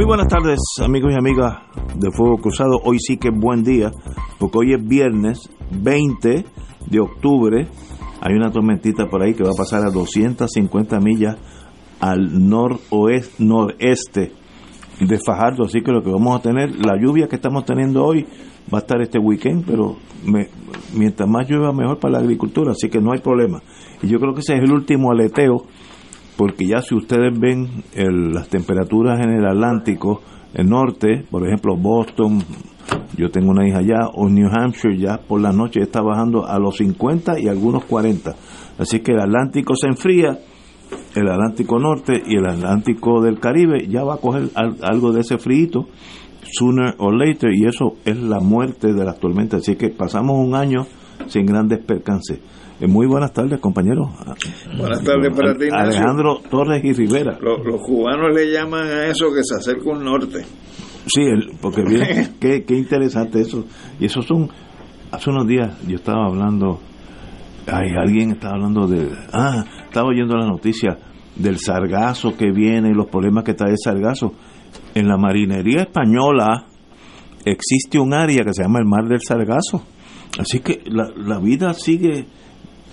[0.00, 1.58] Muy buenas tardes amigos y amigas
[1.94, 2.80] de Fuego Cruzado.
[2.84, 3.90] Hoy sí que es buen día,
[4.38, 6.46] porque hoy es viernes 20
[6.86, 7.68] de octubre.
[8.22, 11.36] Hay una tormentita por ahí que va a pasar a 250 millas
[12.00, 14.32] al noroeste, noreste
[15.00, 15.64] de Fajardo.
[15.64, 18.24] Así que lo que vamos a tener, la lluvia que estamos teniendo hoy
[18.72, 19.96] va a estar este weekend, pero
[20.94, 23.60] mientras más llueva mejor para la agricultura, así que no hay problema.
[24.02, 25.66] Y yo creo que ese es el último aleteo
[26.40, 27.68] porque ya si ustedes ven
[28.32, 30.22] las temperaturas en el Atlántico,
[30.54, 32.42] el norte, por ejemplo Boston,
[33.14, 36.58] yo tengo una hija allá, o New Hampshire ya por la noche está bajando a
[36.58, 38.34] los 50 y algunos 40.
[38.78, 40.38] Así que el Atlántico se enfría,
[41.14, 45.36] el Atlántico norte y el Atlántico del Caribe ya va a coger algo de ese
[45.36, 45.88] frío
[46.50, 49.60] sooner or later y eso es la muerte de las tormentas.
[49.60, 50.86] Así que pasamos un año
[51.26, 52.40] sin grandes percances.
[52.80, 54.08] Eh, muy buenas tardes, compañeros.
[54.78, 57.38] Buenas tardes para ti, Alejandro Torres y Rivera.
[57.38, 60.42] Los, cubanos le llaman a eso que se acerca un norte.
[61.06, 61.22] Sí,
[61.60, 63.66] porque bien, qué, qué interesante eso.
[63.98, 64.48] Y eso son,
[65.10, 66.80] hace unos días yo estaba hablando,
[67.66, 70.98] ay, alguien estaba hablando de, ah, estaba oyendo la noticia
[71.36, 74.32] del sargazo que viene y los problemas que trae el sargazo.
[74.94, 76.64] En la marinería española
[77.44, 79.82] existe un área que se llama el Mar del Sargazo.
[80.38, 82.26] Así que la, la vida sigue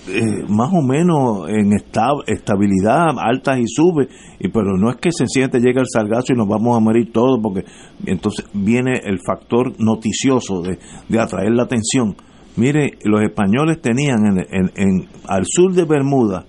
[0.09, 4.07] eh, más o menos en estabilidad, altas y sube,
[4.40, 7.40] y, pero no es que sencillamente llega el salgazo y nos vamos a morir todos,
[7.41, 7.66] porque
[8.06, 12.16] entonces viene el factor noticioso de, atraer la atención.
[12.56, 16.46] Mire, los españoles tenían en, en, al sur de Bermuda,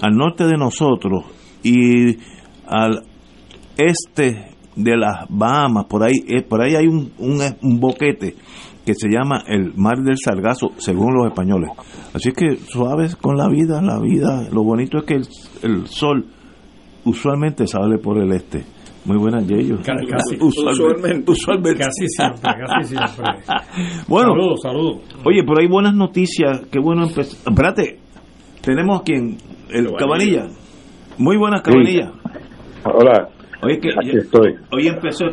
[0.00, 1.24] al norte de nosotros
[1.62, 2.16] y
[2.66, 3.02] al
[3.76, 8.36] este de las Bahamas, por ahí, eh, por ahí hay un, un boquete
[8.90, 11.70] que se llama el Mar del Sargazo, según los españoles.
[12.12, 16.26] Así que suaves con la vida, la vida, lo bonito es que el, sol
[17.04, 18.64] usualmente sale por el este.
[19.04, 19.76] Muy buenas, Yeyo.
[19.76, 23.24] Casi, usualmente, usualmente, Casi siempre, casi siempre.
[24.08, 24.96] bueno, saludos, saludos.
[25.24, 26.62] Oye, por ahí buenas noticias.
[26.70, 27.38] Qué bueno empezar.
[27.48, 27.98] Espérate,
[28.60, 29.38] tenemos quien,
[29.70, 30.48] el Cabanilla.
[31.16, 32.12] Muy buenas, Cabanilla.
[32.84, 33.39] Hola.
[33.62, 34.56] Oye, que estoy.
[34.72, 35.26] hoy empezó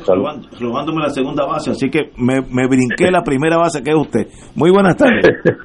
[0.60, 4.28] robándome la segunda base, así que me, me brinqué la primera base que es usted.
[4.56, 5.24] Muy buenas tardes.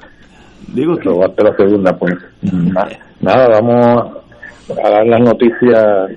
[0.73, 1.09] Digo que...
[1.09, 2.13] Robaste la segunda, pues.
[3.21, 4.23] Nada, vamos
[4.69, 6.09] a dar las noticias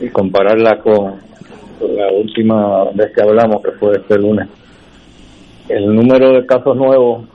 [0.00, 1.20] y compararlas con
[1.80, 4.48] la última vez que hablamos, que fue este lunes.
[5.68, 7.26] El número de casos nuevos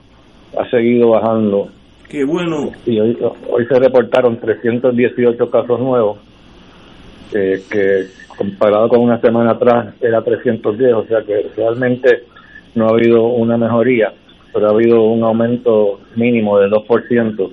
[0.58, 1.68] ha seguido bajando.
[2.08, 2.70] Qué bueno.
[2.86, 3.18] Y hoy,
[3.50, 6.18] hoy se reportaron 318 casos nuevos,
[7.30, 8.06] que
[8.38, 12.22] comparado con una semana atrás era 310, o sea que realmente
[12.76, 14.12] no ha habido una mejoría,
[14.52, 17.50] pero ha habido un aumento mínimo de 2%,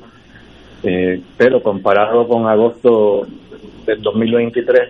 [0.84, 3.26] eh, pero comparado con agosto
[3.88, 4.90] del 2023,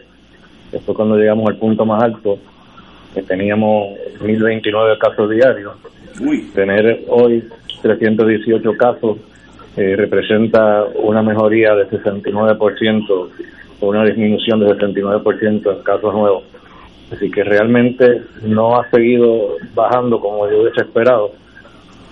[0.72, 2.40] que fue cuando llegamos al punto más alto,
[3.14, 5.76] que teníamos 1029 casos diarios,
[6.54, 7.48] tener hoy
[7.82, 9.18] 318 casos
[9.78, 13.30] eh, representa una mejoría de 69%
[13.90, 16.44] una disminución del 69% en casos nuevos.
[17.12, 21.34] Así que realmente no ha seguido bajando como yo hubiese esperado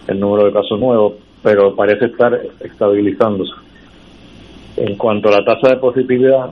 [0.07, 3.53] el número de casos nuevos, pero parece estar estabilizándose.
[4.77, 6.51] En cuanto a la tasa de positividad,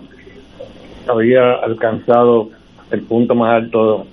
[1.07, 2.49] había alcanzado
[2.91, 4.07] el punto más alto,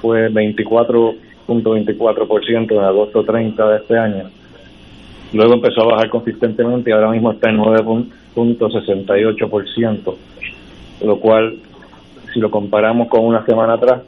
[0.00, 4.30] fue 24.24% en agosto 30 de este año.
[5.32, 10.14] Luego empezó a bajar consistentemente y ahora mismo está en 9.68%
[11.02, 11.58] lo cual,
[12.32, 14.02] si lo comparamos con una semana atrás,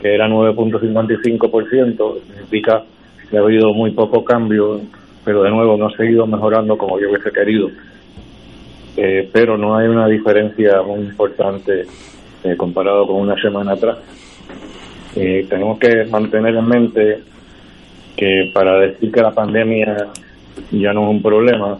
[0.00, 2.84] que era 9.55%, significa
[3.30, 4.80] que ha habido muy poco cambio,
[5.24, 7.68] pero de nuevo no ha seguido mejorando como yo hubiese querido.
[8.96, 11.84] eh, pero no hay una diferencia muy importante
[12.44, 13.98] eh, comparado con una semana atrás.
[15.16, 17.18] Eh, tenemos que mantener en mente
[18.16, 20.08] que para decir que la pandemia
[20.70, 21.78] ya no es un problema,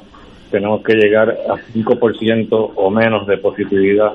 [0.54, 4.12] tenemos que llegar a 5% o menos de positividad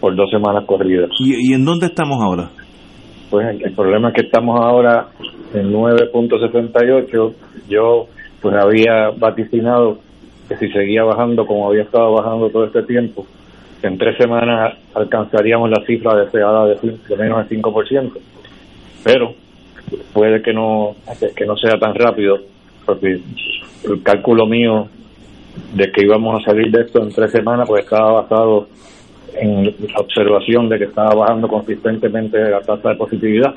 [0.00, 1.08] por dos semanas corridas.
[1.20, 2.50] ¿Y, ¿Y en dónde estamos ahora?
[3.30, 5.06] Pues el problema es que estamos ahora
[5.54, 7.34] en 9.68.
[7.68, 8.06] Yo
[8.42, 9.98] pues había vaticinado
[10.48, 13.24] que si seguía bajando como había estado bajando todo este tiempo,
[13.82, 16.74] en tres semanas alcanzaríamos la cifra deseada de,
[17.08, 18.12] de menos del 5%.
[19.04, 19.34] Pero
[20.12, 20.96] puede que no,
[21.36, 22.38] que no sea tan rápido,
[22.86, 23.20] porque
[23.84, 24.88] el cálculo mío
[25.74, 28.68] de que íbamos a salir de esto en tres semanas, pues estaba basado
[29.34, 33.54] en la observación de que estaba bajando consistentemente la tasa de positividad.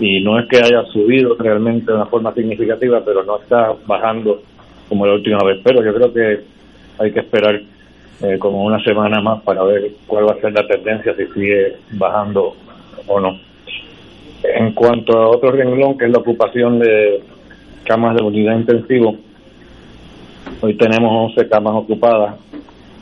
[0.00, 4.42] Y no es que haya subido realmente de una forma significativa, pero no está bajando
[4.88, 5.58] como la última vez.
[5.62, 6.44] Pero yo creo que
[6.98, 7.60] hay que esperar
[8.22, 11.76] eh, como una semana más para ver cuál va a ser la tendencia, si sigue
[11.92, 12.54] bajando
[13.06, 13.38] o no.
[14.42, 17.22] En cuanto a otro renglón, que es la ocupación de
[17.88, 19.16] camas de unidad intensivo,
[20.60, 22.34] hoy tenemos 11 camas ocupadas,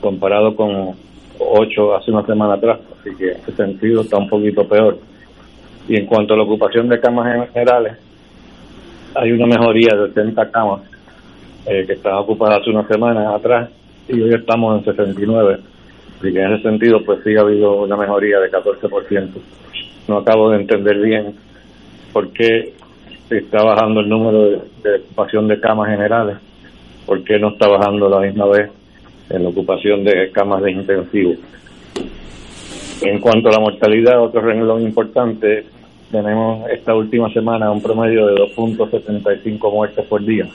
[0.01, 0.95] comparado con
[1.41, 4.99] 8 hace una semana atrás, así que en ese sentido está un poquito peor.
[5.89, 7.97] Y en cuanto a la ocupación de camas generales,
[9.17, 10.83] hay una mejoría de 80 camas
[11.67, 13.71] eh, que estaba ocupada hace unas semanas atrás
[14.09, 15.59] y hoy estamos en 69.
[16.19, 19.31] Así que en ese sentido, pues sí ha habido una mejoría de 14%.
[20.07, 21.35] No acabo de entender bien
[22.13, 22.73] por qué
[23.31, 24.43] está bajando el número
[24.83, 26.37] de, ocupación de camas generales,
[27.05, 28.71] por qué no está bajando la misma vez
[29.31, 31.35] en la ocupación de camas de intensivo.
[33.03, 35.67] En cuanto a la mortalidad, otro renglón importante,
[36.11, 40.47] tenemos esta última semana un promedio de 2.75 muertes por día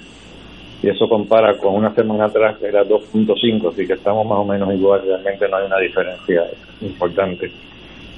[0.84, 4.46] y eso compara con una semana atrás que era 2.5, así que estamos más o
[4.46, 6.44] menos igual, realmente no hay una diferencia
[6.82, 7.52] importante.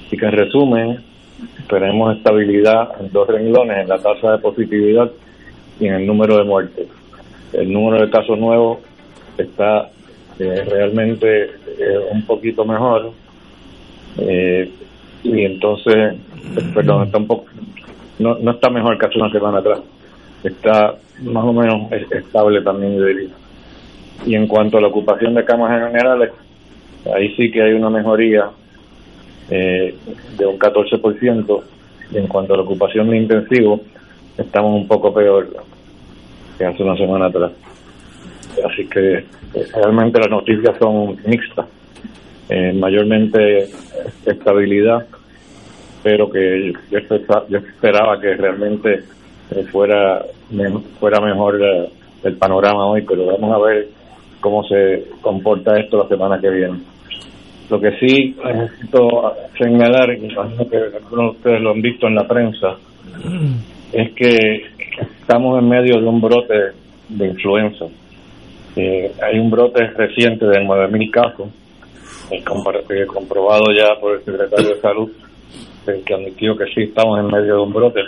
[0.06, 0.98] Así que en resumen,
[1.68, 5.10] tenemos estabilidad en dos renglones, en la tasa de positividad
[5.80, 6.88] y en el número de muertes.
[7.52, 8.78] El número de casos nuevos
[9.38, 9.90] está
[10.38, 13.12] eh, realmente eh, un poquito mejor
[14.18, 14.70] eh,
[15.22, 16.16] y entonces,
[16.74, 17.46] perdón, está un poco,
[18.18, 19.80] no, no está mejor que hace una semana atrás
[20.44, 23.30] está más o menos estable también, yo diría.
[24.26, 26.30] Y en cuanto a la ocupación de camas generales,
[27.14, 28.50] ahí sí que hay una mejoría
[29.50, 29.94] eh,
[30.36, 31.62] de un 14%.
[32.10, 33.80] Y en cuanto a la ocupación de intensivo,
[34.36, 35.48] estamos un poco peor
[36.58, 37.52] que hace una semana atrás.
[38.64, 39.14] Así que
[39.54, 41.66] eh, realmente las noticias son mixtas.
[42.48, 43.70] Eh, mayormente
[44.26, 45.06] estabilidad,
[46.02, 46.98] pero que yo
[47.58, 49.02] esperaba que realmente
[49.72, 50.22] fuera
[51.00, 51.88] fuera mejor eh,
[52.22, 53.88] el panorama hoy, pero vamos a ver
[54.40, 56.80] cómo se comporta esto la semana que viene.
[57.70, 62.14] Lo que sí necesito señalar, y imagino que algunos de ustedes lo han visto en
[62.14, 62.76] la prensa,
[63.92, 64.66] es que
[65.20, 66.54] estamos en medio de un brote
[67.08, 67.86] de influenza.
[68.76, 71.48] Eh, hay un brote reciente de 9.000 casos,
[72.30, 72.42] eh,
[73.06, 75.10] comprobado ya por el secretario de Salud,
[75.84, 78.00] que admitió que sí estamos en medio de un brote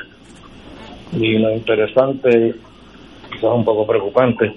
[1.13, 2.55] y lo interesante,
[3.31, 4.53] quizás un poco preocupante,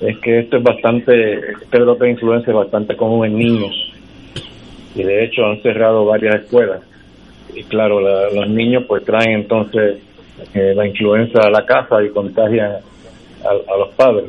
[0.00, 3.89] es que esto es bastante, este brote de influencia es bastante común en niños.
[4.94, 6.80] Y de hecho han cerrado varias escuelas.
[7.54, 9.98] Y claro, los niños pues traen entonces
[10.54, 12.72] eh, la influenza a la casa y contagian
[13.44, 14.26] a, los padres.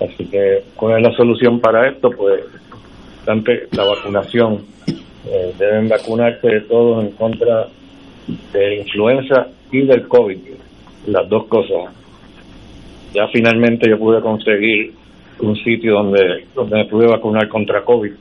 [0.00, 2.10] Así que, ¿cuál es la solución para esto?
[2.10, 2.44] Pues,
[3.16, 4.64] bastante la vacunación.
[5.26, 7.66] Eh, deben vacunarse todos en contra
[8.52, 10.38] de influenza y del COVID
[11.06, 11.92] las dos cosas.
[13.14, 14.92] Ya finalmente yo pude conseguir
[15.40, 18.12] un sitio donde, donde me pude vacunar contra COVID,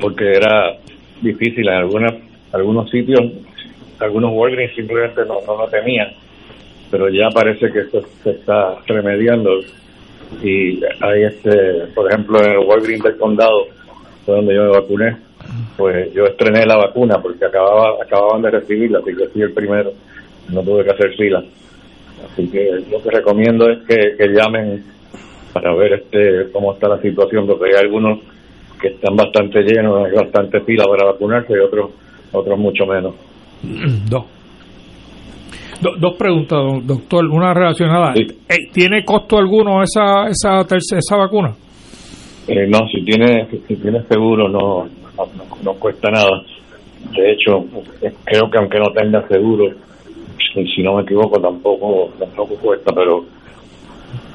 [0.00, 0.76] porque era
[1.20, 2.14] difícil en algunas,
[2.52, 3.20] algunos sitios,
[3.98, 6.08] algunos Walgreens simplemente no, no lo tenían,
[6.90, 9.60] pero ya parece que esto se está remediando
[10.42, 13.66] y hay este, por ejemplo, en el Walgreens del condado,
[14.26, 15.16] donde yo me vacuné,
[15.76, 19.92] pues yo estrené la vacuna porque acababa acababan de recibirla, así que fui el primero,
[20.48, 21.42] no tuve que hacer fila.
[22.32, 24.84] Así que lo que recomiendo es que, llamen
[25.52, 28.20] para ver este cómo está la situación, porque hay algunos
[28.80, 31.90] que están bastante llenos, hay bastante fila para vacunarse y otros
[32.32, 33.14] otros mucho menos.
[34.08, 34.24] Dos.
[35.98, 37.26] dos preguntas, doctor.
[37.26, 38.14] Una relacionada.
[38.14, 41.54] Eh, ¿Tiene costo alguno esa esa esa vacuna?
[42.46, 44.88] Eh, no, si tiene si tiene seguro no,
[45.62, 46.42] no cuesta nada.
[47.12, 47.64] De hecho,
[48.24, 49.74] creo que aunque no tenga seguro,
[50.52, 53.24] si no me equivoco tampoco tampoco cuesta pero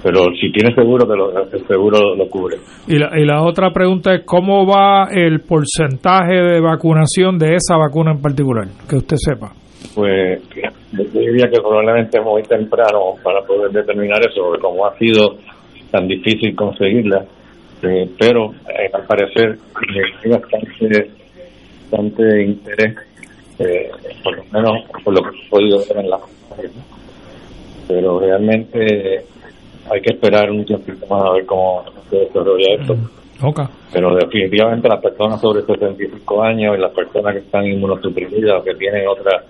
[0.05, 2.57] pero si tiene seguro, te lo, el seguro lo cubre.
[2.87, 7.75] Y la, y la otra pregunta es, ¿cómo va el porcentaje de vacunación de esa
[7.75, 8.67] vacuna en particular?
[8.87, 9.53] Que usted sepa.
[9.95, 14.95] Pues yo diría que probablemente es muy temprano para poder determinar eso, porque como ha
[14.99, 15.37] sido
[15.89, 17.25] tan difícil conseguirla,
[17.81, 21.09] eh, pero eh, al parecer eh, hay bastante,
[21.89, 22.95] bastante interés,
[23.57, 23.89] eh,
[24.23, 26.19] por lo menos por lo que he podido ver en la
[27.87, 29.25] pero realmente
[29.91, 32.95] hay que esperar un tiempito más a ver cómo se desarrolla esto.
[33.41, 33.65] Okay.
[33.91, 38.75] Pero definitivamente las personas sobre 75 años y las personas que están inmunosuprimidas o que
[38.75, 39.43] tienen otras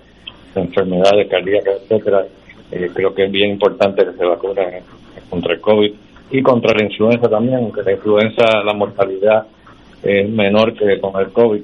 [0.54, 2.26] enfermedades cardíacas, etcétera,
[2.72, 4.82] eh, creo que es bien importante que se vacunen
[5.30, 5.92] contra el COVID
[6.32, 9.46] y contra la influenza también, aunque la influenza, la mortalidad
[10.02, 11.62] es menor que con el COVID,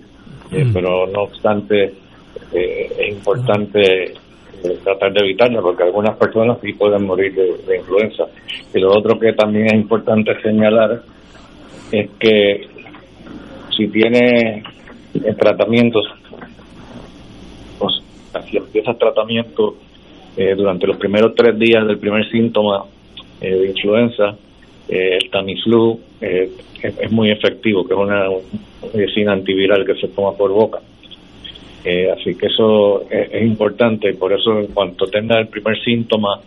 [0.52, 0.72] eh, Mm.
[0.72, 1.92] pero no obstante
[2.52, 4.14] eh, es importante
[4.64, 8.24] eh, tratar de evitarla porque algunas personas sí pueden morir de, influenza.
[8.74, 11.02] Y lo otro que también es importante señalar
[11.90, 12.68] es que
[13.76, 14.62] si tiene
[15.38, 16.04] tratamientos,
[18.32, 19.76] sea, si empiezas tratamiento
[20.36, 22.84] eh, durante los primeros tres días del primer síntoma
[23.40, 24.36] eh, de influenza,
[24.88, 26.50] eh, el Tamiflu es,
[26.82, 28.28] es muy efectivo, que es una
[28.94, 30.80] medicina antiviral que se toma por boca.
[31.84, 36.40] Eh, así que eso es, es importante por eso en cuanto tenga el primer síntoma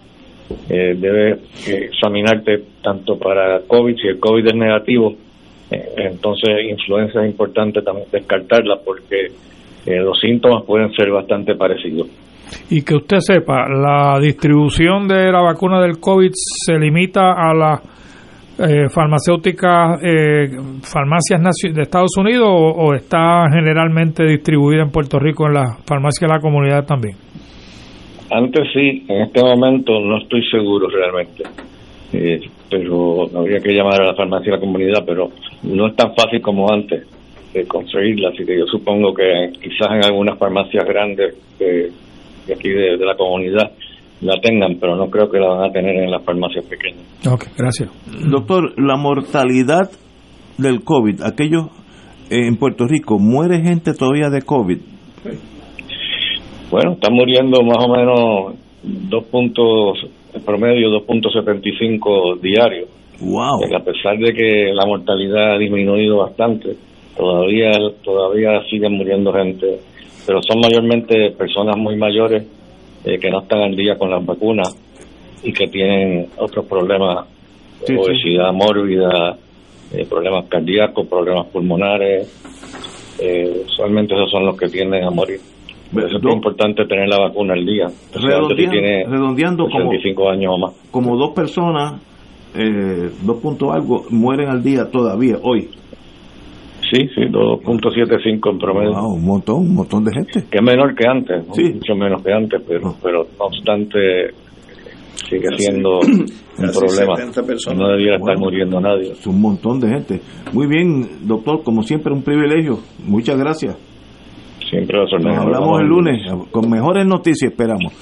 [0.70, 1.32] eh, debe
[1.68, 5.15] eh, examinarte tanto para COVID, si el COVID es negativo,
[5.72, 9.27] eh, entonces influenza es importante también descartarla porque
[9.86, 12.08] eh, los síntomas pueden ser bastante parecidos.
[12.70, 17.94] Y que usted sepa, la distribución de la vacuna del COVID se limita a las
[18.57, 20.47] eh, farmacéuticas, eh,
[20.81, 21.41] farmacias
[21.74, 26.39] de Estados Unidos o, está generalmente distribuida en Puerto Rico en las farmacias de la
[26.39, 27.15] comunidad también.
[28.31, 31.43] Antes sí, en este momento no estoy seguro realmente.
[32.13, 35.31] Eh, pero habría que llamar a la farmacia de la comunidad, pero
[35.63, 37.05] no es tan fácil como antes
[37.53, 41.91] de conseguirla, así que yo supongo que quizás en algunas farmacias grandes de,
[42.47, 43.71] de aquí de la comunidad
[44.22, 47.03] la tengan, pero no creo que la van a tener en las farmacias pequeñas.
[47.29, 47.89] Ok, gracias.
[48.29, 49.89] Doctor, la mortalidad
[50.57, 51.65] del COVID, aquellos
[52.29, 54.77] eh, en Puerto Rico, ¿muere gente todavía de COVID?
[56.72, 60.00] Bueno, están muriendo más o menos dos puntos,
[60.34, 62.89] en promedio 2.75 diarios.
[63.22, 63.63] ¡Wow!
[63.74, 66.75] a pesar de que la mortalidad ha disminuido bastante,
[67.15, 67.72] todavía
[68.03, 69.79] todavía siguen muriendo gente,
[70.27, 72.45] pero son mayormente personas muy mayores
[73.05, 74.75] eh, que no están al día con las vacunas
[75.43, 77.25] y que tienen otros problemas,
[77.85, 78.00] Sí, sí.
[78.00, 79.38] obesidad mórbida,
[79.93, 82.27] eh, problemas cardíacos, problemas pulmonares.
[83.19, 85.39] Eh, usualmente esos son los que tienden a morir.
[85.93, 87.88] Por eso es Doc- importante tener la vacuna al día.
[87.89, 90.74] si Redondeando, tiene redondeando como, 65 años o más.
[90.91, 92.01] como dos personas,
[92.55, 95.69] eh, dos puntos algo, mueren al día todavía, hoy.
[96.92, 98.92] Sí, sí, 2.75 en promedio.
[98.94, 100.46] Wow, un montón, un montón de gente.
[100.50, 101.44] que es menor que antes.
[101.54, 101.63] Sí.
[101.74, 102.96] mucho menos que antes, pero, Ah.
[103.01, 103.98] pero no obstante
[105.30, 106.25] sigue siendo un
[106.58, 107.15] casi problema.
[107.15, 107.80] 70 personas.
[107.80, 108.39] No debiera estar Bueno.
[108.42, 109.12] muriendo nadie.
[109.13, 110.22] Es un montón de gente.
[110.54, 112.80] Muy bien, doctor, como siempre, un privilegio.
[113.06, 113.75] Muchas gracias.
[114.70, 117.94] Siempre Nos hablamos el lunes con mejores noticias, esperamos.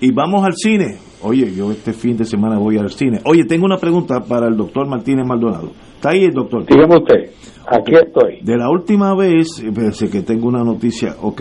[0.00, 0.96] Y vamos al cine.
[1.22, 3.18] Oye, yo este fin de semana voy al cine.
[3.24, 5.70] Oye, tengo una pregunta para el doctor Martínez Maldonado.
[5.94, 6.64] ¿Está ahí el doctor?
[6.66, 7.30] Dígame usted,
[7.70, 8.40] aquí estoy.
[8.42, 11.40] De la última vez, eh, parece que tengo una noticia, ok.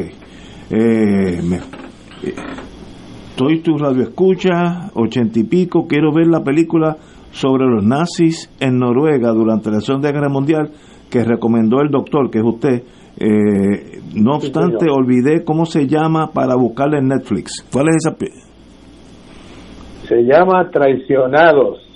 [0.69, 1.57] Eh, me-
[2.23, 2.33] eh,
[3.29, 6.97] estoy tu radio escucha, ochenta y pico, quiero ver la película
[7.31, 10.71] sobre los nazis en Noruega durante la Segunda Guerra Mundial
[11.09, 12.83] que recomendó el doctor, que es usted.
[13.19, 17.65] Eh, no obstante, olvidé cómo se llama para buscarla en Netflix.
[17.71, 18.15] ¿Cuál es esa?
[20.07, 21.86] Se llama Traicionados.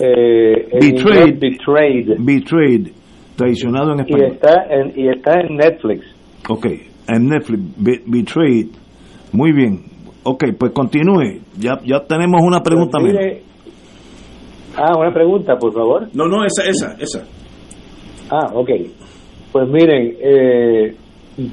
[0.00, 1.26] Eh, Betrayed.
[1.28, 2.08] inglés, Betrayed.
[2.18, 2.88] Betrayed,
[3.36, 4.32] traicionado en español.
[4.32, 6.04] está en, y está en Netflix.
[6.48, 6.66] Ok,
[7.08, 8.66] en Netflix, Be- Betrayed.
[9.32, 9.80] Muy bien.
[10.24, 11.40] Ok, pues continúe.
[11.58, 13.42] Ya, ya tenemos una pregunta Pues mire-
[14.76, 16.08] ah, una pregunta, por favor.
[16.14, 17.24] No, no, esa, esa, esa.
[18.30, 18.70] Ah, ok.
[19.52, 20.94] Pues miren, eh,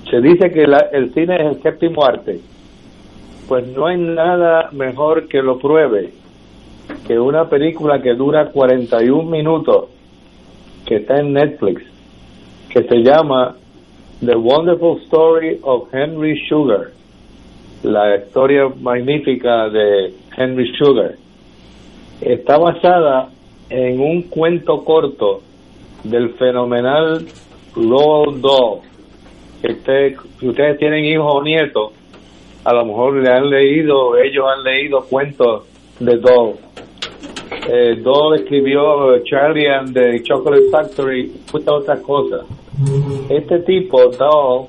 [0.09, 2.39] se dice que la- el cine es el séptimo arte.
[3.47, 6.11] Pues no hay nada mejor que lo pruebe
[7.07, 9.85] que una película que dura 41 minutos,
[10.85, 11.83] que está en Netflix,
[12.69, 13.55] que se llama
[14.23, 16.91] The Wonderful Story of Henry Sugar.
[17.83, 21.15] La historia magnífica de Henry Sugar.
[22.21, 23.29] Está basada
[23.69, 25.41] en un cuento corto
[26.03, 27.25] del fenomenal
[27.75, 28.81] Roald Dahl.
[29.61, 31.93] Que si ustedes tienen hijos o nietos,
[32.63, 35.63] a lo mejor le han leído, ellos han leído cuentos
[35.99, 36.64] de Dahl.
[37.67, 38.03] Eh,
[38.35, 42.41] escribió Charlie and the Chocolate Factory, muchas otras cosas.
[43.29, 44.67] Este tipo, Dole,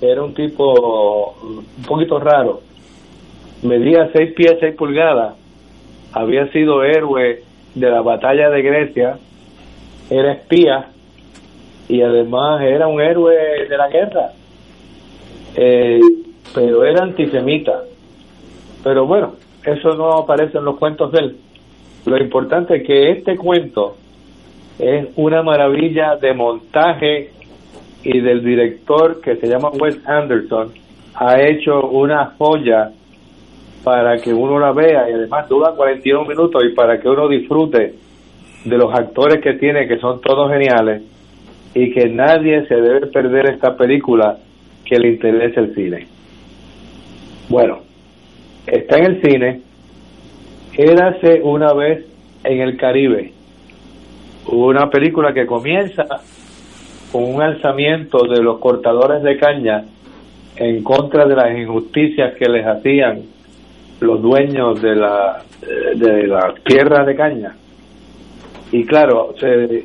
[0.00, 2.60] era un tipo un poquito raro.
[3.62, 5.34] Medía 6 pies 6 pulgadas.
[6.12, 7.42] Había sido héroe
[7.74, 9.18] de la batalla de Grecia.
[10.10, 10.90] Era espía.
[11.88, 13.34] Y además era un héroe
[13.68, 14.32] de la guerra.
[15.56, 16.00] Eh,
[16.54, 17.82] pero era antisemita.
[18.84, 19.34] Pero bueno,
[19.64, 21.36] eso no aparece en los cuentos de él.
[22.08, 23.96] Lo importante es que este cuento
[24.78, 27.30] es una maravilla de montaje
[28.02, 30.72] y del director que se llama Wes Anderson
[31.14, 32.92] ha hecho una joya
[33.84, 37.94] para que uno la vea y además dura 41 minutos y para que uno disfrute
[38.64, 41.02] de los actores que tiene que son todos geniales
[41.74, 44.38] y que nadie se debe perder esta película
[44.84, 46.06] que le interese el cine.
[47.48, 47.80] Bueno,
[48.66, 49.60] está en el cine,
[50.78, 52.06] érase una vez
[52.44, 53.32] en el Caribe,
[54.46, 56.04] una película que comienza
[57.10, 59.84] con un alzamiento de los cortadores de caña
[60.56, 63.22] en contra de las injusticias que les hacían
[64.00, 65.42] los dueños de la
[65.96, 67.56] de la tierra de caña.
[68.70, 69.84] Y claro se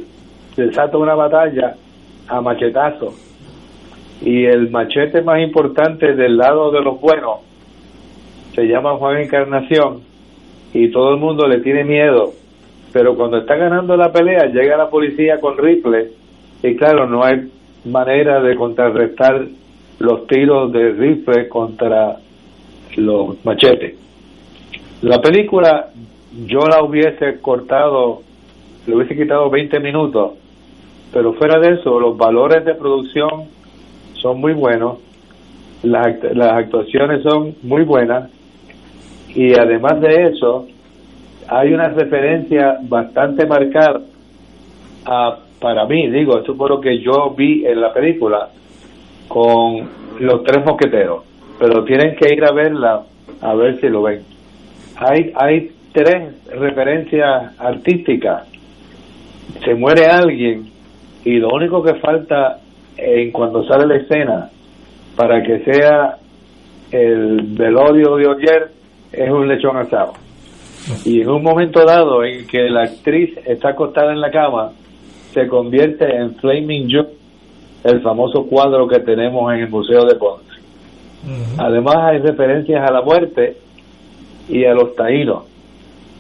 [0.56, 1.76] desata una batalla
[2.28, 3.16] a machetazo.
[4.22, 7.40] Y el machete más importante del lado de los buenos
[8.54, 10.13] se llama Juan Encarnación
[10.74, 12.34] y todo el mundo le tiene miedo
[12.94, 16.12] pero cuando está ganando la pelea llega la policía con rifle
[16.62, 17.52] y claro, no hay
[17.84, 19.46] manera de contrarrestar
[20.00, 22.18] los tiros de rifle contra
[22.96, 23.96] los machetes.
[25.02, 25.90] La película
[26.46, 28.22] yo la hubiese cortado,
[28.88, 30.34] le hubiese quitado 20 minutos,
[31.12, 33.46] pero fuera de eso, los valores de producción
[34.14, 35.00] son muy buenos,
[35.82, 38.30] las, las actuaciones son muy buenas
[39.36, 40.68] y además de eso,
[41.48, 44.02] hay una referencia bastante marcada
[45.06, 48.50] a para mí, digo, eso fue lo que yo vi en la película
[49.30, 51.24] con los tres mosqueteros,
[51.58, 53.04] pero tienen que ir a verla
[53.40, 54.24] a ver si lo ven.
[54.98, 58.46] Hay, hay tres referencias artísticas.
[59.64, 60.66] Se muere alguien
[61.24, 62.60] y lo único que falta
[62.98, 64.50] en cuando sale la escena
[65.16, 66.18] para que sea
[66.92, 68.72] el velorio de ayer
[69.14, 70.14] es un lechón asado.
[71.06, 74.72] Y en un momento dado en que la actriz está acostada en la cama,
[75.34, 77.08] se convierte en Flaming Joe,
[77.84, 80.44] el famoso cuadro que tenemos en el Museo de Ponce.
[81.58, 83.56] Además hay referencias a la muerte
[84.50, 85.44] y a los taínos.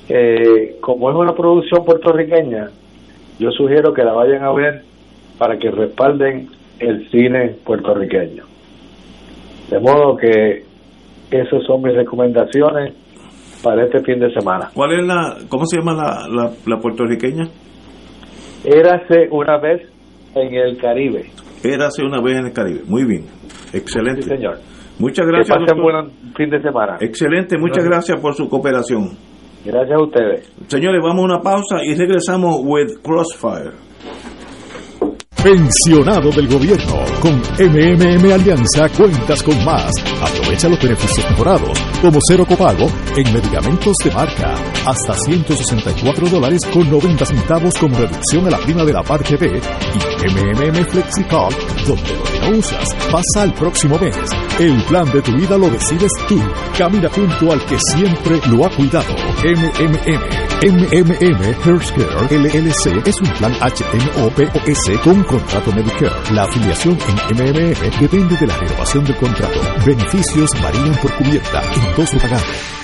[0.07, 2.69] Eh, como es una producción puertorriqueña,
[3.39, 4.83] yo sugiero que la vayan a ver
[5.37, 8.43] para que respalden el cine puertorriqueño.
[9.69, 10.65] De modo que
[11.41, 12.93] esas son mis recomendaciones
[13.63, 14.69] para este fin de semana.
[14.73, 17.45] ¿Cuál es la, cómo se llama la, la, la puertorriqueña?
[18.65, 19.81] Érase una vez
[20.35, 21.25] en el Caribe.
[21.63, 22.81] Érase una vez en el Caribe.
[22.87, 23.25] Muy bien.
[23.73, 24.21] Excelente.
[24.23, 24.57] Sí, señor.
[24.99, 25.57] Muchas gracias.
[25.57, 26.97] Que pasen buen fin de semana.
[26.99, 27.57] Excelente.
[27.57, 28.19] Muchas gracias.
[28.19, 29.11] por su cooperación.
[29.65, 30.53] Gracias a ustedes.
[30.67, 33.71] Señores, vamos a una pausa y regresamos with Crossfire.
[35.43, 37.03] Pensionado del gobierno.
[37.19, 39.91] Con MMM Alianza cuentas con más.
[40.21, 46.89] Aprovecha los beneficios mejorados, como cero copago en medicamentos de marca, hasta 164 dólares con
[46.89, 51.53] 90 centavos como reducción a la prima de la parte B y MMM FlexiCard,
[51.85, 54.15] donde lo usas pasa al próximo mes.
[54.59, 56.39] El plan de tu vida lo decides tú.
[56.77, 59.13] Camina junto al que siempre lo ha cuidado.
[59.43, 60.53] MMM.
[60.63, 66.33] MMM Healthcare LLC es un plan HMO-POS con contrato Medicare.
[66.33, 69.59] La afiliación en MMM depende de la renovación del contrato.
[69.85, 72.83] Beneficios varían por cubierta en dos pagados.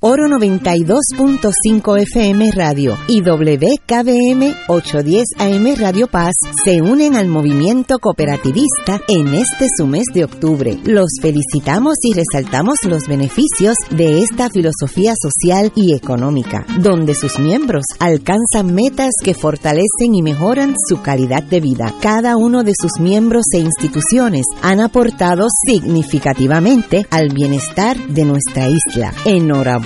[0.00, 6.34] Oro 92.5 FM Radio y WKBM 810 AM Radio Paz
[6.66, 10.78] se unen al movimiento cooperativista en este su mes de octubre.
[10.84, 17.86] Los felicitamos y resaltamos los beneficios de esta filosofía social y económica, donde sus miembros
[17.98, 21.94] alcanzan metas que fortalecen y mejoran su calidad de vida.
[22.02, 29.14] Cada uno de sus miembros e instituciones han aportado significativamente al bienestar de nuestra isla.
[29.24, 29.85] Enhorabuena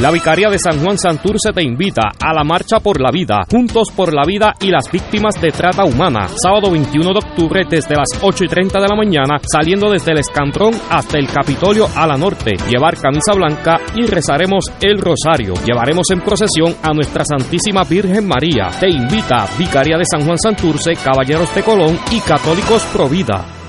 [0.00, 3.90] La Vicaría de San Juan Santurce te invita a la Marcha por la Vida, Juntos
[3.94, 8.08] por la Vida y las Víctimas de Trata Humana, sábado 21 de octubre desde las
[8.22, 12.16] 8 y 30 de la mañana, saliendo desde el Escantrón hasta el Capitolio a la
[12.16, 15.52] norte, llevar camisa blanca y rezaremos el rosario.
[15.66, 18.70] Llevaremos en procesión a nuestra Santísima Virgen María.
[18.80, 23.59] Te invita Vicaría de San Juan Santurce, Caballeros de Colón y Católicos Provida.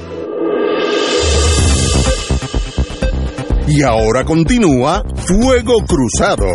[3.74, 6.46] Y ahora continúa Fuego Cruzado.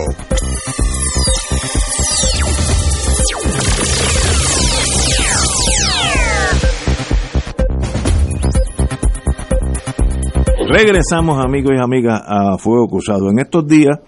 [10.68, 13.30] Regresamos amigos y amigas a Fuego Cruzado.
[13.30, 13.98] En estos días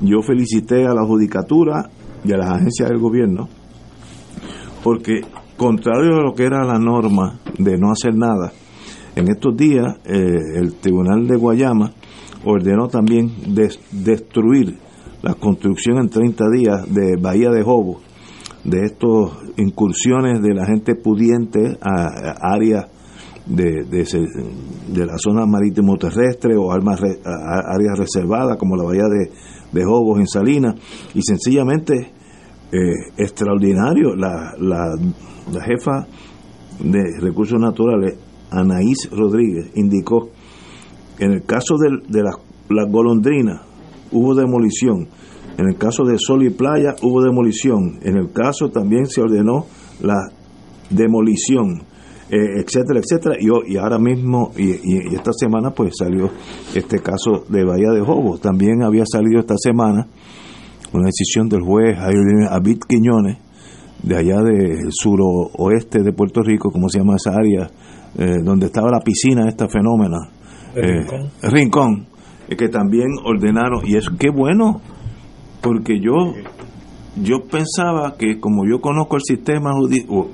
[0.00, 1.90] yo felicité a la Judicatura
[2.24, 3.50] y a las agencias del gobierno
[4.82, 5.20] porque
[5.58, 8.52] contrario a lo que era la norma de no hacer nada,
[9.16, 11.92] en estos días eh, el Tribunal de Guayama
[12.44, 13.30] ordenó también
[13.92, 14.78] destruir
[15.22, 18.00] la construcción en 30 días de Bahía de Jobo,
[18.64, 22.86] de estas incursiones de la gente pudiente a, áreas
[23.46, 29.04] de, de, la zona marítimo terrestre o áreas reservadas como la Bahía
[29.72, 30.74] de, Jobos en Salinas.
[31.14, 32.12] Y sencillamente
[32.72, 32.78] eh,
[33.16, 36.06] extraordinario la, la jefa
[36.80, 38.18] de recursos naturales
[38.50, 40.30] Anaís Rodríguez indicó
[41.18, 42.36] en el caso de, de las
[42.72, 43.60] la golondrinas
[44.10, 45.08] hubo demolición.
[45.58, 47.98] En el caso de Sol y Playa hubo demolición.
[48.02, 49.66] En el caso también se ordenó
[50.00, 50.28] la
[50.90, 51.82] demolición,
[52.30, 53.36] eh, etcétera, etcétera.
[53.38, 56.30] Y, ahora mismo, y, esta semana, pues salió
[56.74, 58.40] este caso de Bahía de Jobos.
[58.40, 60.06] También había salido esta semana
[60.92, 61.96] una decisión del juez
[62.50, 63.38] Abid Quiñones,
[64.02, 67.70] de allá del suroeste de Puerto Rico, como se llama esa área,
[68.18, 70.18] eh, donde estaba la piscina, esta fenómena,
[70.74, 71.06] eh,
[71.42, 72.06] Rincón.
[72.48, 74.80] que también ordenaron, y es que bueno,
[75.60, 76.34] porque yo,
[77.16, 80.26] yo pensaba que como yo conozco el sistema judicial,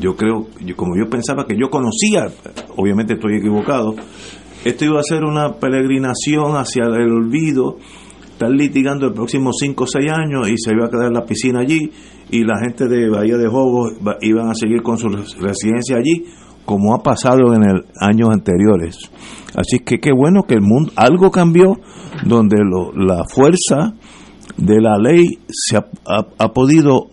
[0.00, 2.28] yo creo, como yo pensaba que yo conocía,
[2.76, 3.94] obviamente estoy equivocado,
[4.64, 7.78] esto iba a ser una peregrinación hacia el olvido,
[8.30, 11.60] estar litigando el próximo 5 o 6 años y se iba a quedar la piscina
[11.60, 11.90] allí
[12.30, 16.24] y la gente de Bahía de Jobos iban a seguir con su residencia allí
[16.64, 18.96] como ha pasado en el años anteriores.
[19.54, 21.78] Así que qué bueno que el mundo, algo cambió
[22.24, 22.56] donde
[22.94, 23.94] la fuerza
[24.56, 27.08] de la ley se ha, podido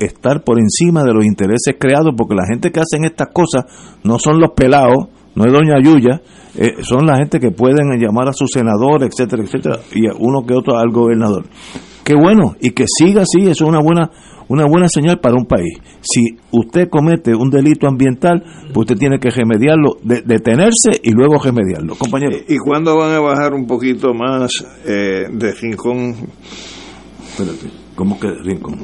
[0.00, 3.64] estar por encima de los intereses creados, porque la gente que hacen estas cosas
[4.04, 6.20] no son los pelados, no es doña Yuya,
[6.56, 10.54] eh, son la gente que pueden llamar a su senador, etcétera, etcétera, y uno que
[10.54, 11.44] otro al gobernador.
[12.08, 14.10] Qué bueno, y que siga así, eso es una buena
[14.48, 15.76] una buena señal para un país.
[16.00, 18.42] Si usted comete un delito ambiental,
[18.72, 21.96] pues usted tiene que remediarlo, detenerse y luego remediarlo.
[21.96, 22.38] Compañero.
[22.48, 24.52] ¿Y cuándo van a bajar un poquito más
[24.86, 26.14] eh, de rincón?
[27.28, 27.66] Espérate,
[27.98, 28.78] ¿cómo que rincón?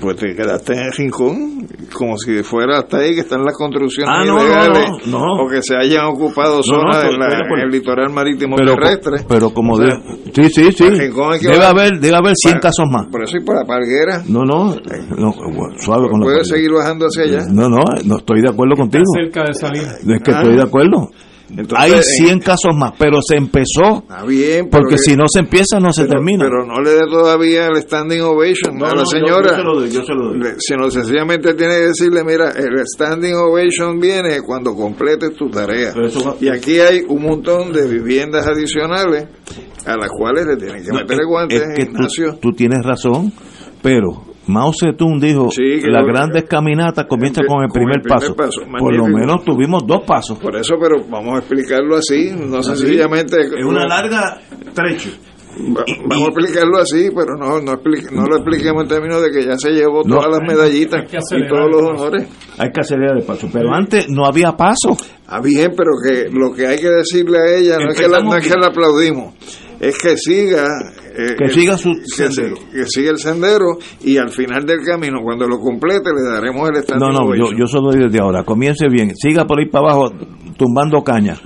[0.00, 4.10] pues te quedaste en el rincón, como si fuera hasta ahí que están las construcciones
[4.16, 9.26] ah, ilegales, o que se hayan ocupado zonas en, el litoral marítimo terrestre.
[9.28, 9.90] Pero como de,
[10.32, 13.06] sí, sí, sí, debe haber, debe haber 100 casos más.
[13.08, 14.22] Por eso y para Palguera.
[14.26, 14.74] No, no,
[15.18, 15.34] no
[15.76, 17.46] suave con Puede seguir bajando hacia allá.
[17.50, 19.04] No, no, no estoy de acuerdo contigo.
[19.14, 19.82] cerca de salir.
[19.82, 21.10] Es que estoy de acuerdo.
[21.76, 24.04] Hay 100 casos más, pero se empezó.
[24.26, 26.44] bien, porque si no se empieza, no se termina.
[26.44, 29.50] Pero no le dé todavía el standing ovation a la señora.
[29.50, 30.54] Yo, se lo doy, yo se lo doy.
[30.58, 35.92] Sino sencillamente tiene que decirle: mira, el standing ovation viene cuando completes tu tarea.
[36.40, 39.26] Y aquí hay un montón de viviendas adicionales
[39.86, 41.56] a las cuales le tienen que meter el guante.
[41.56, 43.32] Es que tú tienes razón,
[43.82, 45.48] pero Mao Zedong dijo,
[45.84, 48.34] las grandes caminatas comienzan con el primer, paso.
[48.34, 50.38] Por lo menos tuvimos dos pasos.
[50.38, 53.40] Por eso, pero vamos a explicarlo así, no sencillamente...
[53.40, 54.38] Es una larga
[54.74, 55.10] trecho.
[56.06, 59.56] vamos a explicarlo así, pero no, no, no, lo expliquemos en términos de que ya
[59.56, 62.28] se llevó todas las medallitas y todos los honores.
[62.58, 64.96] Hay que acelerar el paso, pero antes no había paso.
[65.26, 68.20] Ah, bien, pero que lo que hay que decirle a ella no es que la,
[68.20, 69.34] no es que la aplaudimos,
[69.78, 70.66] es que siga
[71.16, 72.56] eh, que siga su sendero.
[72.72, 76.76] Que, siga el sendero y al final del camino, cuando lo complete, le daremos el
[76.76, 77.00] estado.
[77.00, 78.44] No, no, yo, yo solo desde ahora.
[78.44, 80.12] Comience bien, siga por ahí para abajo
[80.56, 81.36] tumbando caña.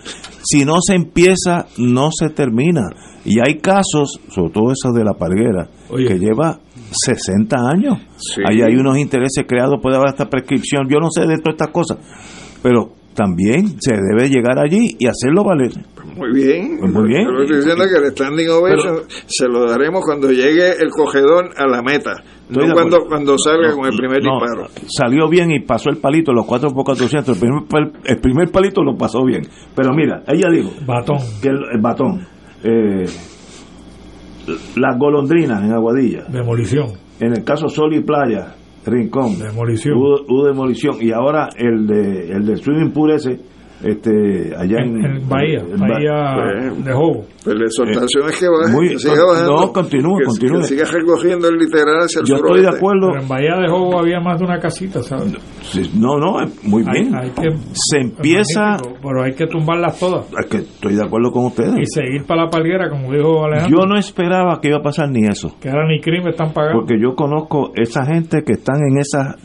[0.42, 2.82] Si no se empieza, no se termina.
[3.24, 7.98] Y hay casos, sobre todo esos de la palguera, que lleva 60 años.
[8.46, 11.70] Ahí hay unos intereses creados, puede haber esta prescripción, yo no sé de todas estas
[11.70, 11.98] cosas,
[12.62, 15.72] pero también se debe llegar allí y hacerlo valer.
[16.16, 16.78] Muy bien.
[16.78, 17.26] Pues muy bien.
[17.40, 21.82] estoy diciendo que el standing ovation se lo daremos cuando llegue el cogedor a la
[21.82, 22.22] meta.
[22.48, 24.68] No cuando, cuando salga con el primer disparo.
[24.86, 27.28] Salió bien y pasó el palito, los 4 por 400.
[27.34, 29.42] El primer, el primer palito lo pasó bien.
[29.74, 30.70] Pero mira, ella dijo.
[30.86, 31.18] Batón.
[31.40, 32.26] Que el, batón.
[32.62, 33.06] Eh,
[34.76, 36.24] las golondrinas en Aguadilla.
[36.28, 36.92] Demolición.
[37.18, 38.54] En el caso Sol y Playa,
[38.86, 39.38] Rincón.
[39.38, 39.98] Demolición.
[39.98, 40.96] Hubo, demolición.
[41.00, 43.40] Y ahora el de el del swimming pool ese
[43.84, 47.26] este allá en, Bahía, Bahía pues, de Jobo.
[47.44, 50.60] Pues la exhortación es que baje, siga bajando, no, continúe, continúe.
[50.60, 53.08] Que siga recogiendo el literal hacia el Yo estoy de acuerdo.
[53.12, 55.34] Pero en Bahía de Jobo había más de una casita, ¿sabes?
[55.94, 57.14] No, no, muy bien.
[57.14, 58.76] Hay, que, Se empieza...
[59.02, 60.26] Pero hay que tumbarlas todas.
[60.32, 61.74] Es que estoy de acuerdo con ustedes.
[61.78, 63.78] Y seguir para la palguera, como dijo Alejandro.
[63.78, 65.54] Yo no esperaba que iba a pasar ni eso.
[65.60, 66.80] Que ahora ni crimen están pagando.
[66.80, 69.36] Porque yo conozco esa gente que están en esas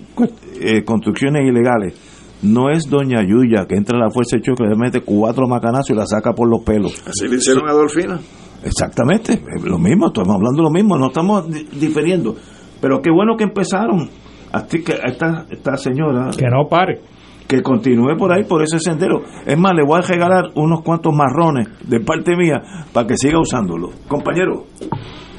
[0.61, 2.08] eh, construcciones ilegales
[2.41, 5.89] no es Doña Yuya que entra a la fuerza de choque, le mete cuatro macanazos
[5.89, 7.03] y la saca por los pelos.
[7.05, 8.19] Así le hicieron a Dolfina.
[8.63, 12.35] Exactamente, lo mismo, estamos hablando lo mismo, no estamos diferiendo.
[12.81, 14.09] Pero qué bueno que empezaron.
[14.51, 16.29] Así que esta, esta señora.
[16.37, 17.01] Que no pare.
[17.47, 19.21] Que continúe por ahí, por ese sendero.
[19.45, 22.61] Es más, le voy a regalar unos cuantos marrones de parte mía
[22.93, 23.89] para que siga usándolo.
[24.07, 24.65] Compañero.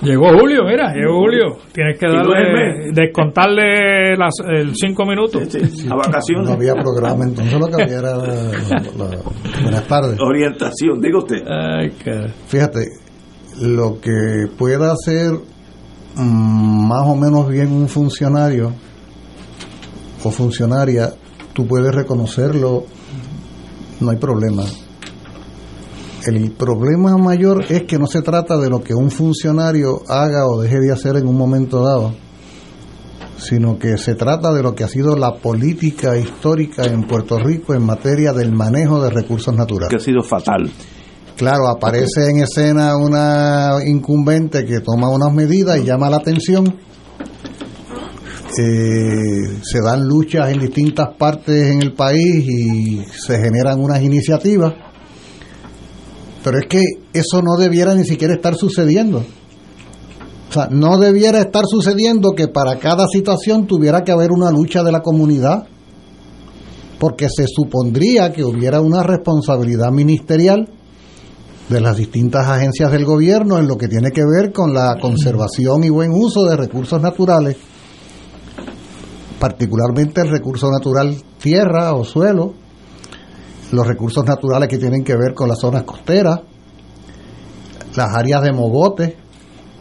[0.03, 1.59] Llegó Julio, mira, llegó Julio.
[1.73, 5.43] Tienes que darle, descontarle las el cinco minutos.
[5.91, 6.49] a vacaciones.
[6.49, 8.17] No había programa, entonces lo que había era
[9.63, 10.19] buenas tardes.
[10.21, 11.43] Orientación, diga usted.
[12.47, 12.87] Fíjate,
[13.61, 15.33] lo que pueda hacer
[16.17, 18.73] mm, más o menos bien un funcionario
[20.25, 21.11] o funcionaria,
[21.53, 22.85] tú puedes reconocerlo,
[24.01, 24.65] no hay problema
[26.27, 30.61] el problema mayor es que no se trata de lo que un funcionario haga o
[30.61, 32.13] deje de hacer en un momento dado,
[33.39, 37.75] sino que se trata de lo que ha sido la política histórica en Puerto Rico
[37.75, 39.89] en materia del manejo de recursos naturales.
[39.89, 40.71] Que ha sido fatal.
[41.37, 46.67] Claro, aparece en escena una incumbente que toma unas medidas y llama la atención.
[48.59, 54.90] Eh, se dan luchas en distintas partes en el país y se generan unas iniciativas
[56.43, 59.25] pero es que eso no debiera ni siquiera estar sucediendo.
[60.49, 64.83] O sea, no debiera estar sucediendo que para cada situación tuviera que haber una lucha
[64.83, 65.67] de la comunidad,
[66.99, 70.69] porque se supondría que hubiera una responsabilidad ministerial
[71.69, 75.85] de las distintas agencias del gobierno en lo que tiene que ver con la conservación
[75.85, 77.57] y buen uso de recursos naturales,
[79.39, 82.55] particularmente el recurso natural tierra o suelo,
[83.73, 86.41] los recursos naturales que tienen que ver con las zonas costeras,
[87.97, 89.15] las áreas de mogotes,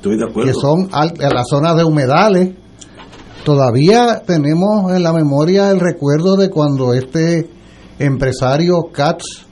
[0.02, 2.52] que son las zonas de humedales.
[3.44, 7.50] Todavía tenemos en la memoria el recuerdo de cuando este
[7.98, 9.46] empresario Katz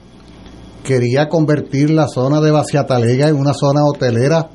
[0.84, 4.50] quería convertir la zona de Baciatalega en una zona hotelera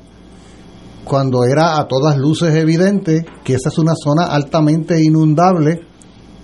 [1.04, 5.82] cuando era a todas luces evidente que esa es una zona altamente inundable,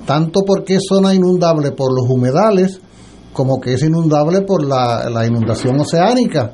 [0.07, 2.81] tanto porque es zona inundable por los humedales,
[3.33, 6.53] como que es inundable por la, inundación oceánica.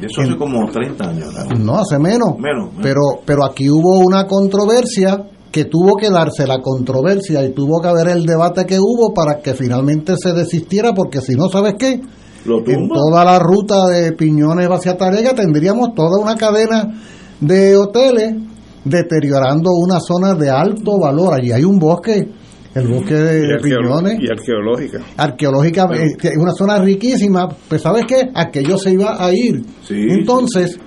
[0.00, 1.34] Eso hace como 30 años.
[1.58, 1.78] ¿no?
[1.78, 2.38] hace menos.
[2.38, 7.80] Menos, Pero, pero aquí hubo una controversia que tuvo que darse la controversia y tuvo
[7.80, 11.74] que haber el debate que hubo para que finalmente se desistiera, porque si no, ¿sabes
[11.78, 12.00] qué?
[12.44, 16.94] en toda la ruta de Piñones hacia Tarega tendríamos toda una cadena
[17.40, 18.36] de hoteles
[18.84, 21.34] deteriorando una zona de alto valor.
[21.34, 22.30] Allí hay un bosque
[22.78, 24.18] el bosque de, piñones.
[24.20, 24.98] Y arqueológica.
[25.16, 28.30] Arqueológica, eh, es una zona riquísima, pues ¿sabes qué?
[28.34, 29.64] Aquello se iba a ir.
[29.90, 30.78] Entonces,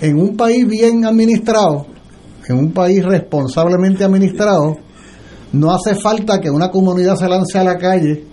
[0.00, 1.86] en un país bien administrado,
[2.48, 4.76] en un país responsablemente administrado,
[5.52, 8.24] no hace falta que una comunidad se lance a la calle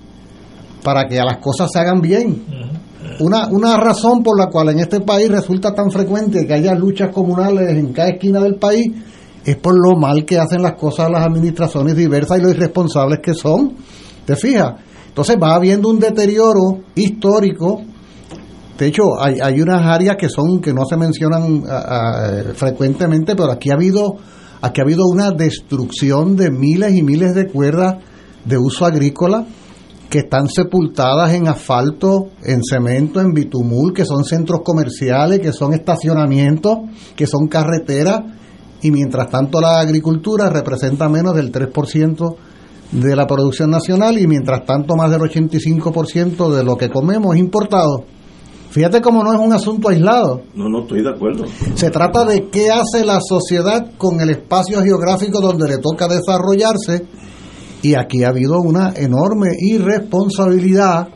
[0.84, 2.44] para que las cosas se hagan bien.
[3.20, 7.10] Una, una razón por la cual en este país resulta tan frecuente que haya luchas
[7.14, 8.92] comunales en cada esquina del país
[9.46, 13.34] es por lo mal que hacen las cosas las administraciones diversas y lo irresponsables que
[13.34, 13.74] son.
[14.26, 14.76] ¿Te fijas?
[15.08, 17.82] Entonces va habiendo un deterioro histórico.
[18.78, 21.64] De hecho, hay, hay unas áreas que son que no se mencionan
[22.56, 24.16] frecuentemente, pero aquí ha habido
[24.62, 27.98] aquí ha habido una destrucción de miles y miles de cuerdas
[28.46, 29.46] de uso agrícola
[30.10, 35.74] que están sepultadas en asfalto, en cemento, en bitumul, que son centros comerciales, que son
[35.74, 36.78] estacionamientos,
[37.16, 38.22] que son carreteras
[38.84, 42.36] y mientras tanto la agricultura representa menos del 3%
[42.92, 47.40] de la producción nacional y mientras tanto más del 85% de lo que comemos es
[47.40, 48.04] importado.
[48.70, 50.42] Fíjate cómo no es un asunto aislado.
[50.56, 51.46] No, no estoy de acuerdo.
[51.76, 57.06] Se trata de qué hace la sociedad con el espacio geográfico donde le toca desarrollarse.
[57.84, 61.10] Y aquí ha habido una enorme irresponsabilidad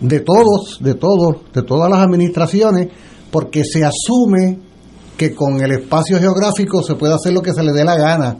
[0.00, 2.88] de todos, de todos, de todas las administraciones,
[3.30, 4.67] porque se asume
[5.18, 8.36] que con el espacio geográfico se puede hacer lo que se le dé la gana,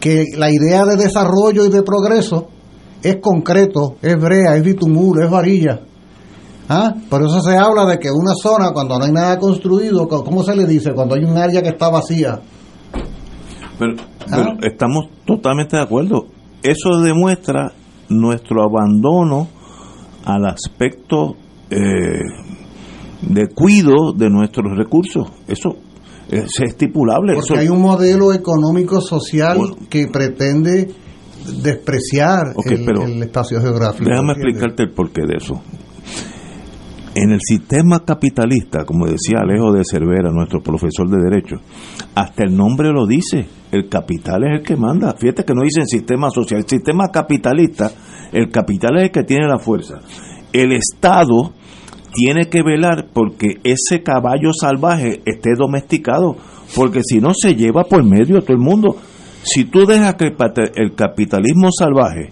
[0.00, 2.48] que la idea de desarrollo y de progreso
[3.02, 5.80] es concreto, es brea, es bitumuro, es varilla.
[6.68, 6.94] ¿Ah?
[7.08, 10.56] Por eso se habla de que una zona, cuando no hay nada construido, ¿cómo se
[10.56, 10.92] le dice?
[10.92, 12.40] Cuando hay un área que está vacía.
[13.78, 13.94] Pero,
[14.30, 14.54] ¿Ah?
[14.62, 16.26] estamos totalmente de acuerdo.
[16.62, 17.72] Eso demuestra
[18.08, 19.48] nuestro abandono
[20.24, 21.36] al aspecto
[21.70, 22.20] eh,
[23.22, 25.30] de cuido de nuestros recursos.
[25.46, 25.76] Eso
[26.28, 27.34] es estipulable.
[27.34, 30.88] Porque hay un modelo económico social que pretende
[31.62, 34.08] despreciar el, espacio geográfico.
[34.08, 35.62] Déjame explicarte el porqué de eso.
[37.14, 41.56] En el sistema capitalista, como decía Alejo de Cervera, nuestro profesor de Derecho,
[42.14, 45.14] hasta el nombre lo dice, el capital es el que manda.
[45.18, 47.90] Fíjate que no dicen sistema social, el sistema capitalista,
[48.30, 49.98] el capital es el que tiene la fuerza.
[50.52, 51.54] El Estado
[52.12, 56.36] tiene que velar porque ese caballo salvaje esté domesticado,
[56.74, 58.96] porque si no se lleva por medio a todo el mundo.
[59.42, 60.34] Si tú dejas que
[60.74, 62.30] el capitalismo salvaje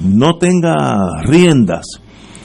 [0.00, 1.86] no tenga riendas,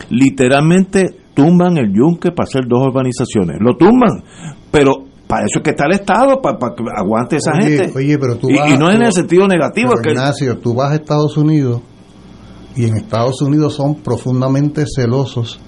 [0.09, 3.57] literalmente tumban el yunque para hacer dos urbanizaciones.
[3.59, 4.23] Lo tumban,
[4.71, 7.91] pero para eso es que está el Estado, para, que aguante esa gente.
[7.95, 9.93] Oye, pero tú y, no es en el sentido negativo.
[10.01, 11.81] que Ignacio, tú vas a Estados Unidos
[12.75, 15.59] y en Estados Unidos son profundamente celosos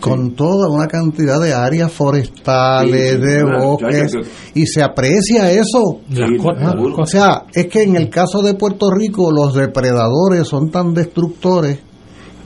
[0.00, 4.12] con toda una cantidad de áreas forestales, de bosques,
[4.54, 6.00] y se aprecia eso.
[6.96, 11.80] o sea, es que en el caso de Puerto Rico los depredadores son tan destructores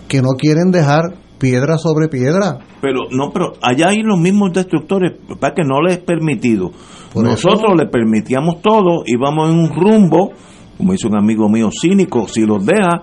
[0.07, 2.59] que no quieren dejar piedra sobre piedra.
[2.81, 6.71] Pero no, pero allá hay los mismos destructores, para que no les es permitido.
[7.15, 10.31] Nosotros le permitíamos todo, íbamos en un rumbo,
[10.77, 13.03] como dice un amigo mío cínico, si los deja,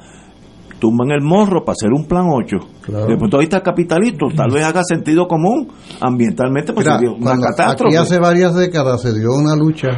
[0.79, 2.57] tumban el morro para hacer un plan 8.
[2.81, 3.07] Claro.
[3.07, 5.67] De punto de vista capitalista, tal vez haga sentido común
[6.01, 9.89] ambientalmente, pues Aquí hace varias décadas se dio una lucha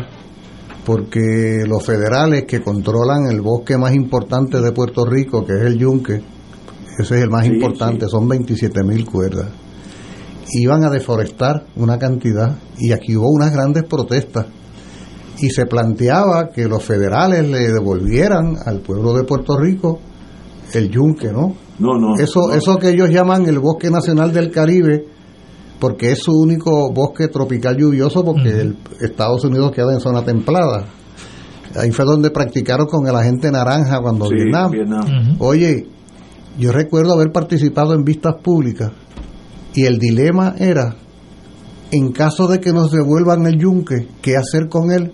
[0.86, 5.78] porque los federales que controlan el bosque más importante de Puerto Rico, que es el
[5.78, 6.22] Yunque,
[6.98, 9.50] ese es el más importante, son 27 mil cuerdas,
[10.54, 14.46] iban a deforestar una cantidad y aquí hubo unas grandes protestas
[15.40, 20.00] y se planteaba que los federales le devolvieran al pueblo de Puerto Rico
[20.74, 21.56] el yunque, ¿no?
[21.80, 22.16] No, no.
[22.18, 25.06] Eso, eso que ellos llaman el bosque nacional del Caribe,
[25.80, 30.86] porque es su único bosque tropical lluvioso, porque el Estados Unidos queda en zona templada.
[31.76, 34.72] Ahí fue donde practicaron con el agente naranja cuando Vietnam.
[35.40, 35.86] Oye,
[36.58, 38.92] yo recuerdo haber participado en vistas públicas
[39.76, 40.96] y el dilema era,
[41.92, 45.12] en caso de que nos devuelvan el yunque, ¿qué hacer con él?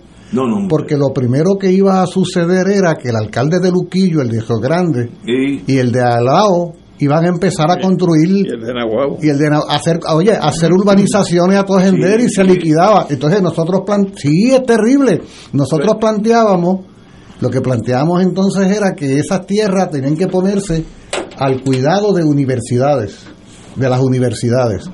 [0.68, 4.40] Porque lo primero que iba a suceder era que el alcalde de Luquillo, el de
[4.40, 9.24] Río Grande, y, el de Alao iban a empezar a construir y el de Nahuatl.
[9.24, 13.06] y el de hacer oye hacer urbanizaciones a todo y se liquidaba.
[13.10, 15.20] Entonces nosotros plan sí es terrible.
[15.52, 16.86] Nosotros planteábamos
[17.40, 20.84] lo que planteábamos entonces era que esas tierras tenían que ponerse
[21.36, 23.26] al cuidado de universidades
[23.76, 24.88] de las universidades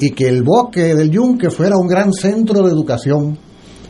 [0.00, 3.38] y que el bosque del yunque fuera un gran centro de educación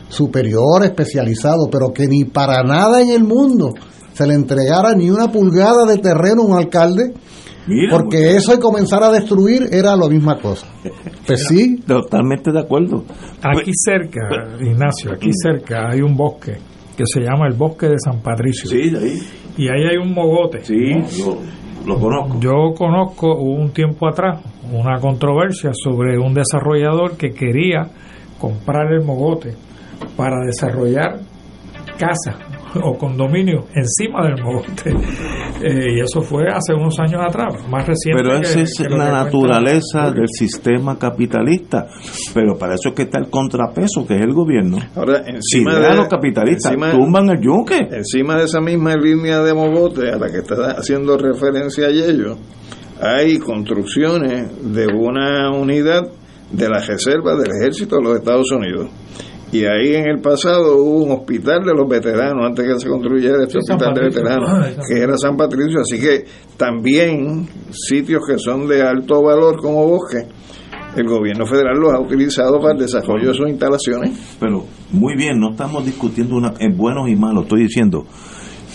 [0.09, 3.75] superior, especializado, pero que ni para nada en el mundo
[4.13, 7.13] se le entregara ni una pulgada de terreno a un alcalde,
[7.91, 10.67] porque eso y comenzar a destruir era la misma cosa.
[11.27, 11.77] Pues sí.
[11.87, 13.05] Totalmente de acuerdo.
[13.43, 16.57] Aquí cerca, Ignacio, aquí cerca hay un bosque
[16.97, 18.71] que se llama el Bosque de San Patricio.
[18.71, 19.19] Sí, ahí.
[19.59, 20.65] Y ahí hay un mogote.
[20.65, 20.75] Sí,
[21.19, 21.37] yo
[21.85, 22.41] lo conozco.
[22.41, 24.43] Yo conozco un tiempo atrás
[24.73, 27.83] una controversia sobre un desarrollador que quería
[28.39, 29.55] comprar el mogote
[30.17, 31.21] para desarrollar
[31.99, 32.39] casa
[32.83, 34.91] o condominio encima del monte.
[35.63, 38.23] Eh, y eso fue hace unos años atrás, más reciente.
[38.23, 41.87] Pero esa es la naturaleza del sistema capitalista.
[42.35, 44.79] Pero para eso es que está el contrapeso, que es el gobierno.
[44.95, 47.79] Ahora, encima de los capitalistas tumban el yunque.
[47.91, 52.37] Encima de esa misma línea de mogote a la que está haciendo referencia a ello,
[53.01, 56.03] hay construcciones de una unidad
[56.51, 58.91] de la reserva del ejército de los Estados Unidos
[59.53, 63.45] y ahí en el pasado hubo un hospital de los veteranos antes que se construyera
[63.45, 66.25] este hospital de veteranos ah, que era San Patricio así que
[66.57, 70.27] también sitios que son de alto valor como bosque
[70.97, 75.39] el gobierno federal los ha utilizado para el desarrollo de sus instalaciones pero muy bien
[75.39, 78.05] no estamos discutiendo una, en buenos y malos estoy diciendo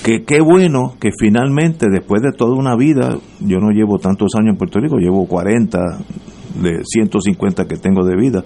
[0.06, 4.54] que qué bueno que finalmente después de toda una vida yo no llevo tantos años
[4.54, 5.80] en Puerto Rico llevo 40
[6.60, 8.44] de 150 que tengo de vida.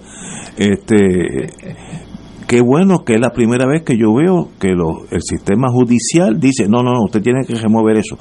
[0.56, 1.48] Este,
[2.46, 6.68] qué bueno que es la primera vez que yo veo que el sistema judicial dice,
[6.68, 8.16] no, no, no, usted tiene que remover eso.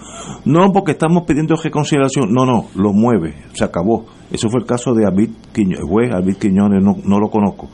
[0.46, 4.06] No porque estamos pidiendo reconciliación, no, no, lo mueve, se acabó.
[4.32, 7.70] Eso fue el caso de Abid Quiñones, el juez Abid Quiñones, no, no lo conozco.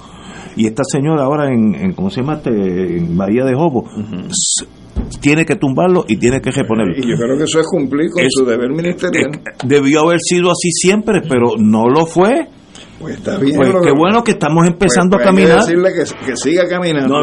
[0.55, 2.35] Y esta señora ahora en, en ¿cómo se llama?
[2.35, 3.85] Este, en Bahía de Jobo,
[5.21, 6.93] tiene que tumbarlo y tiene que reponerlo.
[6.97, 9.31] Y yo creo que eso es cumplir con su deber ministerial.
[9.63, 12.47] debió haber sido así siempre, pero no lo fue.
[13.01, 13.55] Pues está bien.
[13.57, 15.59] Pues qué bueno que estamos empezando pues, a pues, caminar.
[15.61, 17.15] decirle que, siga caminando.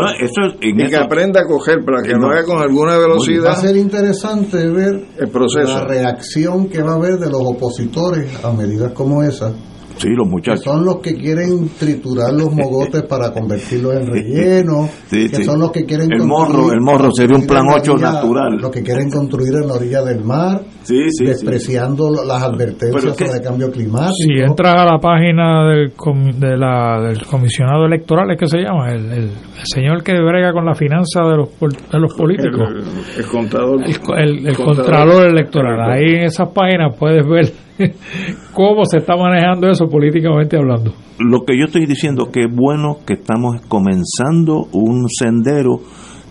[0.61, 3.47] y que aprenda a coger para que no, haga con alguna velocidad.
[3.47, 5.68] Va a ser interesante ver el proceso.
[5.68, 9.53] la reacción que va a haber de los opositores a medidas como esa
[9.99, 10.62] Sí, los muchachos.
[10.62, 14.88] son los que quieren triturar los mogotes para convertirlos en relleno.
[15.11, 16.12] que son los que quieren.
[16.12, 18.59] El morro, el morro sería un plan 8 natural.
[18.61, 20.62] Los que quieren construir en la orilla del mar.
[20.86, 24.12] despreciando las advertencias sobre el cambio climático.
[24.14, 25.92] Si entras a la página del,
[26.38, 28.92] de la, del comisionado electoral, ¿es que se llama?
[28.92, 29.30] El, el,
[29.64, 32.68] señor que brega con la finanza de los, de los políticos.
[33.16, 33.80] El, contador.
[34.16, 35.90] El, contralor electoral.
[35.90, 37.68] Ahí en esas páginas puedes ver
[38.55, 40.93] cómo se está manejando eso políticamente hablando.
[41.18, 45.81] Lo que yo estoy diciendo que es bueno que estamos comenzando un sendero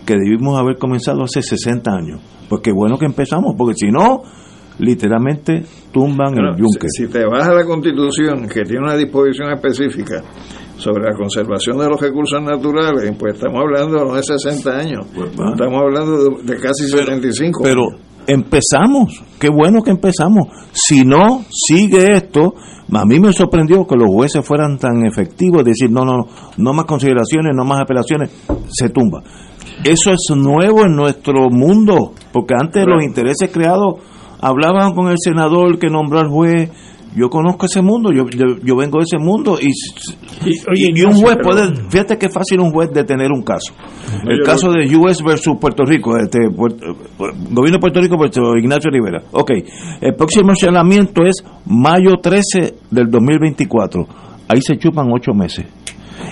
[0.06, 2.20] que debimos haber comenzado hace 60 años.
[2.48, 4.22] Pues qué bueno que empezamos, porque si no,
[4.78, 6.88] literalmente tumban el yunque.
[6.88, 10.22] Si, te vas a la Constitución, que tiene una disposición específica
[10.76, 15.28] sobre la conservación de los recursos naturales, pues estamos hablando no de 60 años, pues
[15.28, 17.60] estamos hablando de, casi 75.
[17.64, 17.82] Pero
[18.28, 20.48] empezamos, qué bueno que empezamos.
[20.72, 22.54] Si no sigue esto,
[22.92, 26.26] a mí me sorprendió que los jueces fueran tan efectivos, decir, no, no,
[26.58, 28.30] no más consideraciones, no más apelaciones,
[28.68, 29.22] se tumba.
[29.82, 33.94] Eso es nuevo en nuestro mundo, porque antes los intereses creados
[34.40, 36.70] hablaban con el senador que nombró al juez,
[37.16, 39.70] yo conozco ese mundo, yo, yo, vengo de ese mundo y,
[40.74, 43.72] y, un juez puede, fíjate qué fácil un juez detener un caso.
[44.26, 49.22] El caso de US versus Puerto Rico, este gobierno de Puerto Rico Puerto Ignacio Rivera.
[49.32, 49.50] Ok,
[50.00, 54.06] el próximo señalamiento es mayo 13 del 2024.
[54.48, 55.66] Ahí se chupan ocho meses.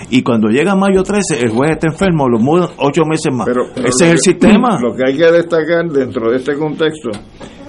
[0.09, 3.47] Y cuando llega mayo 13, el juez está enfermo, lo mudan ocho meses más.
[3.75, 4.79] Ese es el sistema.
[4.81, 7.09] Lo que hay que destacar dentro de este contexto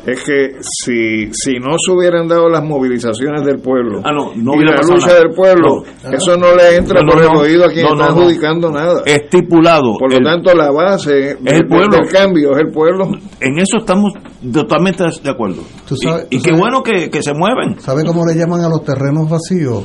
[0.07, 4.65] es que si, si no se hubieran dado las movilizaciones del pueblo ah, no, y
[4.65, 8.71] la lucha del pueblo, eso no le entra por el oído a quien está adjudicando
[8.71, 9.03] nada.
[9.05, 9.95] Estipulado.
[9.99, 13.09] Por lo tanto, la base del cambio es el pueblo.
[13.41, 14.13] En eso estamos
[14.53, 15.63] totalmente de acuerdo.
[16.31, 17.81] y, qué bueno que, que se mueven.
[17.81, 19.85] ¿Sabe cómo le llaman a los terrenos vacíos?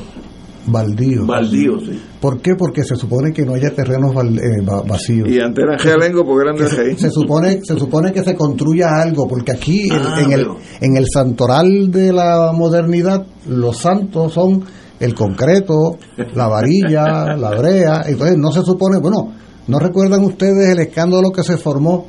[0.66, 1.26] Baldíos.
[1.26, 2.00] Baldíos, sí.
[2.20, 2.54] ¿Por qué?
[2.56, 5.28] Porque se supone que no haya terrenos eh, vacíos.
[5.28, 8.86] Y antes eran realengo porque eran de se, se, supone se supone que se construya
[9.02, 10.46] algo, porque aquí ah, en, el,
[10.80, 14.64] en el santoral de la modernidad los santos son
[15.00, 15.98] el concreto,
[16.34, 19.32] la varilla, la brea, entonces no se supone, bueno,
[19.66, 22.06] ¿no recuerdan ustedes el escándalo que se formó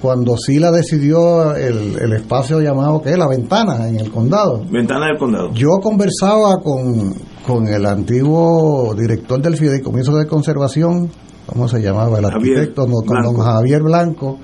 [0.00, 4.64] cuando Sila decidió el, el espacio llamado que es la ventana en el condado.
[4.70, 5.52] Ventana del condado.
[5.52, 7.14] Yo conversaba con,
[7.46, 11.10] con el antiguo director del Fideicomiso de Conservación,
[11.46, 12.18] ¿cómo se llamaba?
[12.18, 14.38] El arquitecto, con don Javier Blanco.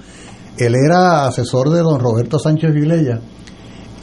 [0.59, 3.20] Él era asesor de don Roberto Sánchez Vilella.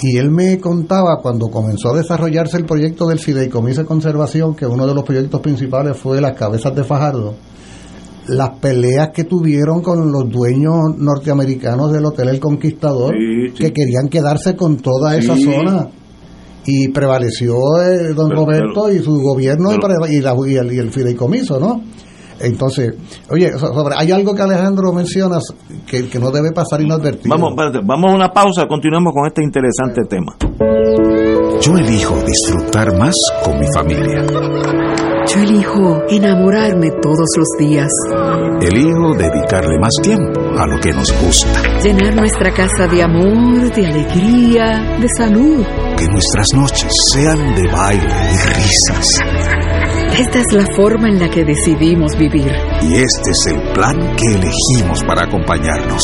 [0.01, 4.65] Y él me contaba cuando comenzó a desarrollarse el proyecto del Fideicomiso de Conservación, que
[4.65, 7.35] uno de los proyectos principales fue las cabezas de Fajardo,
[8.27, 13.13] las peleas que tuvieron con los dueños norteamericanos del Hotel El Conquistador,
[13.57, 15.89] que querían quedarse con toda esa zona
[16.65, 21.81] y prevaleció eh, don Roberto y su gobierno y, y, el, y, el, fideicomiso, ¿no?
[22.39, 22.93] Entonces,
[23.29, 25.43] oye, sobre, hay algo que Alejandro mencionas
[25.85, 27.35] que, que no debe pasar inadvertido.
[27.35, 27.53] Vamos,
[27.85, 30.35] vamos a una pausa, continuamos con este interesante tema.
[31.61, 33.15] Yo elijo disfrutar más
[33.45, 35.12] con mi familia.
[35.27, 37.89] Yo elijo enamorarme todos los días.
[38.61, 41.61] Elijo dedicarle más tiempo a lo que nos gusta.
[41.81, 45.65] Llenar nuestra casa de amor, de alegría, de salud.
[45.97, 49.07] Que nuestras noches sean de baile y risas.
[50.19, 52.51] Esta es la forma en la que decidimos vivir.
[52.81, 56.01] Y este es el plan que elegimos para acompañarnos.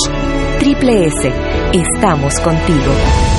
[0.60, 1.32] Triple S,
[1.74, 3.39] estamos contigo.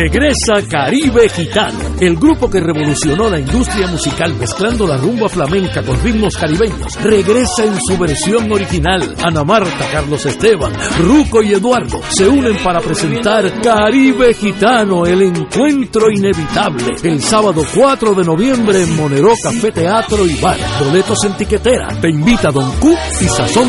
[0.00, 6.02] Regresa Caribe Gitano, el grupo que revolucionó la industria musical mezclando la rumba flamenca con
[6.02, 6.96] ritmos caribeños.
[7.02, 9.14] Regresa en su versión original.
[9.22, 16.10] Ana Marta, Carlos Esteban, Ruco y Eduardo se unen para presentar Caribe Gitano, el encuentro
[16.10, 16.86] inevitable.
[17.02, 20.56] El sábado 4 de noviembre en Monero Café Teatro y Bar.
[20.82, 21.88] Boletos en tiquetera.
[22.00, 23.68] Te invita Don Q y Sazón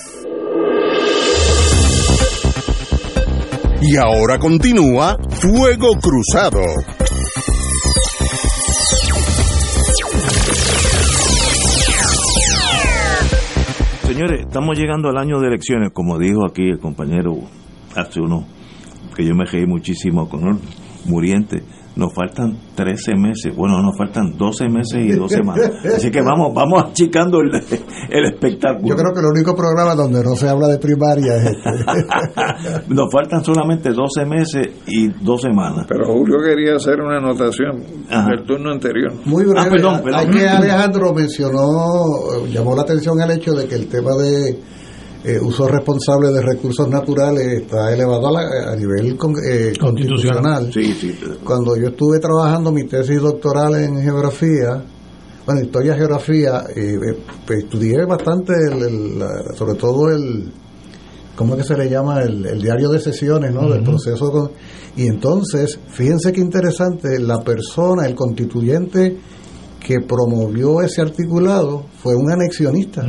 [3.83, 6.61] Y ahora continúa Fuego Cruzado.
[14.03, 17.31] Señores, estamos llegando al año de elecciones, como dijo aquí el compañero
[17.95, 18.45] hace uno,
[19.15, 20.59] que yo me reí muchísimo con él,
[21.05, 21.63] muriente
[21.95, 25.71] nos faltan 13 meses, bueno, nos faltan 12 meses y 12 semanas.
[25.95, 27.53] Así que vamos vamos achicando el,
[28.09, 28.87] el, espectáculo.
[28.87, 32.83] Yo creo que el único programa donde no se habla de primaria es este.
[32.93, 35.85] nos faltan solamente 12 meses y 2 semanas.
[35.87, 39.13] Pero Julio quería hacer una anotación del turno anterior.
[39.25, 39.59] Muy breve.
[39.59, 44.11] Ah, perdón, Hay que Alejandro mencionó, llamó la atención el hecho de que el tema
[44.15, 44.59] de
[45.23, 49.15] eh, uso responsable de recursos naturales está elevado a, nivel
[49.47, 50.71] eh, constitucional.
[51.43, 54.83] Cuando yo estuve trabajando mi tesis doctoral en geografía,
[55.45, 56.97] bueno, historia geografía, eh,
[57.45, 58.53] pues, estudié bastante,
[59.53, 60.51] sobre todo el,
[61.35, 62.21] ¿cómo es que se le llama?
[62.23, 63.69] El, diario de sesiones, ¿no?
[63.69, 64.51] Del proceso.
[64.95, 69.17] y entonces, fíjense qué interesante, la persona, el constituyente
[69.79, 73.03] que promovió ese articulado fue un anexionista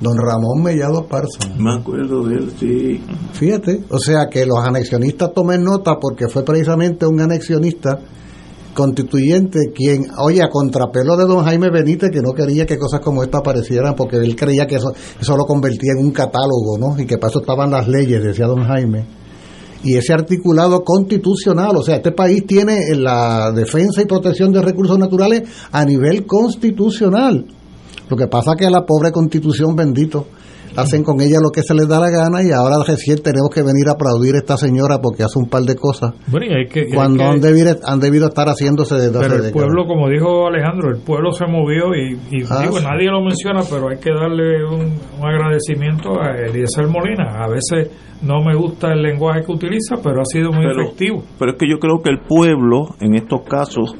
[0.00, 1.52] don Ramón Mellado Parson.
[1.58, 3.00] Me acuerdo de él, sí.
[3.32, 8.00] Fíjate, o sea que los anexionistas tomen nota porque fue precisamente un anexionista
[8.74, 13.22] constituyente quien, oye, a contrapelo de don Jaime Benítez, que no quería que cosas como
[13.22, 17.00] esta aparecieran porque él creía que eso, eso lo convertía en un catálogo, ¿no?
[17.00, 19.06] Y que para eso estaban las leyes, decía don Jaime.
[19.82, 24.98] Y ese articulado constitucional, o sea, este país tiene la defensa y protección de recursos
[24.98, 27.46] naturales a nivel constitucional.
[28.08, 30.26] Lo que pasa es que la pobre constitución, bendito,
[30.76, 33.62] hacen con ella lo que se les da la gana y ahora recién tenemos que
[33.62, 36.14] venir a aplaudir a esta señora porque hace un par de cosas.
[36.94, 41.00] Cuando han, debido, han debido estar haciéndose desde pero el pueblo como dijo Alejandro el
[41.00, 42.18] pueblo se movió y,
[42.50, 44.92] ah, digo, nadie lo menciona pero hay que darle un,
[45.22, 47.42] agradecimiento a Eliezer Molina.
[47.42, 47.90] A veces
[48.22, 51.22] no me gusta el lenguaje que utiliza pero ha sido muy efectivo.
[51.38, 53.94] pero es que yo creo que el pueblo en estos casos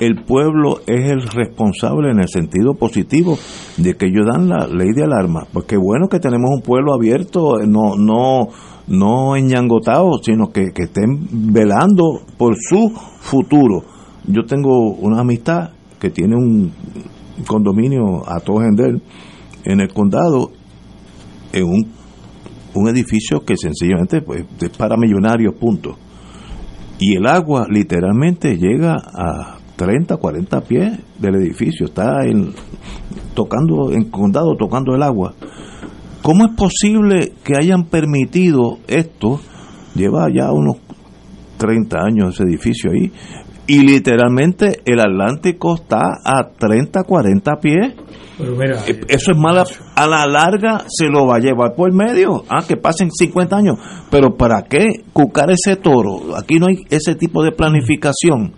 [0.00, 3.38] el pueblo es el responsable en el sentido positivo
[3.76, 5.46] de que ellos dan la ley de alarma.
[5.52, 8.48] Pues qué bueno que tenemos un pueblo abierto, no, no,
[8.88, 12.90] no enñangotado, sino que, estén velando por su
[13.20, 13.82] futuro.
[14.26, 16.72] Yo tengo una amistad que tiene un
[17.46, 20.50] condominio a todo en el condado,
[21.52, 21.86] en un,
[22.74, 25.96] un edificio que sencillamente pues, es para millonarios, punto.
[26.98, 32.54] Y el agua literalmente llega a 30, 40 pies del edificio, está en,
[33.34, 35.34] tocando, en condado, tocando el agua.
[36.22, 39.40] ¿Cómo es posible que hayan permitido esto?
[39.94, 40.78] Lleva ya unos
[41.58, 43.12] 30 años ese edificio ahí.
[43.68, 47.94] Y literalmente el Atlántico está a 30, 40 pies.
[48.38, 49.64] Eh, Eso es mala.
[49.94, 52.44] A la larga se lo va a llevar por medio.
[52.48, 53.78] Ah, que pasen 50 años.
[54.10, 56.36] Pero ¿para qué cucar ese toro?
[56.36, 58.54] Aquí no hay ese tipo de planificación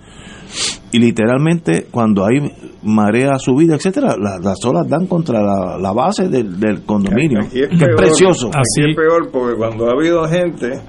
[0.92, 2.50] y literalmente cuando hay
[2.82, 8.48] marea subida, etcétera, las olas dan contra la, base del, condominio, que es, precioso.
[8.48, 10.80] Así es peor porque cuando ha habido gente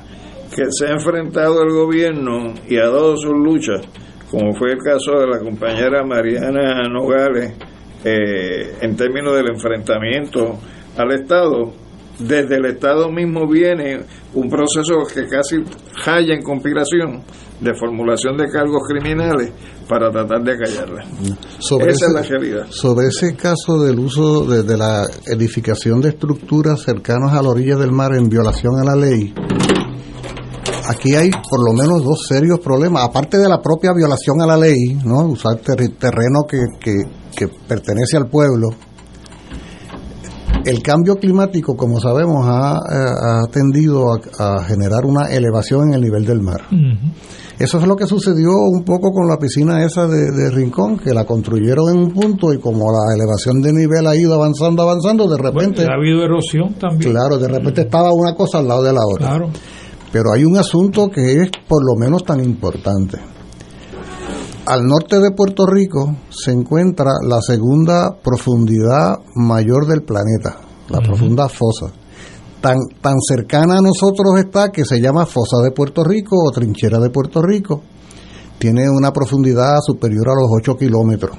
[0.55, 3.81] que se ha enfrentado al gobierno y ha dado sus luchas,
[4.31, 7.53] como fue el caso de la compañera Mariana Nogales,
[8.03, 10.57] eh, en términos del enfrentamiento
[10.97, 11.73] al Estado,
[12.19, 13.99] desde el Estado mismo viene
[14.33, 15.57] un proceso que casi
[16.05, 17.23] halla en conspiración
[17.59, 19.51] de formulación de cargos criminales
[19.87, 21.03] para tratar de callarla.
[21.87, 22.67] Esa es la realidad.
[22.69, 27.91] Sobre ese caso del uso de, la edificación de estructuras cercanas a la orilla del
[27.91, 29.33] mar en violación a la ley,
[30.87, 34.57] aquí hay por lo menos dos serios problemas, aparte de la propia violación a la
[34.57, 35.25] ley, ¿no?
[35.25, 38.69] usar terreno que, que pertenece al pueblo
[40.65, 42.77] el cambio climático, como sabemos, ha,
[43.51, 46.61] tendido a, generar una elevación en el nivel del mar.
[47.59, 51.25] Eso es lo que sucedió un poco con la piscina esa de, Rincón, que la
[51.25, 55.37] construyeron en un punto y como la elevación de nivel ha ido avanzando, avanzando, de
[55.37, 55.83] repente...
[55.83, 57.11] ha habido erosión también.
[57.11, 59.27] Claro, de repente estaba una cosa al lado de la otra.
[59.27, 59.49] Claro.
[60.11, 63.19] Pero hay un asunto que es por lo menos tan importante
[64.69, 71.49] al norte de Puerto Rico se encuentra la segunda profundidad mayor del planeta, la profunda
[71.49, 71.91] fosa.
[72.61, 76.99] Tan, tan cercana a nosotros está que se llama fosa de Puerto Rico o trinchera
[76.99, 77.81] de Puerto Rico.
[78.57, 81.37] Tiene una profundidad superior a los 8 kilómetros.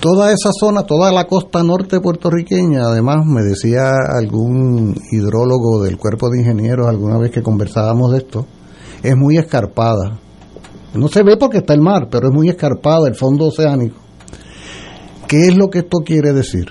[0.00, 6.30] Toda esa zona, toda la costa norte puertorriqueña, además me decía algún hidrólogo del cuerpo
[6.30, 8.46] de ingenieros alguna vez que conversábamos de esto,
[9.02, 10.18] es muy escarpada
[10.94, 13.96] no se ve porque está el mar, pero es muy escarpada el fondo oceánico.
[15.26, 16.66] ¿Qué es lo que esto quiere decir?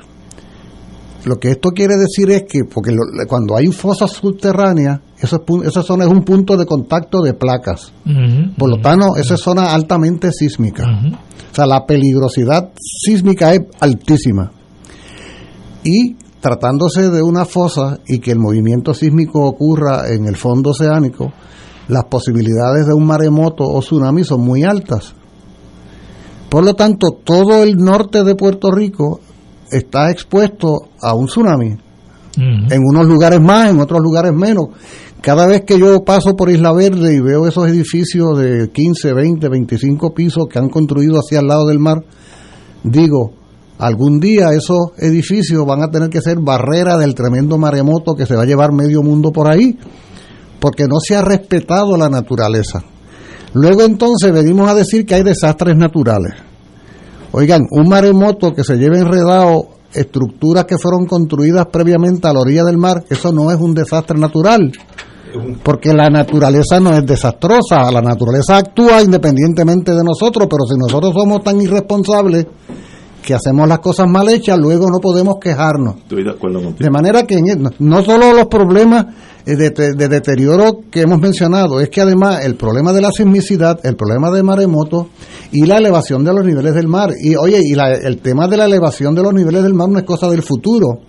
[1.28, 2.96] Lo que esto quiere decir es que, porque
[3.28, 7.92] cuando hay fosas subterráneas, esa zona es un punto de contacto de placas.
[8.58, 10.86] Por lo tanto, esa es zona altamente sísmica.
[11.52, 14.52] O sea, la peligrosidad sísmica es altísima.
[15.84, 21.34] Y tratándose de una fosa y que el movimiento sísmico ocurra en el fondo oceánico,
[21.88, 25.14] las posibilidades de un maremoto o tsunami son muy altas.
[26.50, 29.20] Por lo tanto, todo el norte de Puerto Rico
[29.72, 31.78] está expuesto a un tsunami.
[32.40, 34.68] En unos lugares más, en otros lugares menos.
[35.22, 39.50] Cada vez que yo paso por Isla Verde y veo esos edificios de 15, 20,
[39.50, 42.04] 25 pisos que han construido hacia el lado del mar,
[42.84, 43.34] digo,
[43.80, 48.36] algún día esos edificios van a tener que ser barrera del tremendo maremoto que se
[48.36, 49.78] va a llevar medio mundo por ahí
[50.60, 52.84] porque no se ha respetado la naturaleza.
[53.54, 56.34] Luego entonces venimos a decir que hay desastres naturales.
[57.32, 62.64] Oigan, un maremoto que se lleve enredado estructuras que fueron construidas previamente a la orilla
[62.64, 64.72] del mar, eso no es un desastre natural,
[65.64, 71.14] porque la naturaleza no es desastrosa, la naturaleza actúa independientemente de nosotros, pero si nosotros
[71.14, 72.46] somos tan irresponsables
[73.28, 75.98] que hacemos las cosas mal hechas, luego no podemos quejarnos.
[75.98, 76.78] Estoy de acuerdo contigo.
[76.80, 79.08] De manera que e, no solo los problemas
[79.46, 83.98] eh, de, deterioro que hemos mencionado, es que además el problema de la sismicidad, el
[83.98, 85.10] problema de maremoto
[85.52, 87.10] y la elevación de los niveles del mar.
[87.22, 90.06] Y oye, y el tema de la elevación de los niveles del mar no es
[90.06, 91.02] cosa del futuro.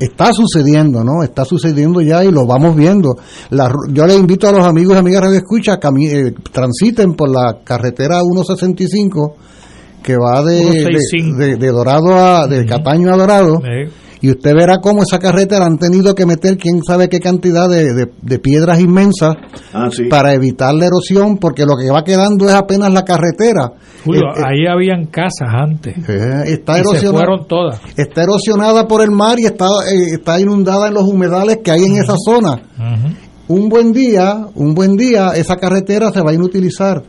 [0.00, 1.22] Está sucediendo, ¿no?
[1.22, 3.14] Está sucediendo ya y lo vamos viendo.
[3.92, 7.60] yo le invito a los amigos y amigas de Escucha que eh, transiten por la
[7.62, 9.36] carretera 165
[10.04, 13.62] que va de, de, Dorado a, de Cataño a Dorado,
[14.20, 17.92] y usted verá cómo esa carretera han tenido que meter quién sabe qué cantidad de,
[17.94, 19.34] de piedras inmensas
[19.72, 23.72] ah, para evitar la erosión, porque lo que va quedando es apenas la carretera.
[24.04, 25.96] Julio, eh, eh, ahí habían casas antes.
[26.08, 27.80] Eh, está erosionada, fueron todas.
[27.96, 29.66] Está erosionada por el mar y está,
[30.12, 32.62] está inundada en los humedales que hay en esa zona.
[33.46, 37.02] Un buen día, un buen día, esa carretera se va a inutilizar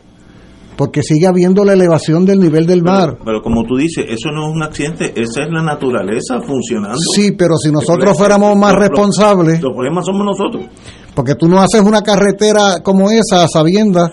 [0.76, 3.18] porque sigue habiendo la elevación del nivel del mar.
[3.24, 6.98] Pero, como tú dices, eso no es un accidente, esa es la naturaleza funcionando.
[7.14, 9.60] Sí, pero si nosotros fuéramos más responsables...
[9.62, 10.66] Los problemas somos nosotros.
[11.14, 14.06] Porque tú no haces una carretera como esa sabiendo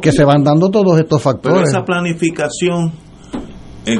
[0.00, 1.58] que, se van dando todos estos factores.
[1.58, 2.92] Pero esa planificación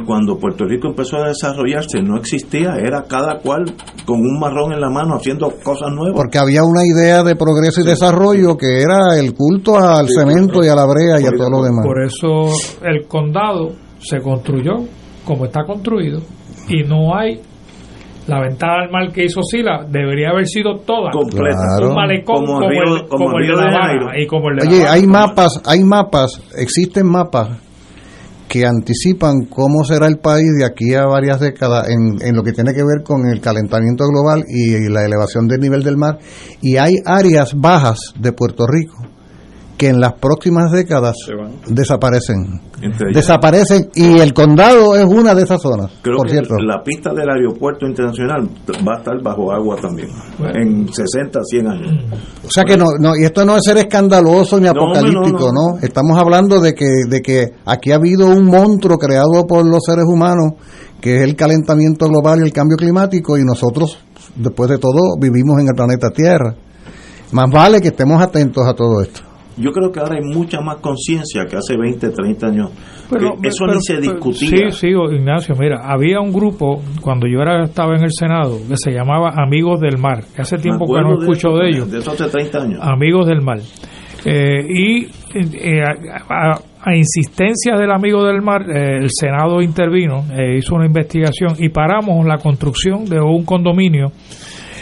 [0.05, 3.65] cuando Puerto Rico empezó a desarrollarse no existía, era cada cual
[4.05, 6.17] con un marrón en la mano haciendo cosas nuevas.
[6.17, 10.69] Porque había una idea de progreso y desarrollo que era el culto al cemento y
[10.69, 11.87] a la brea y a todo lo demás.
[11.87, 12.53] Por eso
[12.85, 14.75] el condado se construyó
[15.25, 16.21] como está construido
[16.69, 17.41] y no hay
[18.27, 21.13] la ventana al mar que hizo Sila debería haber sido toda.
[21.13, 21.79] Completa.
[21.81, 25.63] Un malecón como, el, como, el, de La y como el de Oye, hay mapas,
[25.65, 27.66] hay mapas, existen mapas
[28.57, 32.53] que anticipan cómo será el país de aquí a varias décadas en, en lo que
[32.53, 36.19] tiene que ver con el calentamiento global y la elevación del nivel del mar.
[36.63, 38.96] Y hay áreas bajas de Puerto Rico
[39.77, 41.17] que en las próximas décadas
[41.67, 42.61] desaparecen.
[43.13, 45.91] Desaparecen y el condado es una de esas zonas.
[46.03, 46.55] Creo por que cierto.
[46.59, 48.49] la pista del aeropuerto internacional
[48.87, 50.09] va a estar bajo agua también
[50.55, 52.05] en 60, 100 años.
[52.45, 56.19] O sea que no, no, y esto no es ser escandaloso ni apocalíptico, no, Estamos
[56.19, 60.53] hablando de que, de que aquí ha habido un monstruo creado por los seres humanos
[61.01, 63.99] que es el calentamiento global y el cambio climático y nosotros
[64.35, 66.55] después de todo vivimos en el planeta Tierra.
[67.33, 69.21] Más vale que estemos atentos a todo esto.
[69.57, 72.71] Yo creo que ahora hay mucha más conciencia que hace 20, 30 años.
[73.43, 74.71] eso ni se discutía.
[74.71, 78.77] Sí, sí, Ignacio, mira, había un grupo cuando yo era estaba en el Senado que
[78.77, 81.91] se llamaba Amigos del Mar, que hace tiempo que no escucho de, ellos.
[81.91, 82.81] De hace 30 años.
[82.83, 83.59] Amigos del Mar.
[84.29, 85.05] Eh, y
[85.35, 90.25] eh, a, insistencia del amigo del mar, eh, el Senado intervino,
[90.57, 94.09] hizo una investigación y paramos la construcción de un condominio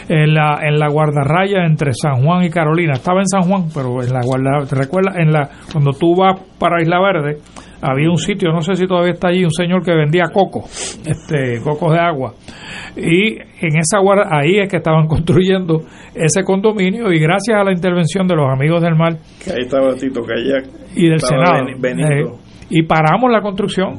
[0.07, 2.93] en la, en la guardarraya entre San Juan y Carolina.
[2.93, 5.15] Estaba en San Juan, pero en la guarda, ¿te recuerdas?
[5.17, 7.39] En la, cuando tú vas para Isla Verde,
[7.81, 11.61] había un sitio, no sé si todavía está allí, un señor que vendía coco, este,
[11.63, 12.33] cocos de agua.
[12.95, 15.81] Y en esa guarda, ahí es que estaban construyendo
[16.13, 19.17] ese condominio y gracias a la intervención de los amigos del mar.
[19.43, 20.65] Que ahí estaba Tito Kayak.
[20.95, 21.67] Y del Senado.
[21.67, 23.95] Eh, y paramos la construcción.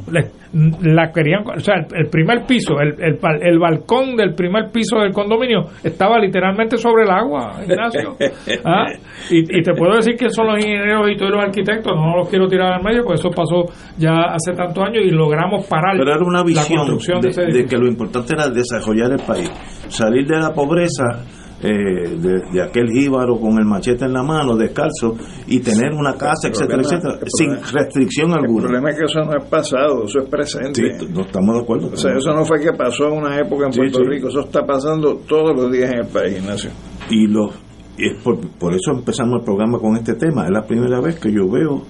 [0.82, 5.64] La querían, o sea, el, primer piso, el, el, balcón del primer piso del condominio
[5.84, 8.16] estaba literalmente sobre el agua, Ignacio.
[8.64, 8.86] ¿Ah?
[9.30, 12.46] Y, te puedo decir que son los ingenieros y todos los arquitectos, no los quiero
[12.46, 13.64] tirar al medio, porque eso pasó
[13.98, 17.86] ya hace tantos años y logramos parar Pero era una visión de, de que lo
[17.86, 19.50] importante era desarrollar el país,
[19.88, 21.24] salir de la pobreza
[21.62, 22.16] eh,
[22.52, 26.82] de, aquel jíbaro con el machete en la mano, descalzo, y tener una casa, etcétera,
[26.82, 28.64] etcétera, sin restricción alguna.
[28.64, 30.82] El problema es que eso no es pasado, eso es presente.
[31.08, 31.90] no estamos de acuerdo.
[31.92, 34.66] O sea, eso no fue que pasó en una época en Puerto Rico, eso está
[34.66, 36.70] pasando todos los días en el país, Ignacio.
[37.08, 37.54] Y, los,
[37.96, 40.44] y es por, por eso empezamos el programa con este tema.
[40.44, 41.82] Es la primera vez que yo veo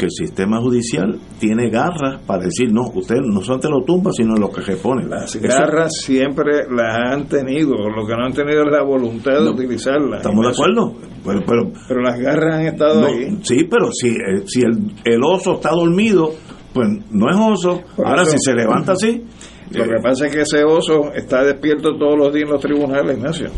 [0.00, 4.34] que el sistema judicial tiene garras para decir, no, usted no solamente lo tumba, sino
[4.34, 5.04] lo que repone.
[5.06, 9.50] Las garras siempre las han tenido, lo que no han tenido es la voluntad de
[9.50, 10.22] utilizarlas.
[10.22, 10.94] Estamos de acuerdo.
[11.22, 13.38] Pero, pero, las garras han estado ahí.
[13.42, 16.30] Sí, pero si, eh, si el, el, oso está dormido,
[16.72, 17.82] pues no es oso.
[17.98, 19.22] Ahora, si se levanta así.
[19.72, 23.18] Lo que pasa es que ese oso está despierto todos los días en los tribunales,
[23.18, 23.48] Ignacio.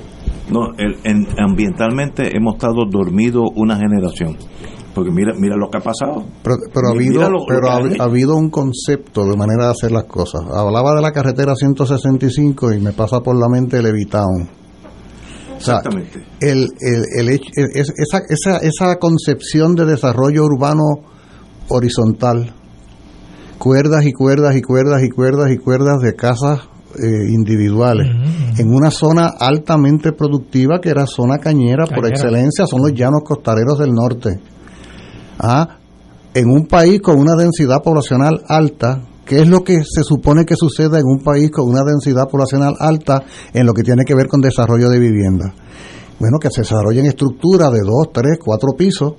[0.51, 4.37] No, el, en, ambientalmente hemos estado dormidos una generación
[4.95, 6.25] porque mira mira lo que ha pasado.
[6.43, 10.43] Pero, ha habido pero ha, habido un concepto de manera de hacer las cosas.
[10.53, 14.63] Hablaba de la carretera 165 y me pasa por la mente el Evitown
[15.57, 16.25] exactamente.
[16.41, 20.83] el, el, el, esa, esa, esa concepción de desarrollo urbano
[21.69, 22.53] horizontal.
[23.59, 26.69] Cuerdas y cuerdas y cuerdas y cuerdas y cuerdas de casas
[27.01, 28.09] eh, individuales.
[28.59, 33.23] En una zona altamente productiva que era zona cañera, cañera, por excelencia son los llanos
[33.25, 34.41] costareros del norte
[35.43, 35.79] ¿ah?
[36.35, 40.57] en un país con una densidad poblacional alta, ¿qué es lo que se supone que
[40.57, 43.23] suceda en un país con una densidad poblacional alta
[43.53, 45.53] en lo que tiene que ver con desarrollo de vivienda?
[46.19, 49.15] Bueno, que se desarrollen estructuras de dos, tres, cuatro pisos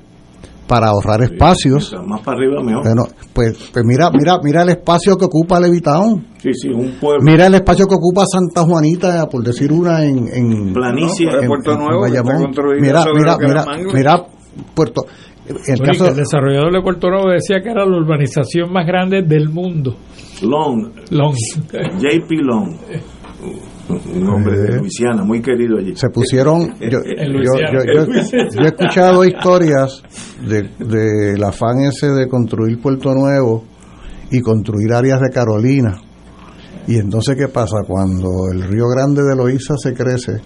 [0.67, 1.93] para ahorrar espacios.
[2.07, 2.83] Más para arriba mejor.
[2.83, 3.03] Bueno,
[3.33, 6.25] pues, pues mira, mira, mira el espacio que ocupa Levitown.
[6.37, 7.21] Sí, sí, un pueblo.
[7.21, 11.75] Mira el espacio que ocupa Santa Juanita, por decir una en, en Planicie, en, Puerto
[11.77, 12.23] Nuevo, mira,
[12.79, 14.25] mira, mira, mira,
[14.73, 15.05] Puerto
[15.47, 19.49] el, caso, el desarrollador de Puerto Nuevo decía que era la urbanización más grande del
[19.49, 19.97] mundo.
[20.41, 20.91] Long.
[21.11, 21.35] Long.
[21.99, 22.77] JP Long.
[23.89, 25.95] Un hombre de Luisiana, muy querido allí.
[25.95, 26.73] Se pusieron.
[26.79, 30.01] Yo, he escuchado historias
[30.47, 33.65] de, del afán ese de construir Puerto Nuevo
[34.31, 36.01] y construir áreas de Carolina.
[36.87, 37.77] Y entonces, ¿qué pasa?
[37.85, 40.41] Cuando el río Grande de Loíza se crece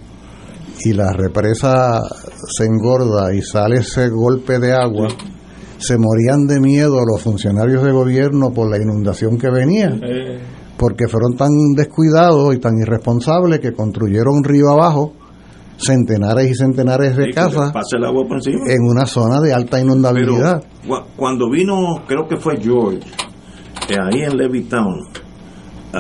[0.84, 2.02] y la represa
[2.58, 5.08] se engorda y sale ese golpe de agua,
[5.78, 9.90] se morían de miedo los funcionarios de gobierno por la inundación que venía,
[10.78, 15.14] porque fueron tan descuidados y tan irresponsables que construyeron río abajo
[15.78, 17.72] centenares y centenares de casas
[18.68, 20.64] en una zona de alta inundabilidad.
[21.16, 23.00] cuando vino, creo que fue George,
[23.90, 25.08] eh, ahí en Levittown,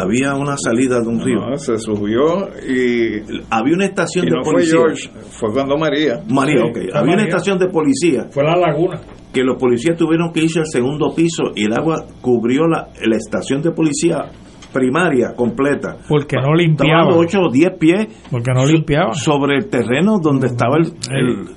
[0.01, 1.39] había una salida de un río.
[1.55, 4.79] se subió y había una estación de policía.
[4.79, 6.21] Fue George, fue cuando María.
[6.29, 6.77] María, ok.
[6.93, 8.27] Había una estación de policía.
[8.31, 9.01] Fue la laguna.
[9.33, 13.17] Que los policías tuvieron que irse al segundo piso y el agua cubrió la, la
[13.17, 14.31] estación de policía
[14.73, 15.97] primaria completa.
[16.07, 17.15] Porque no limpiaba.
[17.15, 18.07] 8 o 10 pies.
[18.29, 19.13] Porque no limpiaba.
[19.13, 21.56] Sobre el terreno donde estaba el,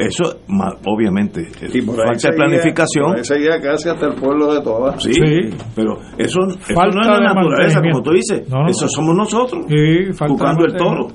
[0.00, 0.40] eso,
[0.86, 3.14] obviamente, falta de planificación.
[3.16, 5.02] Ese seguía casi hasta el pueblo de todas.
[5.02, 5.12] Sí,
[5.74, 8.42] pero eso, no es la naturaleza, como tú dices.
[8.68, 9.66] eso somos nosotros,
[10.28, 11.08] buscando el toro.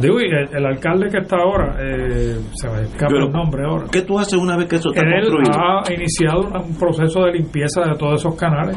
[0.00, 3.86] Digo, el, alcalde que está ahora, eh, se me escapa el nombre ahora.
[3.90, 5.58] ¿Qué tú haces una vez que eso está Él construido?
[5.58, 8.76] ha iniciado un proceso de limpieza de todos esos canales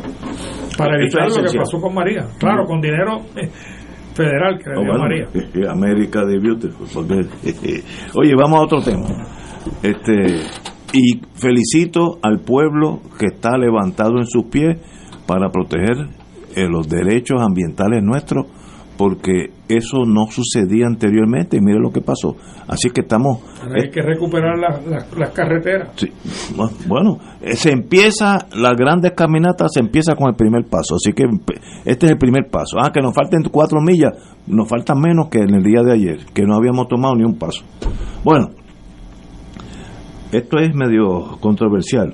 [0.77, 2.25] para evitar lo que pasó con María.
[2.39, 3.21] Claro, con dinero
[4.14, 5.28] federal que oh, María.
[5.72, 6.88] América de Beautiful.
[8.16, 9.07] Oye, vamos a otro tema.
[9.84, 10.43] Este
[10.93, 14.78] y felicito al pueblo que está levantado en sus pies
[15.26, 16.09] para proteger
[16.55, 18.47] eh, los derechos ambientales nuestros,
[18.98, 22.36] porque eso no sucedía anteriormente y mire lo que pasó.
[22.68, 23.39] Así que estamos...
[23.64, 25.89] hay que recuperar las carreteras.
[25.96, 26.08] Sí,
[26.88, 31.24] bueno, eh, se empieza, las grandes caminatas se empieza con el primer paso, así que
[31.86, 32.78] este es el primer paso.
[32.80, 34.14] Ah, que nos falten cuatro millas,
[34.48, 37.38] nos faltan menos que en el día de ayer, que no habíamos tomado ni un
[37.38, 37.64] paso.
[38.24, 38.50] Bueno,
[40.32, 42.14] esto es medio controversial.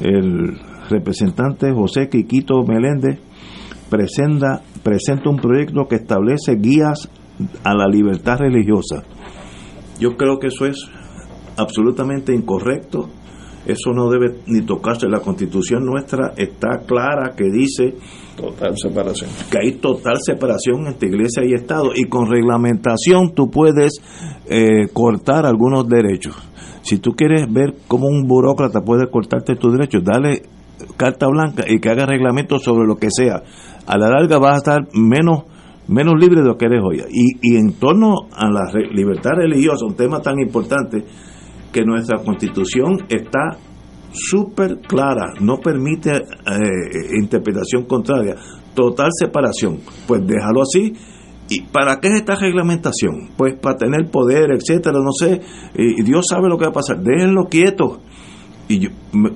[0.00, 3.20] El representante José Quiquito Meléndez
[3.88, 7.08] presenta, presenta un proyecto que establece guías
[7.64, 9.04] a la libertad religiosa.
[9.98, 10.88] Yo creo que eso es
[11.56, 13.08] absolutamente incorrecto.
[13.66, 15.08] Eso no debe ni tocarse.
[15.08, 17.96] La constitución nuestra está clara que dice
[18.36, 19.30] total separación.
[19.50, 21.90] Que hay total separación entre iglesia y Estado.
[21.94, 24.00] Y con reglamentación tú puedes
[24.48, 26.36] eh, cortar algunos derechos.
[26.82, 30.44] Si tú quieres ver cómo un burócrata puede cortarte tus derechos, dale
[30.96, 33.42] carta blanca y que haga reglamento sobre lo que sea
[33.88, 35.44] a la larga vas a estar menos
[35.88, 37.02] menos libre de lo que eres hoy.
[37.10, 41.02] Y, y en torno a la libertad religiosa, un tema tan importante,
[41.72, 43.58] que nuestra constitución está
[44.12, 46.22] súper clara, no permite eh,
[47.20, 48.36] interpretación contraria,
[48.74, 49.80] total separación.
[50.06, 50.92] Pues déjalo así.
[51.50, 53.30] ¿Y para qué es esta reglamentación?
[53.36, 55.40] Pues para tener poder, etcétera, no sé.
[55.74, 56.98] Y, Dios sabe lo que va a pasar.
[57.00, 58.00] Déjenlo quieto.
[58.68, 58.86] Y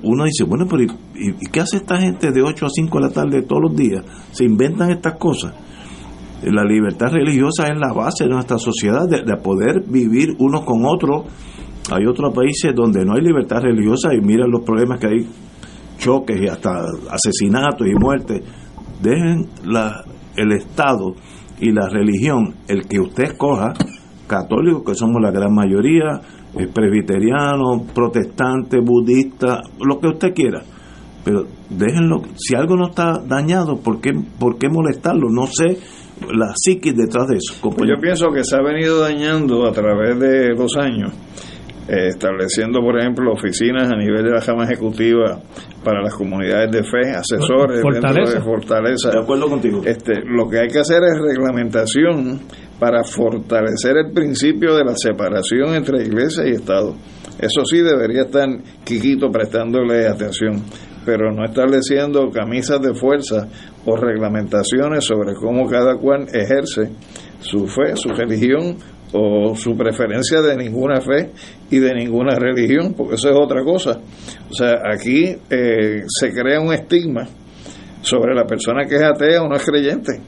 [0.03, 3.11] uno dice, bueno, pero ¿y, qué hace esta gente de 8 a 5 de la
[3.11, 4.03] tarde todos los días?
[4.31, 5.53] Se inventan estas cosas.
[6.43, 11.25] La libertad religiosa es la base de nuestra sociedad, de, poder vivir unos con otros.
[11.91, 15.27] Hay otros países donde no hay libertad religiosa y miren los problemas que hay,
[15.97, 18.41] choques y hasta asesinatos y muertes.
[19.01, 20.03] Dejen la,
[20.35, 21.15] el Estado
[21.59, 23.73] y la religión, el que usted escoja,
[24.27, 26.21] católicos, que somos la gran mayoría,
[26.57, 30.61] eh, presbiteriano, protestante, budista, lo que usted quiera.
[31.23, 35.29] Pero déjenlo, si algo no está dañado, ¿por qué, por qué molestarlo?
[35.29, 35.77] No sé
[36.31, 37.59] la psiquis detrás de eso.
[37.61, 41.11] Pues yo pienso que se ha venido dañando a través de los años,
[41.87, 45.39] eh, estableciendo, por ejemplo, oficinas a nivel de la Jama Ejecutiva
[45.83, 48.37] para las comunidades de fe, asesores fortaleza.
[48.37, 49.09] de Fortaleza.
[49.11, 49.81] De acuerdo contigo.
[49.85, 52.41] Este, lo que hay que hacer es reglamentación
[52.83, 56.93] para fortalecer el principio de la separación entre iglesia y Estado.
[57.39, 58.49] Eso sí debería estar
[58.83, 60.61] Quiquito prestándole atención,
[61.05, 63.47] pero no estableciendo camisas de fuerza
[63.85, 66.89] o reglamentaciones sobre cómo cada cual ejerce
[67.39, 68.75] su fe, su religión
[69.13, 71.31] o su preferencia de ninguna fe
[71.71, 73.97] y de ninguna religión, porque eso es otra cosa.
[74.51, 77.29] O sea, aquí eh, se crea un estigma
[78.01, 80.19] sobre la persona que es atea o no es creyente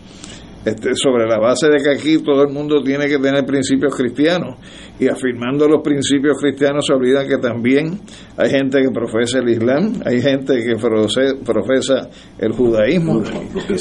[0.65, 4.57] este, sobre la base de que aquí todo el mundo tiene que tener principios cristianos
[4.99, 7.99] y afirmando los principios cristianos se olvida que también
[8.37, 12.09] hay gente que profesa el Islam, hay gente que profesa
[12.39, 13.21] el judaísmo.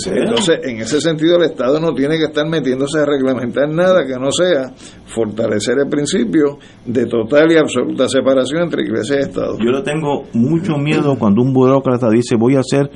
[0.07, 4.18] Entonces, en ese sentido, el Estado no tiene que estar metiéndose a reglamentar nada que
[4.18, 4.72] no sea
[5.07, 9.57] fortalecer el principio de total y absoluta separación entre iglesia y Estado.
[9.59, 12.91] Yo le tengo mucho miedo cuando un burócrata dice voy a hacer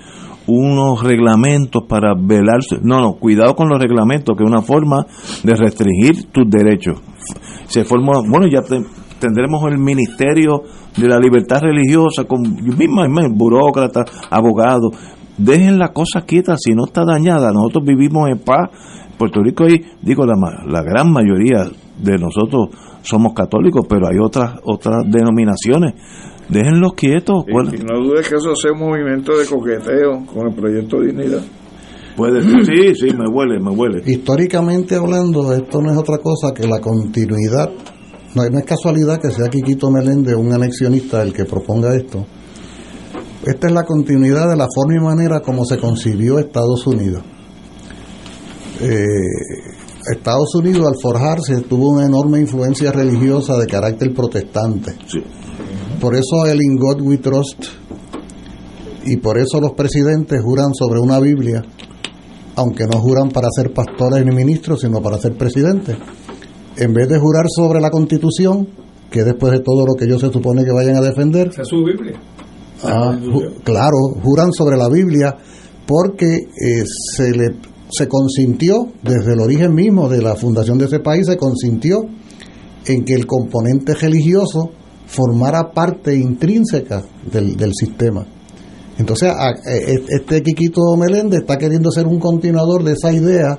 [0.49, 2.61] unos reglamentos para velar.
[2.83, 5.07] No, no, cuidado con los reglamentos, que es una forma
[5.45, 7.01] de restringir tus derechos.
[7.67, 8.63] Se forma, bueno, ya
[9.19, 10.63] tendremos el Ministerio
[10.97, 14.97] de la Libertad Religiosa con misma, burócratas, abogados.
[15.37, 17.53] Dejen la cosa quieta si no está dañada.
[17.53, 18.71] Nosotros vivimos en paz.
[19.19, 20.35] Puerto Rico, y digo, la,
[20.67, 21.65] la gran mayoría
[21.99, 22.69] de nosotros
[23.03, 25.95] somos católicos, pero hay otras otras denominaciones
[26.49, 27.45] Déjenlos quietos.
[27.47, 31.43] Y, no dudes que eso sea un movimiento de coqueteo con el proyecto Dignidad.
[32.17, 34.03] Puede ser, sí, sí, me huele, me huele.
[34.05, 37.71] Históricamente hablando, esto no es otra cosa que la continuidad.
[38.35, 42.27] No, no es casualidad que sea Quiquito Meléndez, un anexionista, el que proponga esto.
[43.45, 47.23] Esta es la continuidad de la forma y manera como se concibió Estados Unidos.
[48.81, 49.05] Eh,
[50.13, 54.93] Estados Unidos al forjarse tuvo una enorme influencia religiosa de carácter protestante.
[55.07, 55.23] Sí.
[56.01, 57.65] Por eso el In God We Trust
[59.05, 61.63] y por eso los presidentes juran sobre una Biblia,
[62.57, 65.97] aunque no juran para ser pastores ni ministros, sino para ser presidentes.
[66.77, 68.69] En vez de jurar sobre la Constitución,
[69.11, 71.49] que después de todo lo que ellos se supone que vayan a defender.
[71.49, 72.21] es su Biblia.
[72.85, 73.19] Ah,
[73.65, 75.37] claro, juran sobre la Biblia
[75.87, 76.85] porque eh,
[77.17, 77.57] se le
[77.91, 82.03] se consintió desde el origen mismo de la fundación de ese país se consintió
[82.87, 84.73] en que el componente religioso
[85.09, 87.03] formara parte intrínseca
[87.33, 88.25] del, del sistema.
[88.99, 89.33] Entonces,
[89.67, 93.59] e, e, este Quiquito Meléndez está queriendo ser un continuador de esa idea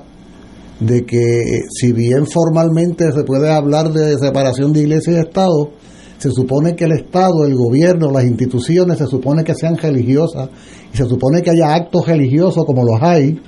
[0.78, 5.72] de que si bien formalmente se puede hablar de separación de iglesia y Estado,
[6.20, 10.50] se supone que el Estado, el gobierno, las instituciones se supone que sean religiosas
[10.92, 13.40] y se supone que haya actos religiosos como los hay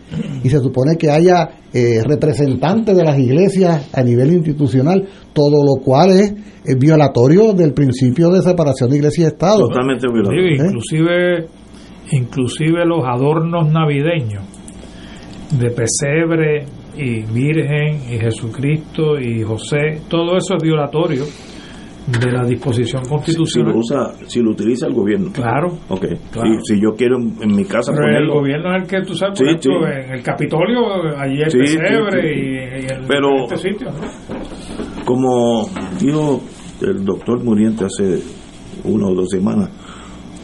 [0.43, 5.85] y se supone que haya eh, representantes de las iglesias a nivel institucional, todo lo
[5.85, 6.35] cual es,
[6.79, 9.69] violatorio del principio de separación de iglesia y Estado.
[9.69, 10.47] Totalmente violatorio.
[10.47, 10.67] ¿Eh?
[10.67, 11.47] inclusive,
[12.13, 14.45] inclusive los adornos navideños
[15.61, 16.65] de pesebre
[16.97, 21.25] y Virgen y Jesucristo y José, todo eso es violatorio
[22.07, 23.73] de la disposición constitucional.
[23.73, 25.33] Si, lo, usa, si lo utiliza el gobierno.
[25.33, 25.79] Claro.
[25.89, 26.07] Ok.
[26.65, 29.49] Si, yo quiero en, mi casa Pero el gobierno es el que, tú sabes, por
[29.49, 30.81] ejemplo, en el Capitolio,
[31.17, 33.89] allí hay pesebre y, en Pero, este sitio.
[35.05, 35.69] Como
[36.01, 36.43] dijo
[36.81, 38.21] el doctor Muriente hace
[38.85, 39.71] una o dos semanas,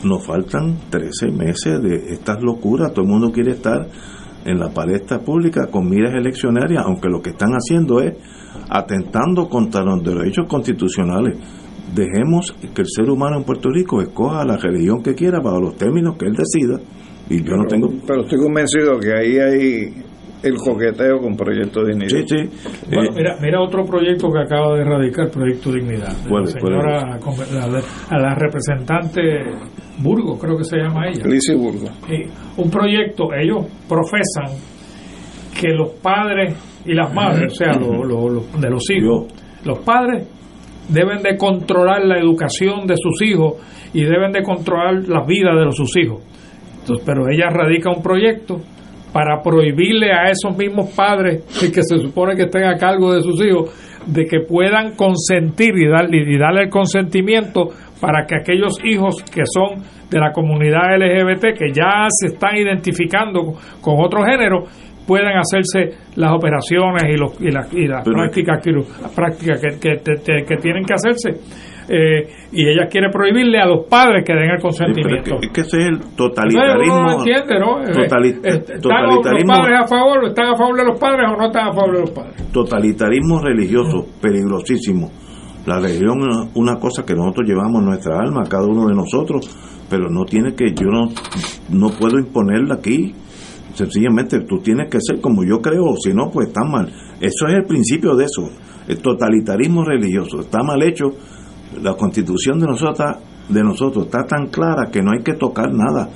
[0.05, 2.93] nos faltan 13 meses de estas locuras.
[2.93, 3.89] Todo el mundo quiere estar
[4.45, 8.15] en la palestra pública con miras eleccionarias, aunque lo que están haciendo es
[8.69, 11.39] atentando contra los derechos constitucionales.
[11.95, 15.77] Dejemos que el ser humano en Puerto Rico escoja la religión que quiera para los
[15.77, 16.81] términos que él decida.
[17.31, 17.89] Y yo no tengo.
[18.07, 20.05] Pero estoy convencido que ahí hay
[20.43, 22.09] el coqueteo con Proyecto Dignidad.
[22.09, 22.71] Sí, sí.
[22.93, 26.13] Bueno, mira, mira otro proyecto que acaba de erradicar, Proyecto Dignidad.
[26.29, 27.19] la señora,
[28.11, 29.21] a la representante
[29.99, 31.25] Burgo, creo que se llama ella.
[31.27, 31.89] Lice Burgo.
[32.57, 34.57] un proyecto, ellos profesan
[35.61, 36.55] que los padres
[36.85, 39.27] y las madres, o sea, de los hijos,
[39.65, 40.27] los padres
[40.89, 43.55] deben de controlar la educación de sus hijos
[43.93, 46.23] y deben de controlar la vida de sus hijos.
[46.81, 48.61] Entonces, pero ella radica un proyecto
[49.13, 51.43] para prohibirle a esos mismos padres
[51.75, 53.71] que se supone que estén a cargo de sus hijos
[54.07, 57.69] de que puedan consentir y, darle y darle el consentimiento
[58.01, 63.55] para que aquellos hijos que son de la comunidad LGBT, que ya se están identificando
[63.83, 64.65] con otro género,
[65.09, 68.63] puedan hacerse las operaciones y, los, y, las, y las prácticas,
[69.17, 71.31] prácticas que, que, que, tienen que hacerse.
[71.89, 75.39] Eh, y ella quiere prohibirle a los padres que den el consentimiento.
[75.41, 77.01] es que ese es el totalitarismo.
[77.01, 77.81] No, entiende, ¿no?
[77.81, 81.47] Eh, eh, ¿Están los padres a favor, están a favor de los padres o no
[81.47, 82.53] están a favor de los padres?
[82.53, 85.11] Totalitarismo religioso, peligrosísimo.
[85.65, 89.49] La religión es una cosa que nosotros llevamos en nuestra alma, cada uno de nosotros,
[89.89, 91.09] pero no tiene que, yo no,
[91.71, 93.15] no puedo imponerla aquí
[93.79, 96.89] Sencillamente tú tienes que ser como yo creo, si no, pues está mal.
[97.21, 98.51] Eso es el principio de eso,
[98.89, 100.41] el totalitarismo religioso.
[100.41, 101.13] Está mal hecho.
[101.81, 103.19] La constitución de nosotros,
[103.49, 106.11] de nosotros está tan clara que no hay que tocar nada.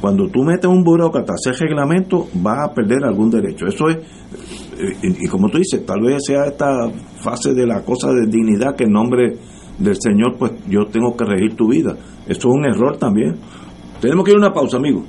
[0.00, 3.66] Cuando tú metes un burócrata a hacer reglamento, vas a perder algún derecho.
[3.66, 6.90] Eso es, eh, y, como tú dices, tal vez sea esta
[7.20, 9.36] fase de la cosa de dignidad que en nombre
[9.78, 11.96] del Señor, pues yo tengo que regir tu vida.
[12.26, 13.36] Eso es un error también.
[14.00, 15.04] Tenemos que ir a una pausa, amigos.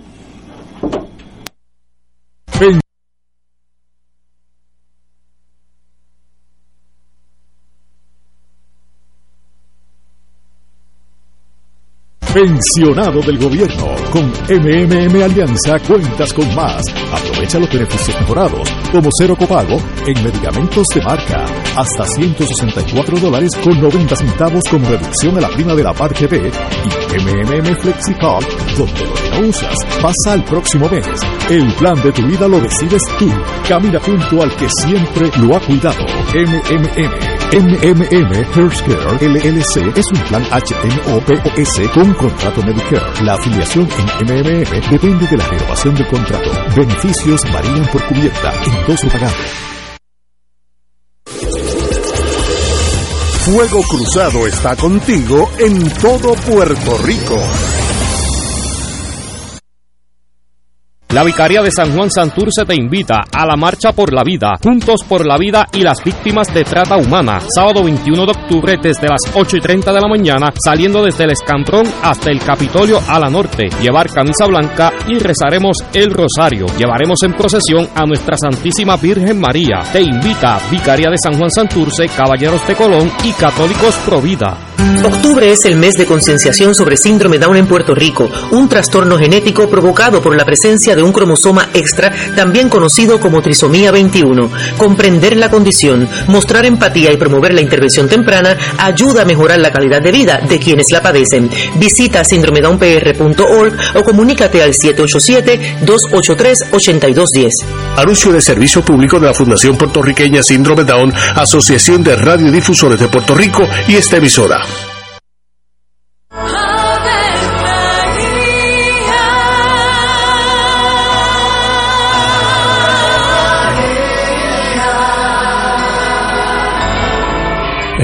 [12.38, 13.96] Pensionado del gobierno.
[14.12, 16.84] Con MMM Alianza cuentas con más.
[17.12, 21.46] Aprovecha los beneficios mejorados, como cero copago en medicamentos de marca.
[21.76, 26.52] Hasta 164 dólares con 90 centavos como reducción a la prima de la parte B.
[26.86, 28.46] Y MMM FlexiCard,
[28.78, 31.08] donde lo que no usas pasa al próximo mes.
[31.50, 33.32] El plan de tu vida lo decides tú.
[33.68, 36.06] Camina junto al que siempre lo ha cuidado.
[36.36, 37.37] MMM.
[37.54, 43.24] MMM Healthcare LLC es un plan HMO-POS con contrato Medicare.
[43.24, 43.88] La afiliación
[44.20, 46.52] en MMM depende de la renovación del contrato.
[46.76, 49.34] Beneficios varían por cubierta, endoso pagado.
[53.46, 57.40] Fuego Cruzado está contigo en todo Puerto Rico.
[61.14, 65.06] La Vicaría de San Juan Santurce te invita a la Marcha por la Vida, Juntos
[65.08, 69.22] por la Vida y las Víctimas de Trata Humana, sábado 21 de octubre desde las
[69.34, 73.30] 8 y 30 de la mañana, saliendo desde el Escantrón hasta el Capitolio a la
[73.30, 76.66] norte, llevar camisa blanca y rezaremos el rosario.
[76.78, 79.84] Llevaremos en procesión a nuestra Santísima Virgen María.
[79.94, 84.67] Te invita Vicaría de San Juan Santurce, Caballeros de Colón y Católicos Provida.
[85.04, 89.70] Octubre es el mes de concienciación sobre síndrome Down en Puerto Rico, un trastorno genético
[89.70, 94.50] provocado por la presencia de un cromosoma extra, también conocido como trisomía 21.
[94.78, 100.02] Comprender la condición, mostrar empatía y promover la intervención temprana ayuda a mejorar la calidad
[100.02, 101.50] de vida de quienes la padecen.
[101.76, 107.50] Visita síndromedownpr.org o comunícate al 787-283-8210.
[107.96, 113.34] Anuncio de servicio público de la Fundación Puertorriqueña Síndrome Down, Asociación de Radiodifusores de Puerto
[113.34, 114.67] Rico y esta emisora.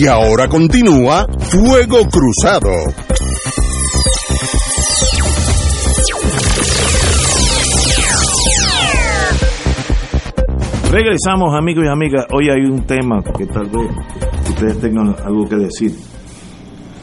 [0.00, 2.70] Y ahora continúa Fuego Cruzado.
[10.92, 12.26] Regresamos amigos y amigas.
[12.32, 13.90] Hoy hay un tema que tal vez
[14.48, 15.90] ustedes tengan algo que decir.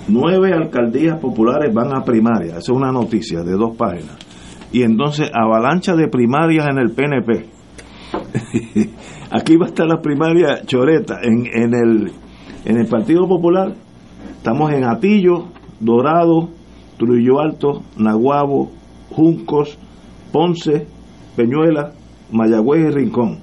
[0.08, 2.52] Nueve alcaldías populares van a primaria.
[2.52, 4.16] Esa es una noticia de dos páginas.
[4.72, 7.50] Y entonces avalancha de primarias en el PNP.
[9.32, 12.25] Aquí va a estar la primaria choreta en, en el
[12.66, 13.74] en el Partido Popular
[14.38, 15.46] estamos en Atillo,
[15.80, 16.50] Dorado,
[16.98, 18.72] Trujillo Alto, Naguabo,
[19.12, 19.78] Juncos,
[20.32, 20.88] Ponce,
[21.36, 21.92] Peñuela,
[22.32, 23.38] Mayagüez y Rincón.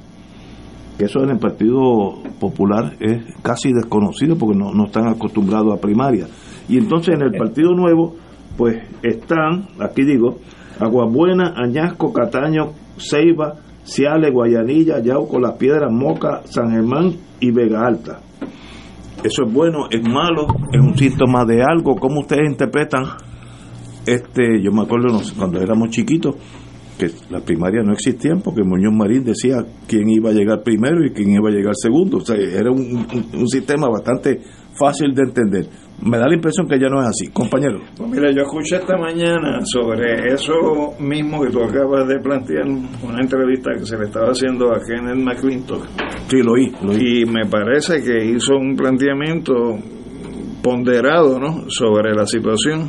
[0.99, 5.81] Que eso en el Partido Popular es casi desconocido porque no, no están acostumbrados a
[5.81, 6.27] primaria.
[6.69, 8.17] Y entonces en el Partido Nuevo,
[8.57, 10.39] pues están, aquí digo,
[10.81, 13.55] Aguabuena, Añasco, Cataño, Ceiba,
[13.85, 18.21] Ciales, Guayanilla, Yauco, Las Piedras, Moca, San Germán y Vega Alta
[19.25, 21.97] eso es bueno, es malo, es un síntoma de algo.
[21.97, 23.05] ¿Cómo ustedes interpretan?
[24.07, 26.35] Este, yo me acuerdo cuando éramos chiquitos
[26.99, 31.11] que las primarias no existían porque Muñoz Marín decía quién iba a llegar primero y
[31.13, 32.19] quién iba a llegar segundo.
[32.19, 34.41] O sea, era un, un sistema bastante
[34.75, 35.67] fácil de entender.
[36.05, 37.79] Me da la impresión que ya no es así, compañero.
[37.97, 43.21] Pues mira, yo escuché esta mañana sobre eso mismo que tú acabas de plantear, una
[43.21, 45.87] entrevista que se le estaba haciendo a Kenneth McClintock.
[46.29, 47.23] Sí, lo oí, lo oí.
[47.23, 49.79] Y me parece que hizo un planteamiento
[50.63, 51.69] ponderado ¿no?
[51.69, 52.89] sobre la situación,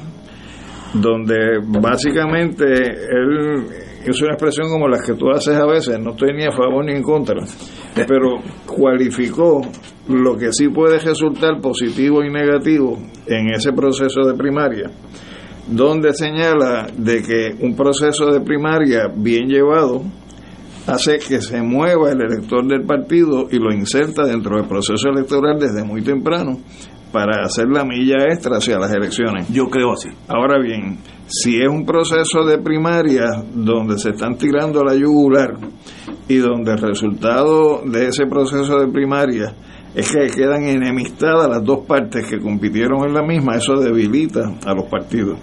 [0.93, 3.66] donde básicamente él
[4.10, 6.86] hizo una expresión como las que tú haces a veces, no estoy ni a favor
[6.86, 7.43] ni en contra,
[8.08, 9.62] pero cualificó
[10.10, 12.97] lo que sí puede resultar positivo y negativo
[13.28, 14.89] en ese proceso de primaria,
[15.68, 20.04] donde señala de que un proceso de primaria bien llevado
[20.88, 25.58] hace que se mueva el elector del partido y lo inserta dentro del proceso electoral
[25.58, 26.58] desde muy temprano
[27.14, 29.47] para hacer la milla extra hacia las elecciones.
[29.49, 30.09] Yo creo así.
[30.28, 30.97] Ahora bien,
[31.28, 35.55] si es un proceso de primaria donde se están tirando la yugular
[36.28, 39.53] y donde el resultado de ese proceso de primaria
[39.93, 44.73] es que quedan enemistadas las dos partes que compitieron en la misma, eso debilita a
[44.73, 45.38] los partidos.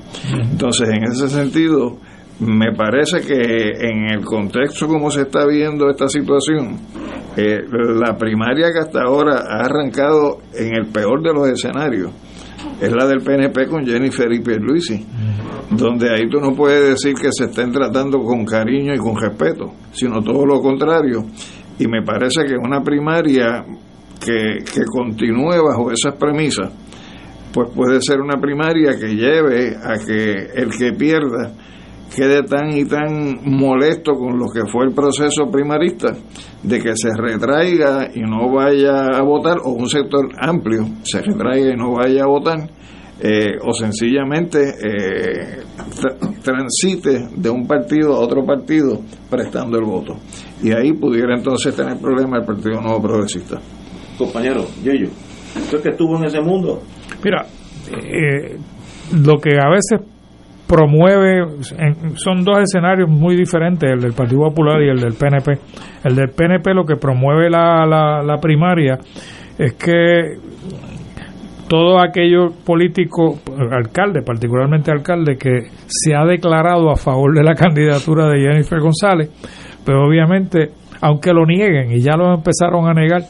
[0.51, 1.98] Entonces, en ese sentido,
[2.40, 6.78] me parece que en el contexto como se está viendo esta situación,
[7.36, 12.10] eh, la primaria que hasta ahora ha arrancado en el peor de los escenarios
[12.80, 15.04] es la del PNP con Jennifer y Pierluisi,
[15.70, 19.72] donde ahí tú no puedes decir que se estén tratando con cariño y con respeto,
[19.92, 21.24] sino todo lo contrario.
[21.78, 23.64] Y me parece que una primaria
[24.18, 26.72] que, que continúe bajo esas premisas,
[27.52, 31.52] pues puede ser una primaria que lleve a que el que pierda
[32.14, 36.14] quede tan y tan molesto con lo que fue el proceso primarista
[36.62, 41.72] de que se retraiga y no vaya a votar, o un sector amplio se retraiga
[41.72, 42.58] y no vaya a votar,
[43.22, 45.62] eh, o sencillamente eh,
[46.42, 50.16] transite de un partido a otro partido prestando el voto.
[50.62, 53.60] Y ahí pudiera entonces tener problema el Partido Nuevo Progresista.
[54.18, 55.08] Compañero, Yeyo,
[55.56, 56.82] ¿usted que estuvo en ese mundo?
[57.22, 57.46] Mira,
[57.90, 58.58] eh,
[59.22, 60.00] lo que a veces
[60.70, 61.44] promueve,
[62.14, 65.59] son dos escenarios muy diferentes, el del Partido Popular y el del PNP.
[66.05, 68.97] El del PNP lo que promueve la, la, la primaria
[69.59, 70.36] es que
[71.66, 73.40] todo aquello político,
[73.72, 79.28] alcalde, particularmente alcalde, que se ha declarado a favor de la candidatura de Jennifer González,
[79.84, 80.70] pero obviamente,
[81.01, 83.22] aunque lo nieguen y ya lo empezaron a negar,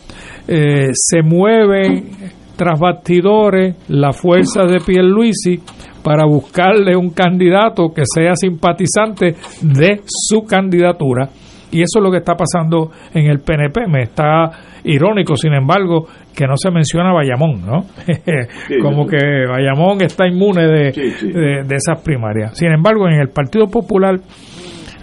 [0.46, 2.10] eh, se mueven
[2.56, 5.60] tras bastidores las fuerzas de Pierluisi
[6.02, 11.28] para buscarle un candidato que sea simpatizante de su candidatura.
[11.72, 13.86] Y eso es lo que está pasando en el PNP.
[13.86, 14.50] Me está
[14.84, 17.84] irónico, sin embargo, que no se menciona Bayamón, ¿no?
[18.82, 19.18] Como que
[19.48, 22.58] Bayamón está inmune de, de, esas primarias.
[22.58, 24.18] Sin embargo, en el Partido Popular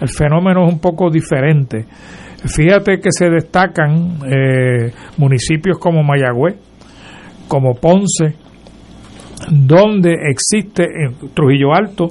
[0.00, 1.86] el fenómeno es un poco diferente.
[2.44, 6.56] Fíjate que se destacan eh, municipios como Mayagüez,
[7.48, 8.36] como Ponce,
[9.50, 12.08] donde existe, en Trujillo Alto,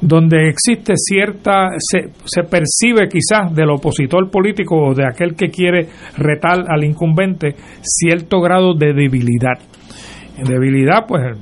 [0.00, 5.88] donde existe cierta, se, se percibe quizás del opositor político o de aquel que quiere
[6.16, 9.58] retar al incumbente cierto grado de debilidad.
[10.38, 11.36] En debilidad, pues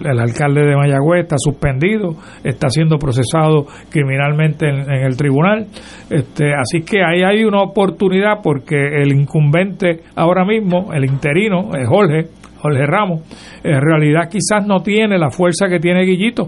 [0.00, 5.68] el, alcalde de Mayagüez está suspendido, está siendo procesado criminalmente en, el tribunal.
[6.10, 11.88] Este, así que ahí hay una oportunidad porque el incumbente ahora mismo, el interino, es
[11.88, 12.26] Jorge,
[12.60, 13.20] Jorge Ramos,
[13.64, 16.46] en realidad quizás no tiene la fuerza que tiene Guillito.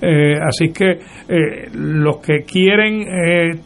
[0.00, 0.92] Eh, así que
[1.28, 3.60] eh, los que quieren eh,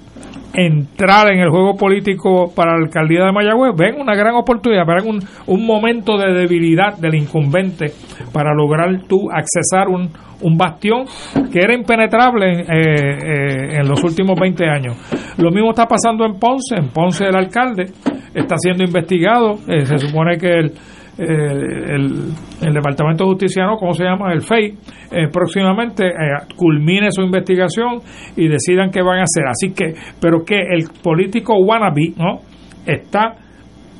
[0.54, 5.08] entrar en el juego político para la alcaldía de Mayagüez ven una gran oportunidad, ven
[5.08, 7.92] un, un momento de debilidad del incumbente
[8.32, 10.10] para lograr tú accesar un,
[10.42, 11.04] un bastión
[11.52, 14.96] que era impenetrable en los últimos 20 años.
[15.38, 17.86] Lo mismo está pasando en Ponce, en Ponce el alcalde
[18.34, 20.72] está siendo investigado, se supone que el
[21.16, 23.76] eh, el, Departamento de Justicia, ¿no?
[23.76, 24.32] ¿Cómo se llama?
[24.32, 24.74] El FEI,
[25.12, 26.12] eh, próximamente eh,
[26.56, 28.00] culmine su investigación
[28.36, 29.44] y decidan qué van a hacer.
[29.46, 32.38] Así que, pero que el político wannabe, ¿no?
[32.84, 33.36] Está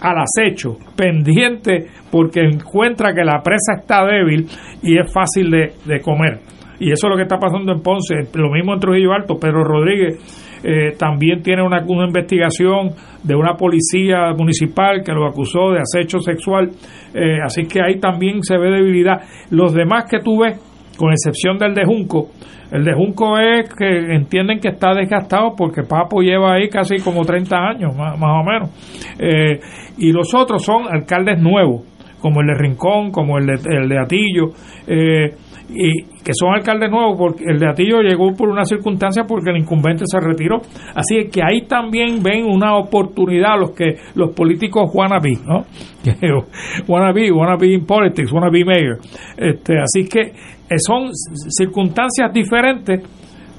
[0.01, 4.47] al acecho, pendiente, porque encuentra que la presa está débil
[4.83, 6.41] y es fácil de, de comer.
[6.81, 9.63] Y eso es lo que está pasando en Ponce, lo mismo en Trujillo Alto, Pedro
[9.63, 12.91] Rodríguez eh, también tiene una, investigación
[13.23, 16.71] de una policía municipal que lo acusó de acecho sexual.
[17.13, 19.21] Eh, así que ahí también se ve debilidad.
[19.51, 20.59] Los demás que tú ves,
[20.97, 22.31] con excepción del de Junco,
[22.71, 27.25] el de Junco es que entienden que está desgastado porque Papo lleva ahí casi como
[27.25, 28.71] 30 años, más, o menos.
[29.19, 29.61] Eh,
[29.99, 31.83] y los otros son alcaldes nuevos,
[32.21, 34.47] como el de Rincón, como el de, el de Atillo.
[34.87, 35.37] Eh,
[35.69, 39.59] y que son alcaldes nuevos, porque el de Atillo llegó por una circunstancia porque el
[39.59, 40.61] incumbente se retiró.
[40.95, 45.65] Así que ahí también ven una oportunidad los que los políticos wannabe, ¿no?
[46.89, 48.99] wannabe, wannabe in politics, wannabe mayor.
[49.37, 53.03] Este, así que eh, son circunstancias diferentes,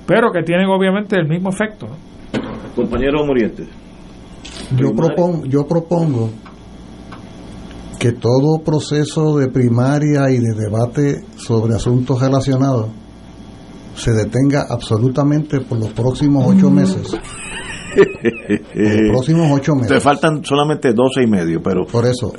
[0.08, 1.88] pero que tienen obviamente el mismo efecto.
[2.76, 3.64] Compañero Muriente.
[4.78, 6.30] Yo propongo, yo propongo
[8.06, 12.90] que todo proceso de primaria y de debate sobre asuntos relacionados
[13.96, 17.18] se detenga absolutamente por los próximos ocho meses.
[18.76, 19.90] los próximos ocho meses.
[19.90, 21.88] Te faltan solamente doce y medio, pero...
[21.88, 22.32] Por eso,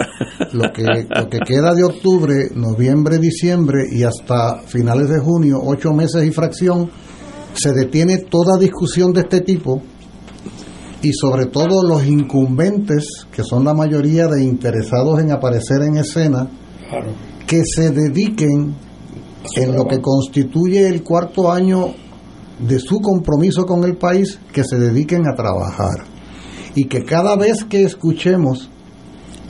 [0.53, 5.93] lo que, lo que queda de octubre, noviembre, diciembre y hasta finales de junio, ocho
[5.93, 6.89] meses y fracción,
[7.55, 9.83] se detiene toda discusión de este tipo
[11.07, 16.49] y sobre todo los incumbentes, que son la mayoría de interesados en aparecer en escena,
[17.47, 18.75] que se dediquen
[19.55, 21.95] en lo que constituye el cuarto año
[22.59, 26.03] de su compromiso con el país, que se dediquen a trabajar.
[26.75, 28.69] Y que cada vez que escuchemos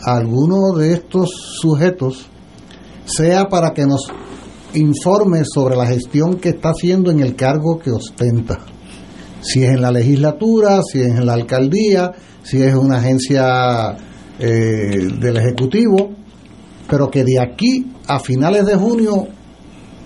[0.04, 2.26] a alguno de estos sujetos,
[3.06, 4.08] sea para que nos
[4.74, 8.75] informe sobre la gestión que está haciendo en el cargo que ostenta
[9.46, 12.10] si es en la legislatura, si es en la alcaldía,
[12.42, 13.96] si es una agencia
[14.40, 16.10] eh, del Ejecutivo,
[16.88, 19.28] pero que de aquí a finales de junio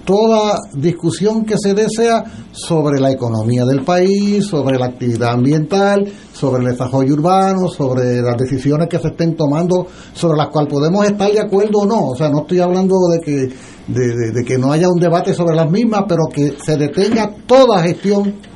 [0.05, 2.23] toda discusión que se desea
[2.53, 8.37] sobre la economía del país, sobre la actividad ambiental, sobre el desarrollo urbano, sobre las
[8.37, 12.09] decisiones que se estén tomando, sobre las cuales podemos estar de acuerdo o no.
[12.09, 13.55] O sea, no estoy hablando de que,
[13.89, 18.50] de que no haya un debate sobre las mismas, pero que se detenga toda gestión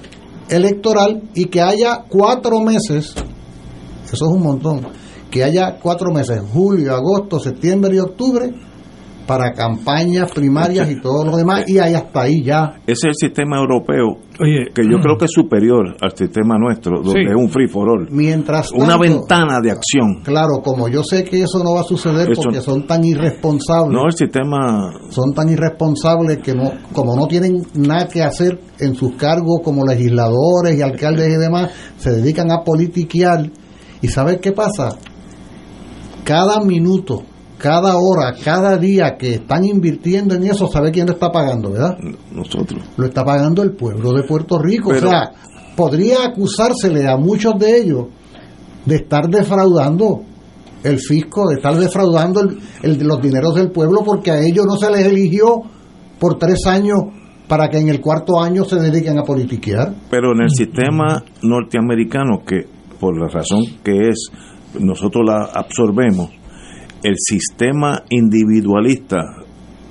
[0.49, 3.15] electoral y que haya cuatro meses,
[4.05, 4.87] eso es un montón,
[5.31, 8.53] que haya cuatro meses, julio, agosto, septiembre y octubre,
[9.27, 12.75] para campañas primarias y todo lo demás, y ahí hasta ahí ya.
[12.87, 17.23] Ese es el sistema europeo que yo creo que es superior al sistema nuestro, donde
[17.23, 18.09] es un free for all.
[18.11, 20.23] Mientras Una ventana de acción.
[20.25, 23.93] Claro, como yo sé que eso no va a suceder porque son tan irresponsables.
[23.93, 24.93] No, el sistema.
[25.11, 29.85] Son tan irresponsables que no, como no tienen nada que hacer en sus cargos como
[29.87, 33.51] legisladores y alcaldes y demás, se dedican a politiquear.
[34.03, 34.97] ¿Y sabes qué pasa?
[36.25, 37.23] Cada minuto
[37.65, 41.97] cada hora, cada día que están invirtiendo en eso, ¿sabe quién lo está pagando, verdad?
[42.31, 42.83] Nosotros.
[42.99, 44.91] Lo está pagando el pueblo de Puerto Rico.
[44.91, 45.33] o sea,
[45.75, 48.09] podría acusársele a muchos de ellos
[48.85, 50.21] de estar defraudando
[50.83, 52.43] el fisco, de estar defraudando
[52.83, 55.63] el, los dineros del pueblo porque a ellos no se les eligió
[56.19, 56.99] por tres años
[57.49, 59.95] para que en el cuarto año se dediquen a politiquear.
[60.11, 62.67] Pero en el sistema norteamericano, que
[63.01, 64.31] por la razón que es,
[64.79, 66.44] nosotros la absorbemos,
[67.05, 69.21] el sistema individualista,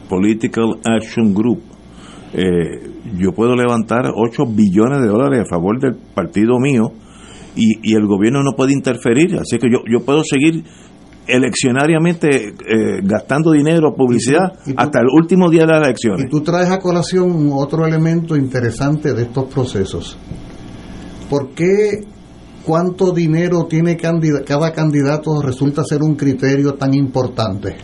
[0.10, 1.62] Political Action Group,
[2.34, 6.92] eh, yo puedo levantar 8 billones de dólares a favor del partido mío
[7.56, 10.64] y, el gobierno no puede interferir, así que yo, yo puedo seguir
[11.28, 16.26] eleccionariamente eh, gastando dinero, publicidad, hasta el último día de las elecciones.
[16.26, 20.18] Y tú traes a colación otro elemento interesante de estos procesos.
[21.30, 22.06] ¿Por qué
[22.66, 27.76] cuánto dinero tiene cada candidato resulta ser un criterio tan importante.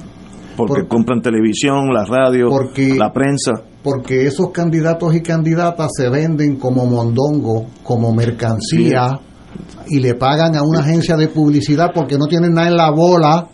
[0.56, 2.50] Porque compran televisión, la radio,
[2.98, 3.64] la prensa.
[3.82, 9.20] Porque esos candidatos y candidatas se venden como mondongo, como mercancía,
[9.88, 13.48] y le pagan a una agencia de publicidad porque no tienen nada en la bola,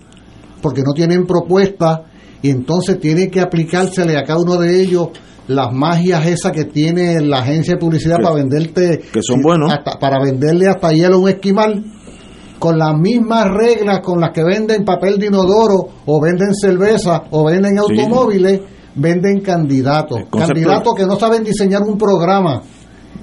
[0.61, 2.05] porque no tienen propuesta,
[2.41, 5.09] y entonces tiene que aplicársele a cada uno de ellos
[5.47, 9.71] las magias esas que tiene la agencia de publicidad para venderte que son buenos.
[9.99, 11.85] para venderle hasta hielo a un esquimal
[12.59, 17.45] con las mismas reglas con las que venden papel de inodoro o venden cerveza o
[17.45, 18.61] venden automóviles
[18.95, 20.21] venden candidatos.
[20.31, 22.61] Candidatos que no saben diseñar un programa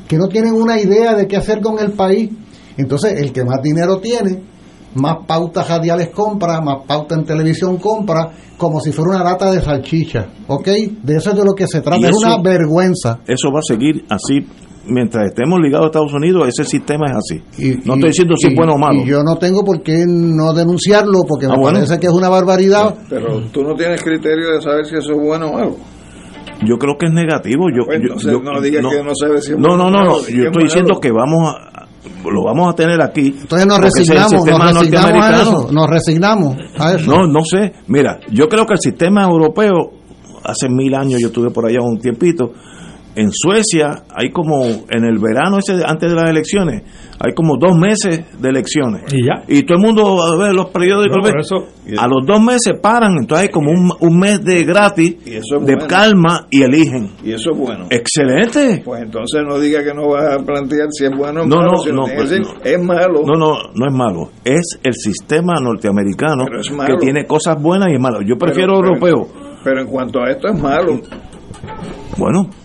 [0.07, 2.31] que no tienen una idea de qué hacer con el país.
[2.77, 4.43] Entonces el que más dinero tiene
[4.94, 9.60] más pautas radiales compra, más pautas en televisión compra, como si fuera una lata de
[9.60, 10.69] salchicha, ¿ok?
[11.02, 13.20] De eso es de lo que se trata, es una vergüenza.
[13.27, 14.47] Eso va a seguir así
[14.86, 17.78] mientras estemos ligados a Estados Unidos, ese sistema es así.
[17.85, 19.01] no estoy diciendo si es bueno o malo.
[19.02, 22.28] Y yo no tengo por qué no denunciarlo, porque me ah, parece que es una
[22.28, 22.94] barbaridad.
[23.09, 25.77] Pero tú no tienes criterio de saber si eso es bueno o malo.
[26.64, 27.66] Yo creo que es negativo.
[27.70, 27.85] Yo,
[28.40, 31.10] no digas que no sabes si es no, no, no, no, yo estoy diciendo que
[31.10, 31.82] vamos a,
[32.24, 33.35] lo vamos a tener aquí.
[33.41, 37.11] Entonces nos resignamos, nos resignamos a eso, nos resignamos a eso.
[37.11, 37.73] No, no sé.
[37.89, 39.93] Mira, yo creo que el sistema europeo,
[40.45, 42.53] hace mil años yo estuve por allá un tiempito,
[43.15, 46.83] en Suecia hay como en el verano ese antes de las elecciones
[47.25, 49.03] hay como dos meses de elecciones.
[49.13, 49.45] Y ya.
[49.47, 51.19] Y todo el mundo a ver los periódicos
[51.97, 56.63] a los dos meses paran entonces hay como un, mes de gratis de calma y
[56.63, 57.11] eligen.
[57.23, 57.87] Y eso es bueno.
[57.91, 58.83] Excelente.
[58.85, 61.73] Pues entonces no diga que no va a plantear si es bueno o no, malo,
[61.87, 62.33] no, no, pues
[62.65, 63.23] es malo.
[63.25, 64.31] no no no es malo.
[64.45, 69.29] Es el sistema norteamericano que tiene cosas buenas y malas yo prefiero europeo.
[69.63, 71.01] pero en cuanto a esto es malo.
[72.17, 72.62] Bueno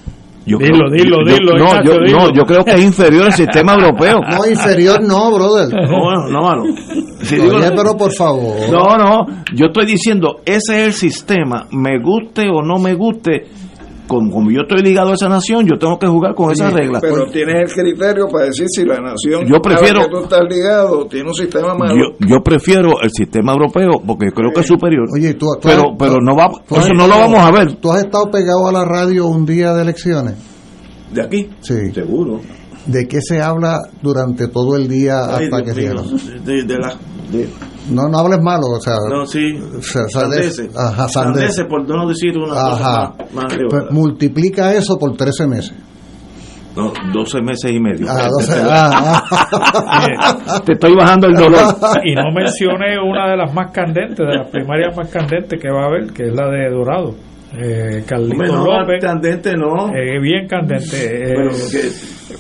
[0.48, 4.22] yo dilo, dilo, dilo, no, yo, no, yo creo que es inferior al sistema europeo.
[4.22, 5.68] No, inferior no, brother.
[5.74, 6.64] No, no, mano.
[7.76, 8.56] pero por favor.
[8.72, 13.44] No, no, yo estoy diciendo, ese es el sistema, me guste o no me guste,
[14.08, 17.02] como, yo estoy ligado a esa nación, yo tengo que jugar con esas reglas.
[17.02, 21.06] Pero tienes el criterio para decir si la nación yo prefiero, que tú estás ligado
[21.08, 21.96] tiene un sistema malo.
[22.20, 25.08] Yo, prefiero el sistema europeo porque creo que es superior.
[25.14, 27.76] Oye, tú, pero, pero no va, eso no lo vamos a ver.
[27.76, 30.36] ¿Tú has estado pegado a la radio un día de elecciones?
[31.12, 31.50] ¿De aquí?
[31.62, 31.92] Sí.
[31.94, 32.42] Seguro.
[32.86, 36.02] ¿De qué se habla durante todo el día hasta que cierra?
[36.46, 36.96] De, de, la,
[37.32, 37.50] de,
[37.90, 38.96] no, no hables malo, o sea.
[39.10, 39.60] No, sí.
[40.10, 40.70] sandeces.
[40.76, 41.66] Ajá, sandeces.
[41.66, 43.14] por no decir una Ajá.
[43.18, 45.74] cosa más, pues multiplica eso por 13 meses.
[46.76, 48.06] No, 12 meses y medio.
[48.08, 50.62] Ah, 12, ah, ah.
[50.64, 51.76] Te estoy bajando el dolor.
[52.04, 55.84] Y no mencioné una de las más candentes, de las primarias más candentes que va
[55.84, 57.16] a haber, que es la de Dorado.
[57.60, 59.04] Eh, Carlitos López.
[59.04, 59.90] candente no.
[59.96, 61.32] Eh, bien candente.
[61.32, 61.50] Eh,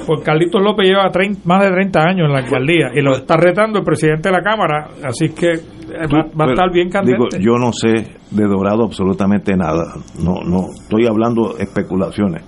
[0.05, 1.09] pues Carlitos López lleva
[1.45, 4.41] más de 30 años en la alcaldía y lo está retando el presidente de la
[4.41, 7.39] Cámara, así que eh, va, a estar bien candente.
[7.39, 9.95] yo no sé de Dorado absolutamente nada.
[10.23, 12.43] No, no, estoy hablando especulaciones.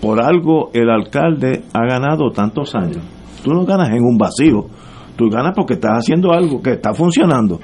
[0.00, 3.02] Por algo el alcalde ha ganado tantos años.
[3.42, 4.66] Tú no ganas en un vacío.
[5.16, 7.58] Tú ganas porque estás haciendo algo que está funcionando.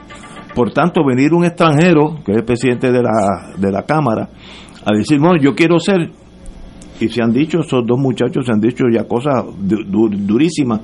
[0.54, 4.28] Por tanto, venir un extranjero, que es el presidente de la, de la Cámara,
[4.84, 6.10] a decir, bueno, yo quiero ser,
[7.00, 10.80] y se han dicho, esos dos muchachos se han dicho ya cosas durísimas.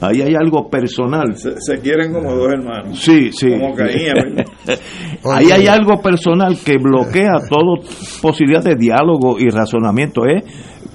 [0.00, 1.34] Ahí hay algo personal.
[1.36, 2.98] Se, quieren como dos hermanos.
[2.98, 3.48] Sí, sí.
[3.50, 3.74] Como
[5.32, 7.80] Ahí hay algo personal que bloquea toda
[8.20, 10.26] posibilidad de diálogo y razonamiento.
[10.26, 10.44] Es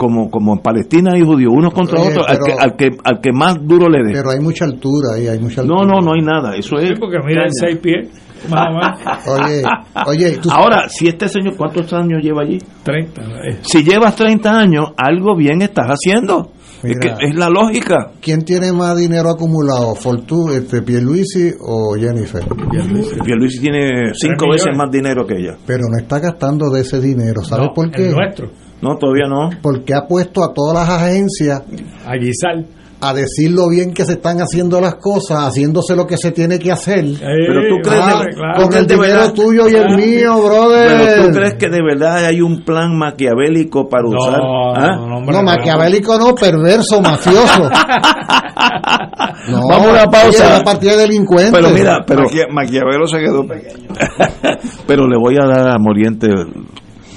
[0.02, 3.32] como, como en Palestina y judíos, unos contra otros, al, que, al, que, al que
[3.32, 4.14] más duro le dé.
[4.14, 5.84] Pero hay mucha altura ahí, hay mucha altura.
[5.84, 6.56] No, no, no hay nada.
[6.56, 7.00] Eso es.
[7.00, 8.10] porque mira en seis pies.
[9.28, 9.62] oye,
[10.08, 12.58] oye, ahora, si este señor, ¿cuántos años lleva allí?
[12.82, 13.22] 30.
[13.62, 16.50] Si llevas 30 años, algo bien estás haciendo.
[16.82, 18.14] es, que es la lógica.
[18.20, 19.94] ¿Quién tiene más dinero acumulado?
[19.94, 22.44] ¿Fortú, este, Pierluisi o Jennifer?
[22.72, 25.58] Pierluisi, Pierluisi tiene cinco veces más dinero que ella.
[25.68, 27.44] Pero no está gastando de ese dinero.
[27.44, 28.08] ¿Sabes por qué?
[28.08, 28.50] El nuestro.
[28.82, 29.50] No, todavía no.
[29.62, 31.62] Porque ha puesto a todas las agencias
[32.06, 32.66] a guisar
[33.02, 36.60] a decir lo bien que se están haciendo las cosas, haciéndose lo que se tiene
[36.60, 37.04] que hacer.
[37.20, 38.24] pero tú crees ah,
[38.62, 41.02] con el dinero tuyo y el mío, brother.
[41.02, 44.40] Pero tú crees que de verdad hay un plan maquiavélico para usar.
[44.40, 44.98] ¿Ah?
[44.98, 47.64] No, no, maquiavélico no, perverso, mafioso.
[49.50, 50.58] no, Vamos a una pausa.
[50.60, 51.52] La partida de delincuentes.
[51.52, 53.88] Pero mira, pero Maquiavelo se quedó pequeño.
[54.88, 56.28] pero le voy a dar a Moriente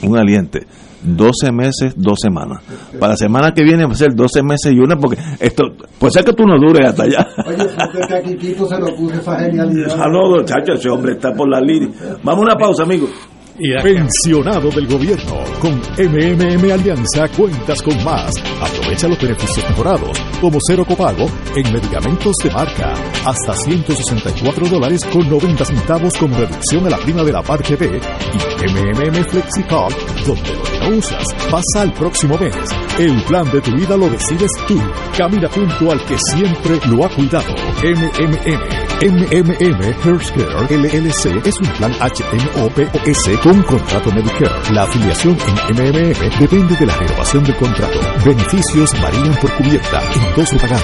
[0.03, 0.66] un aliente
[1.05, 2.62] 12 meses, dos semanas.
[2.98, 5.64] Para la semana que viene va a ser 12 meses y una, porque esto,
[5.98, 7.26] puede ser que tú no dures hasta allá.
[7.47, 7.66] Oye,
[8.09, 9.97] que a Quiquito se le ocurre esa genialidad.
[9.97, 11.90] Saludos, chacho, ese hombre está por la línea.
[12.22, 13.10] Vamos a una pausa, amigos.
[13.56, 15.39] Pensionado del gobierno.
[15.60, 18.32] Con MMM Alianza cuentas con más.
[18.60, 22.93] Aprovecha los beneficios mejorados, como cero copago en medicamentos de marca.
[23.24, 28.01] Hasta 164 dólares con 90 centavos como reducción a la prima de la parte B.
[28.32, 29.94] Y MMM FlexiCard,
[30.26, 32.56] donde lo que no usas pasa al próximo mes.
[32.98, 34.81] El plan de tu vida lo decides tú.
[35.16, 37.55] Camina junto al que siempre lo ha cuidado.
[37.85, 38.85] MMM.
[39.05, 44.73] MMM Healthcare LLC es un plan HMOPOS con contrato Medicare.
[44.73, 48.01] La afiliación en MMM depende de la renovación del contrato.
[48.25, 50.83] Beneficios varían por cubierta en dos pagado.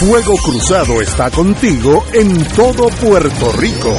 [0.00, 3.96] Fuego Cruzado está contigo en todo Puerto Rico.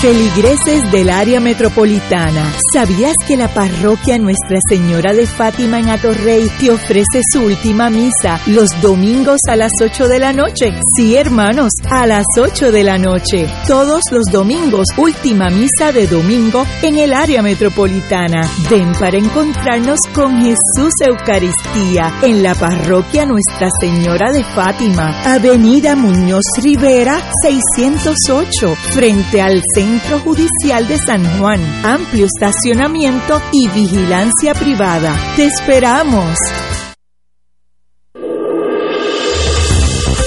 [0.00, 6.70] Feligreses del área metropolitana, ¿sabías que la parroquia Nuestra Señora de Fátima en Atorrey te
[6.70, 10.72] ofrece su última misa los domingos a las 8 de la noche?
[10.96, 13.46] Sí, hermanos, a las 8 de la noche.
[13.68, 18.50] Todos los domingos, última misa de domingo en el área metropolitana.
[18.70, 26.44] Ven para encontrarnos con Jesús Eucaristía en la parroquia Nuestra Señora de Fátima, Avenida Muñoz
[26.62, 35.12] Rivera 608, frente al centro Centro Judicial de San Juan, amplio estacionamiento y vigilancia privada.
[35.34, 36.38] ¡Te esperamos!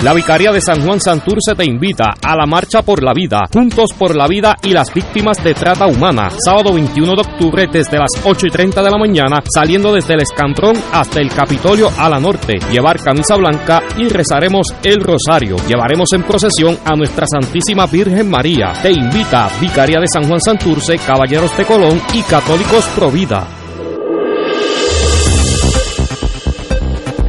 [0.00, 3.92] La Vicaría de San Juan Santurce te invita a la Marcha por la Vida, Juntos
[3.98, 8.10] por la Vida y las Víctimas de Trata Humana, sábado 21 de octubre desde las
[8.22, 12.20] 8 y 30 de la mañana, saliendo desde el Escantrón hasta el Capitolio a la
[12.20, 15.56] norte, llevar camisa blanca y rezaremos el rosario.
[15.66, 18.74] Llevaremos en procesión a nuestra Santísima Virgen María.
[18.82, 23.65] Te invita Vicaría de San Juan Santurce, Caballeros de Colón y Católicos Provida.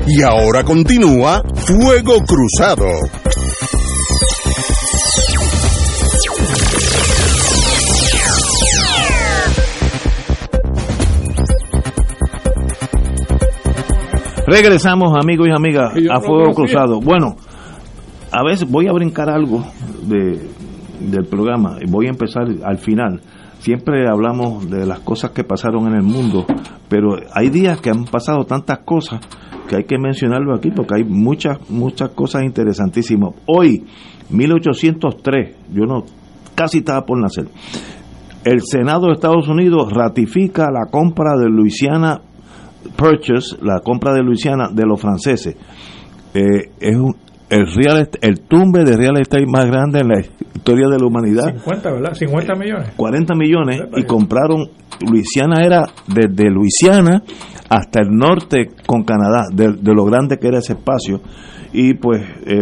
[0.09, 2.85] Y ahora continúa Fuego Cruzado.
[14.47, 17.01] Regresamos, amigos y amigas, a Fuego Cruzado.
[17.01, 17.35] Bueno,
[18.31, 19.65] a veces voy a brincar algo
[20.03, 20.49] de,
[21.01, 23.19] del programa y voy a empezar al final.
[23.59, 26.45] Siempre hablamos de las cosas que pasaron en el mundo,
[26.87, 29.19] pero hay días que han pasado tantas cosas
[29.67, 33.33] que hay que mencionarlo aquí porque hay muchas, muchas cosas interesantísimas.
[33.45, 33.85] Hoy,
[34.29, 36.03] 1803, yo no,
[36.55, 37.47] casi estaba por nacer,
[38.43, 42.21] el Senado de Estados Unidos ratifica la compra de Louisiana
[42.95, 45.55] Purchase, la compra de Louisiana de los franceses.
[46.33, 46.95] Eh, es
[47.49, 51.55] el, real, el tumbe de real estate más grande en la historia de la humanidad.
[51.55, 52.13] 50, ¿verdad?
[52.13, 52.93] 50 millones.
[52.95, 54.69] 40 millones y compraron,
[55.09, 57.23] Luisiana era desde Luisiana
[57.69, 61.21] hasta el norte con Canadá, de, lo grande que era ese espacio.
[61.73, 62.59] Y pues eh,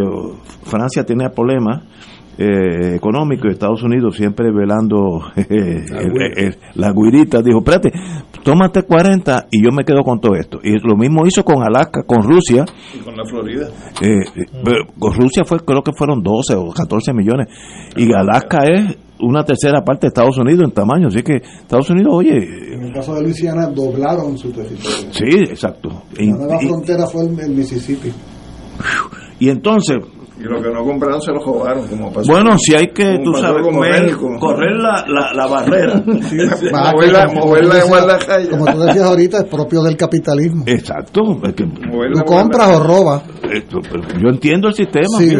[0.64, 1.84] Francia tenía problemas
[2.38, 5.22] eh, económico de Estados Unidos siempre velando
[6.76, 7.92] la guirita dijo espérate
[8.44, 12.04] tómate 40 y yo me quedo con todo esto y lo mismo hizo con Alaska
[12.04, 12.66] con Rusia.
[12.94, 13.68] Y con la Florida.
[14.02, 14.20] Eh,
[15.00, 17.48] con Rusia fue creo que fueron 12 o 14 millones.
[17.96, 22.14] Y Alaska es una tercera parte de Estados Unidos en tamaño así que Estados Unidos
[22.14, 22.36] oye
[22.74, 25.12] en el caso de Luisiana doblaron su territorio.
[25.12, 26.04] Sí exacto.
[26.18, 28.12] La nueva frontera fue el, el Mississippi.
[29.40, 29.98] y entonces
[30.38, 33.34] y lo que no compraron se lo robaron como pasó bueno si hay que tú
[33.36, 33.66] sabes
[34.18, 36.04] con correr, la, la, la barrera.
[36.26, 36.38] Sí,
[36.72, 40.64] moverla, moverla como, igual la calle como tú decías ahorita es propio del capitalismo.
[40.66, 43.24] Exacto es que, tú compras o robas.
[43.52, 43.80] Esto,
[44.22, 45.36] yo entiendo el sistema sí,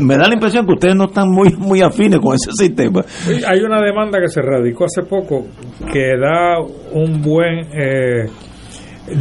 [0.00, 3.04] me da la impresión que ustedes no están muy muy afines con ese sistema.
[3.46, 5.46] Hay una demanda que se radicó hace poco
[5.92, 6.58] que da
[6.92, 8.26] un buen eh,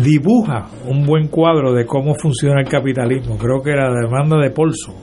[0.04, 3.38] dibuja un buen cuadro de cómo funciona el capitalismo.
[3.38, 4.94] Creo que era la demanda de Polso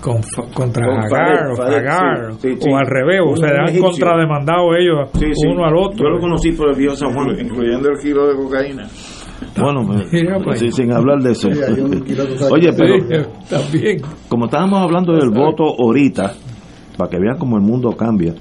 [0.00, 0.20] con,
[0.54, 5.10] contra con Hagar, o, Hagar sí, sí, o al revés, o sea, han contrademandado ellos
[5.46, 6.04] uno al otro.
[6.04, 8.88] Yo lo conocí por el viejo San Juan, incluyendo el kilo de cocaína.
[9.58, 9.86] Bueno,
[10.44, 11.48] pues, sí, sin hablar de eso.
[12.50, 14.00] Oye, pero también.
[14.28, 16.34] como estábamos hablando del voto ahorita,
[16.96, 18.34] para que vean cómo el mundo cambia,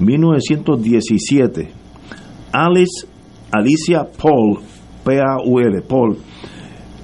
[0.00, 1.70] 1917,
[2.52, 3.06] Alice
[3.50, 4.58] Alicia Paul
[5.04, 6.16] P-A-U-L, Paul,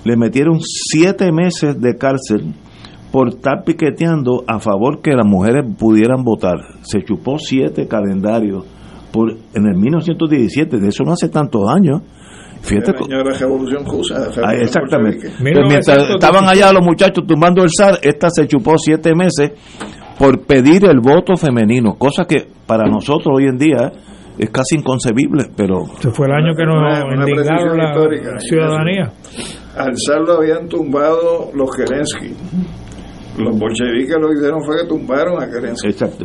[0.04, 2.54] le metieron siete meses de cárcel
[3.12, 6.56] por estar piqueteando a favor que las mujeres pudieran votar.
[6.82, 8.64] Se chupó siete calendarios
[9.12, 12.02] por en el 1917, de eso no hace tantos años.
[12.62, 14.28] Fíjate, la revolución rusa.
[14.44, 15.30] Ah, exactamente.
[15.40, 19.52] Pues mientras estaban allá los muchachos tumbando el zar, esta se chupó siete meses
[20.18, 23.92] por pedir el voto femenino, cosa que para nosotros hoy en día
[24.40, 25.84] es casi inconcebible, pero...
[26.00, 29.12] Se fue el año que nos indignaron la ciudadanía.
[29.76, 32.34] Al zar lo habían tumbado los Kerensky.
[33.36, 35.88] Los bolcheviques lo que hicieron fue que tumbaron a Kerensky.
[35.88, 36.24] Exacto.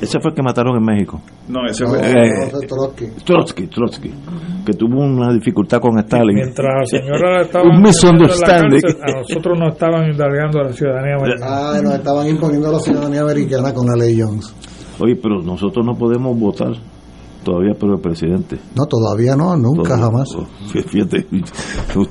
[0.00, 1.20] Ese fue el que mataron en México.
[1.48, 3.06] No, ese fue eh, Trotsky.
[3.26, 4.10] Trotsky, Trotsky.
[4.64, 6.36] Que tuvo una dificultad con Stalin.
[6.36, 7.64] Mientras la señora estaba.
[7.68, 8.80] Un misunderstanding.
[9.02, 11.46] A nosotros nos estaban indagando la ciudadanía americana.
[11.46, 14.54] Ah, nos estaban imponiendo la ciudadanía americana con la ley Jones.
[15.00, 16.74] Oye, pero nosotros no podemos votar
[17.42, 18.58] todavía por el presidente.
[18.76, 20.28] No, todavía no, nunca, todavía, jamás.
[20.88, 21.26] Fíjate,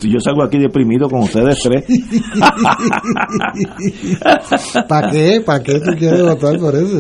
[0.07, 1.85] yo salgo aquí deprimido con ustedes tres.
[4.87, 5.41] ¿Para qué?
[5.45, 6.97] ¿Para qué tú quieres votar por eso?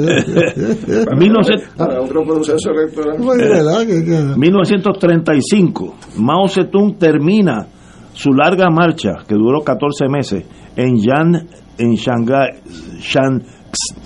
[1.75, 3.17] Para otro proceso electoral.
[3.17, 3.85] Pues, ¿verdad?
[3.85, 4.23] ¿Qué, qué?
[4.37, 7.67] 1935, Mao Zedong termina
[8.13, 10.45] su larga marcha, que duró 14 meses,
[10.75, 11.47] en Yan,
[11.77, 12.61] en Shanghai,
[12.99, 13.43] Shan,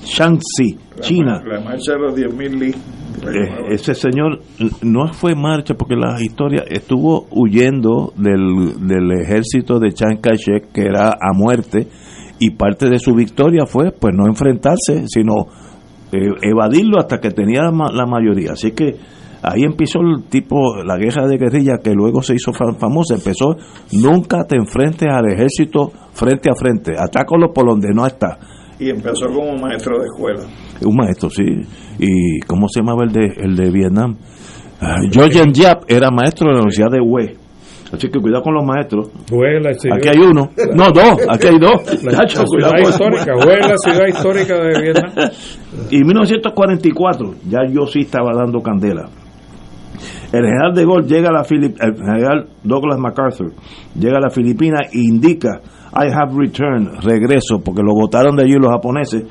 [0.04, 1.42] Shanxi, China.
[1.46, 2.76] La, la marcha de los 10.000 li.
[3.26, 4.42] Eh, ese señor
[4.82, 10.82] no fue marcha porque la historia estuvo huyendo del, del ejército de Chiang Kai-shek que
[10.82, 11.88] era a muerte
[12.40, 15.48] y parte de su victoria fue pues no enfrentarse sino
[16.12, 18.96] eh, evadirlo hasta que tenía la, la, mayoría así que
[19.42, 23.56] ahí empezó el tipo la guerra de guerrilla que luego se hizo famosa empezó
[23.94, 28.38] nunca te enfrentes al ejército frente a frente atácalo por donde no está
[28.80, 30.44] y empezó como maestro de escuela.
[30.86, 31.44] Un maestro, sí.
[32.00, 34.18] ¿Y cómo se llamaba el de, el de Vietnam?
[34.82, 37.38] Uh, Georgian Yap era maestro de la Universidad de Hue.
[37.94, 39.10] Así que cuidado con los maestros.
[39.32, 39.98] Hue, la ciudad.
[39.98, 40.50] Aquí hay uno.
[40.74, 41.20] No, dos.
[41.30, 42.04] Aquí hay dos.
[42.04, 43.36] La, la ciudad histórica.
[43.36, 45.12] Hue, la ciudad histórica de Vietnam.
[45.92, 49.10] Y en 1944, ya yo sí estaba dando candela.
[50.34, 53.54] El general de Gaulle llega a la Filip el general Douglas MacArthur
[53.94, 55.62] llega a la Filipina e indica
[55.96, 59.24] I have returned, regreso, porque lo votaron de allí los japoneses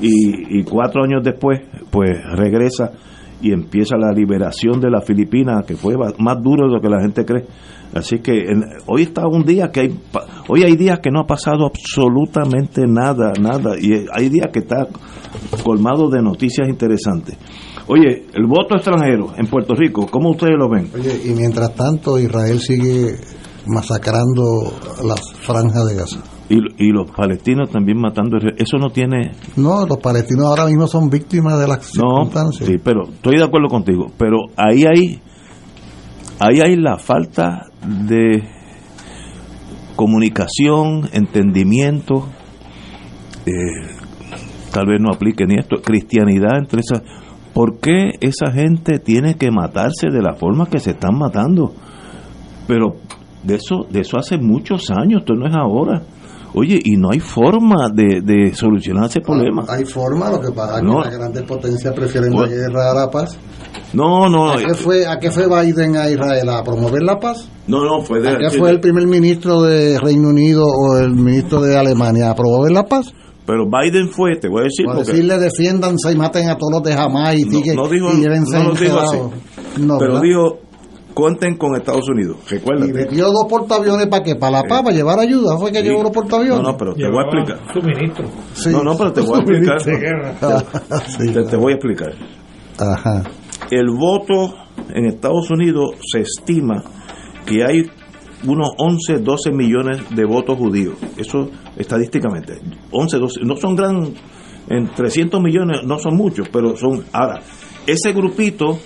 [0.00, 1.60] y, cuatro años después,
[1.90, 2.92] pues regresa
[3.42, 7.00] y empieza la liberación de la Filipinas, que fue más duro de lo que la
[7.00, 7.46] gente cree.
[7.94, 9.98] Así que en, hoy está un día que hay,
[10.48, 14.86] hoy hay días que no ha pasado absolutamente nada, nada, y hay días que está
[15.64, 17.36] colmado de noticias interesantes.
[17.88, 20.90] Oye, el voto extranjero en Puerto Rico, ¿cómo ustedes lo ven?
[20.94, 23.16] Oye, y mientras tanto Israel sigue
[23.66, 24.72] masacrando
[25.04, 26.20] las franjas de Gaza.
[26.48, 28.38] Y, y, los palestinos también matando.
[28.56, 29.32] Eso no tiene.
[29.56, 32.68] No, los palestinos ahora mismo son víctimas de las no, circunstancias.
[32.68, 34.06] Sí, pero estoy de acuerdo contigo.
[34.18, 35.20] Pero ahí hay.
[36.40, 38.42] Ahí hay la falta de
[39.94, 42.26] comunicación, entendimiento.
[43.46, 43.94] Eh,
[44.72, 45.76] tal vez no aplique ni esto.
[45.84, 47.02] Cristianidad entre esas.
[47.52, 51.74] ¿Por qué esa gente tiene que matarse de la forma que se están matando?
[52.66, 52.94] Pero
[53.42, 56.02] de eso, de eso hace muchos años, esto no es ahora.
[56.52, 59.64] Oye, y no hay forma de, de solucionar ese problema.
[59.68, 63.10] Hay forma, lo que pasa es que las grandes potencias prefieren la guerra a la
[63.10, 63.38] paz.
[63.92, 64.50] No, no.
[64.50, 66.48] ¿A qué, fue, ¿A qué fue Biden a Israel?
[66.48, 67.48] ¿A promover la paz?
[67.68, 68.30] No, no, fue de.
[68.30, 72.30] ¿A qué fue el primer ministro de Reino Unido o el ministro de Alemania?
[72.30, 73.12] ¿A promover la paz?
[73.46, 74.86] Pero Biden fue, te voy a decir.
[74.86, 78.62] Para decirle defiéndanse y maten a todos los de jamás y, no, no dijo, no
[78.64, 79.18] lo dijo así.
[79.98, 80.58] pero dijo,
[81.14, 82.36] cuenten con Estados Unidos.
[82.48, 82.90] Recuérdate.
[82.90, 85.56] Y metió dos portaaviones para que para la paz, para llevar ayuda.
[85.58, 86.62] Fue que llevó los portaaviones.
[86.62, 87.72] No, no, pero te voy a explicar.
[87.72, 88.28] Suministro.
[88.72, 89.82] No, no, pero te voy a explicar.
[91.18, 92.12] te, te voy a explicar.
[92.78, 93.24] Ajá.
[93.70, 94.54] El voto
[94.94, 96.82] en Estados Unidos se estima
[97.46, 97.90] que hay
[98.46, 100.94] unos 11, 12 millones de votos judíos.
[101.16, 102.58] Eso estadísticamente.
[102.90, 104.14] 11, 12, no son gran,
[104.68, 107.40] en 300 millones no son muchos, pero son, ahora,
[107.86, 108.78] ese grupito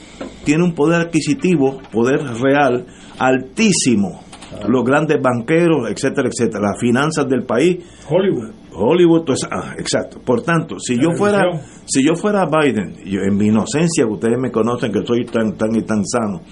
[0.45, 2.86] tiene un poder adquisitivo, poder real,
[3.19, 4.23] altísimo.
[4.69, 7.85] Los grandes banqueros, etcétera, etcétera, las finanzas del país.
[8.09, 8.53] Hollywood.
[8.73, 10.20] Hollywood, pues, ah, exacto.
[10.24, 11.43] Por tanto, si yo fuera,
[11.86, 15.74] si yo fuera Biden, yo, en mi inocencia, ustedes me conocen que soy tan, tan
[15.74, 16.43] y tan sano,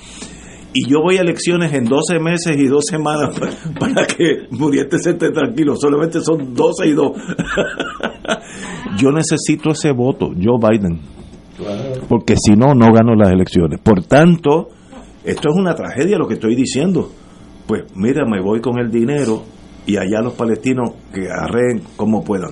[0.75, 3.39] y yo voy a elecciones en 12 meses y 2 semanas
[3.79, 7.13] para, que Muriente se esté tranquilo, solamente son 12 y 2.
[8.99, 11.01] yo necesito ese voto, yo Biden,
[12.09, 13.81] porque si no, no gano las elecciones.
[13.81, 14.69] Por tanto,
[15.25, 17.11] esto es una tragedia lo que estoy diciendo.
[17.67, 19.43] Pues mira, me voy con el dinero
[19.87, 22.51] y allá los palestinos que arreen como puedan.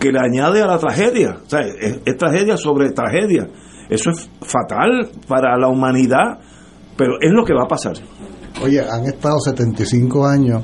[0.00, 3.48] Que le añade a la tragedia, o sea, es tragedia sobre tragedia.
[3.88, 6.40] Eso es fatal para la humanidad
[6.96, 7.94] pero es lo que va a pasar.
[8.62, 10.62] Oye, han estado 75 años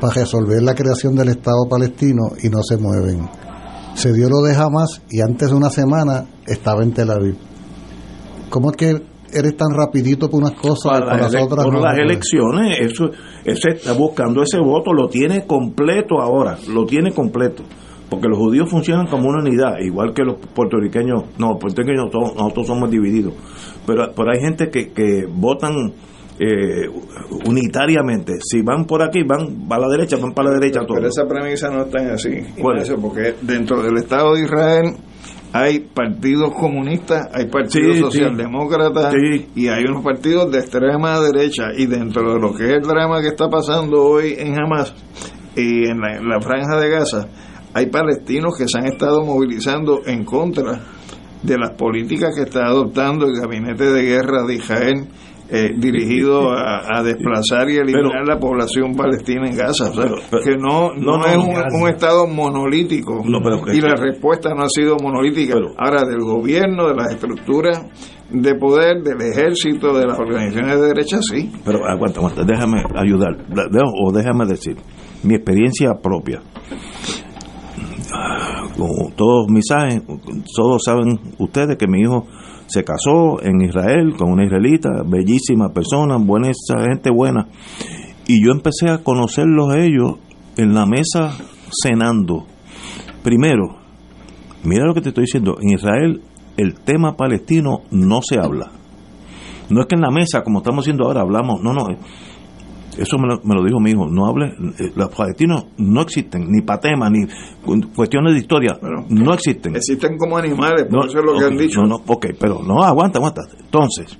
[0.00, 3.28] para resolver la creación del Estado palestino y no se mueven.
[3.94, 7.36] Se dio lo de Hamas y antes de una semana estaba en Tel Aviv.
[8.50, 9.02] ¿Cómo es que
[9.32, 13.10] eres tan rapidito por unas cosas para, las otras por las elecciones eso
[13.44, 17.64] ese está buscando ese voto lo tiene completo ahora lo tiene completo.
[18.08, 22.66] Porque los judíos funcionan como una unidad igual que los puertorriqueños no los puertorriqueños nosotros
[22.66, 23.34] somos divididos.
[23.86, 25.72] Pero, pero hay gente que, que votan
[26.38, 26.88] eh,
[27.46, 28.34] unitariamente.
[28.42, 30.96] Si van por aquí, van a la derecha, van para la derecha todos.
[30.96, 32.30] Pero esa premisa no está así.
[33.00, 34.96] Porque dentro del Estado de Israel
[35.52, 39.14] hay partidos comunistas, hay partidos socialdemócratas
[39.54, 41.66] y hay unos partidos de extrema derecha.
[41.76, 44.92] Y dentro de lo que es el drama que está pasando hoy en Hamas
[45.54, 47.28] y en la, en la franja de Gaza,
[47.72, 50.80] hay palestinos que se han estado movilizando en contra
[51.44, 55.08] de las políticas que está adoptando el gabinete de guerra de Israel
[55.50, 59.90] eh, dirigido a, desplazar y eliminar la población palestina en Gaza.
[59.92, 63.22] que no, no, es un, Estado monolítico
[63.72, 65.56] y la respuesta no ha sido monolítica.
[65.76, 67.82] Ahora, del gobierno, de las estructuras
[68.30, 71.52] de poder, del ejército, de las organizaciones de derecha, sí.
[71.64, 73.36] Pero aguanta, aguanta, déjame ayudar,
[74.02, 74.76] o déjame decir,
[75.22, 76.40] mi experiencia propia
[78.76, 79.64] como todos mis
[80.54, 82.26] todos saben ustedes que mi hijo
[82.74, 86.50] se casó en Israel con una israelita, bellísima persona, buena
[86.84, 87.46] gente buena.
[88.26, 90.14] Y yo empecé a conocerlos ellos
[90.56, 91.38] en la mesa
[91.70, 92.46] cenando.
[93.22, 93.76] Primero,
[94.64, 96.22] mira lo que te estoy diciendo, en Israel
[96.56, 98.72] el tema palestino no se habla.
[99.70, 101.86] No es que en la mesa, como estamos haciendo ahora, hablamos, no, no,
[102.98, 104.46] eso me lo, dijo mi hijo, no hable,
[104.78, 107.26] eh, los palestinos no existen, ni para temas, ni
[107.94, 109.74] cuestiones de historia, no existen.
[109.76, 111.80] Existen como animales, por eso es lo que han dicho.
[111.82, 113.42] No, no, ok, pero no, aguanta, aguanta.
[113.58, 114.18] Entonces,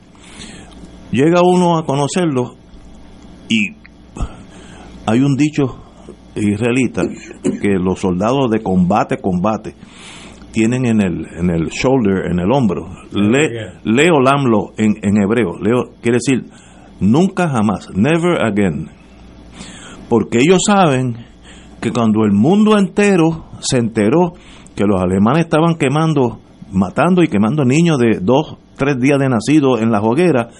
[1.12, 2.56] llega uno a conocerlo
[3.48, 3.74] y
[5.06, 5.80] hay un dicho
[6.34, 7.02] israelita
[7.42, 9.74] que los soldados de combate, combate,
[10.50, 12.86] tienen en el, en el shoulder, en el hombro.
[13.12, 16.44] Le, leo lamlo en, en hebreo, leo, quiere decir
[17.00, 18.88] Nunca jamás, never again.
[20.08, 21.16] Porque ellos saben
[21.80, 24.32] que cuando el mundo entero se enteró
[24.74, 26.40] que los alemanes estaban quemando,
[26.72, 30.50] matando y quemando niños de dos, tres días de nacido en la hoguera,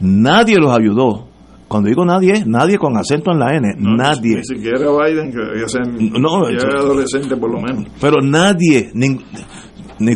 [0.00, 1.28] nadie los ayudó.
[1.68, 4.36] Cuando digo nadie, nadie con acento en la N, nadie.
[4.36, 7.86] Ni siquiera Biden, que no, era adolescente por lo menos.
[8.00, 9.18] Pero nadie, ni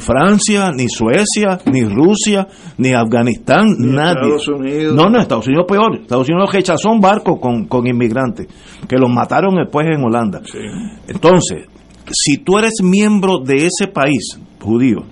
[0.01, 2.47] Francia, ni Suecia, ni Rusia,
[2.79, 4.35] ni Afganistán, nadie.
[4.35, 4.95] Estados Unidos.
[4.95, 6.01] No, no, Estados Unidos peor.
[6.01, 8.47] Estados Unidos rechazó un barco con, con inmigrantes,
[8.89, 10.43] que los mataron después en Holanda.
[11.07, 11.67] Entonces,
[12.11, 15.05] si tú eres miembro de ese país judío,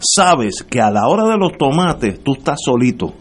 [0.00, 3.12] sabes que a la hora de los tomates tú estás solito.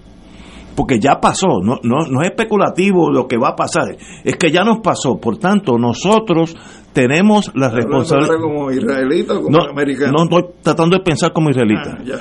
[0.76, 4.49] Porque ya pasó, no, no, no es especulativo lo que va a pasar, es que
[4.49, 5.20] ya nos pasó.
[5.20, 6.56] Por tanto, nosotros
[6.99, 8.35] tenemos la responsabilidad.
[8.41, 10.11] como israelita o como no, americano?
[10.11, 11.97] No estoy tratando de pensar como israelita.
[11.97, 12.19] Ah,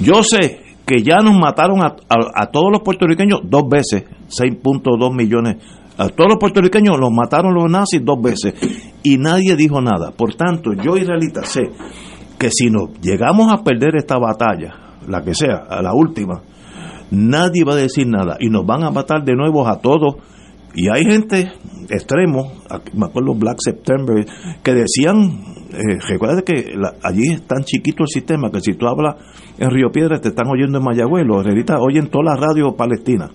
[0.00, 5.56] Yo sé que ya nos mataron a, a, todos los puertorriqueños dos veces, 6.2 millones.
[5.96, 8.54] A todos los puertorriqueños los mataron los nazis dos veces
[9.02, 10.10] y nadie dijo nada.
[10.10, 11.70] Por tanto, yo israelita sé
[12.38, 16.40] que si nos llegamos a perder esta batalla, la que sea, a la última,
[17.10, 20.16] nadie va a decir nada y nos van a matar de nuevo a todos
[20.74, 21.52] Y hay gente
[21.88, 22.52] extremo,
[22.94, 24.24] me acuerdo Black September,
[24.62, 26.72] que decían, eh, recuerda que
[27.02, 29.16] allí es tan chiquito el sistema que si tú hablas
[29.58, 33.30] en Río Piedra te están oyendo en Mayagüez, los israelitas oyen toda la radio palestina.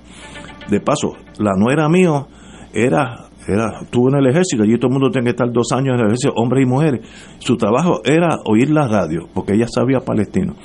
[0.69, 2.27] De paso, la nuera mío
[2.73, 5.95] era era, estuvo en el ejército, allí todo el mundo tiene que estar dos años
[5.95, 7.01] en el ejército, hombres y mujeres.
[7.39, 10.55] Su trabajo era oír la radio, porque ella sabía palestino.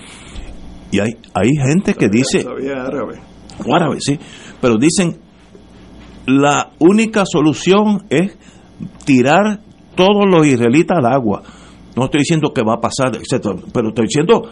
[0.90, 2.40] Y hay, hay gente que dice...
[2.40, 3.20] Sabía árabe.
[3.72, 4.18] Árabe, sí.
[4.60, 5.16] Pero dicen,
[6.26, 8.36] la única solución es
[9.05, 9.60] tirar
[9.94, 11.42] todos los israelitas al agua.
[11.96, 14.42] No estoy diciendo que va a pasar, etcétera, pero estoy diciendo,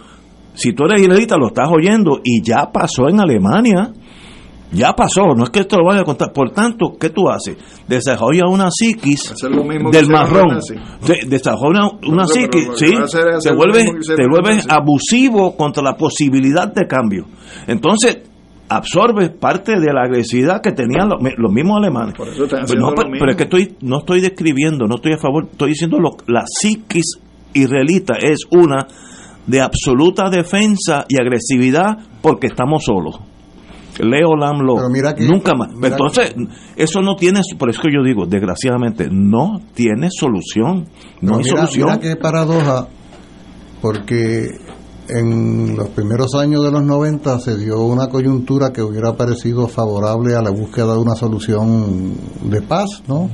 [0.54, 3.92] si tú eres israelita, lo estás oyendo, y ya pasó en Alemania
[4.72, 6.32] ya pasó, no es que te lo vaya a contar.
[6.32, 7.56] Por tanto, ¿qué tú haces?
[7.86, 9.34] Desarrolla una psiquis
[9.92, 10.60] del marrón.
[11.28, 12.94] Desarrolla una psiquis, sí,
[13.42, 13.84] te vuelves,
[14.16, 17.26] te vuelves abusivo contra la posibilidad de cambio.
[17.66, 18.18] Entonces,
[18.76, 22.14] absorbes parte de la agresividad que tenían los, mismos alemanes.
[22.16, 26.16] pero, pero, es que estoy, no estoy describiendo, no estoy a favor, estoy diciendo lo,
[26.26, 27.18] la psiquis
[27.54, 28.86] israelita es una
[29.46, 33.20] de absoluta defensa y agresividad porque estamos solos.
[33.98, 34.76] Leo Lamlo,
[35.18, 35.68] nunca más.
[35.82, 36.34] Entonces,
[36.76, 40.88] eso no tiene, por eso que yo digo, desgraciadamente, no tiene solución.
[41.20, 41.88] No, hay solución.
[41.88, 42.88] Mira qué paradoja,
[43.82, 44.48] porque
[45.18, 50.34] en los primeros años de los 90 se dio una coyuntura que hubiera parecido favorable
[50.34, 52.14] a la búsqueda de una solución
[52.44, 53.28] de paz, ¿no?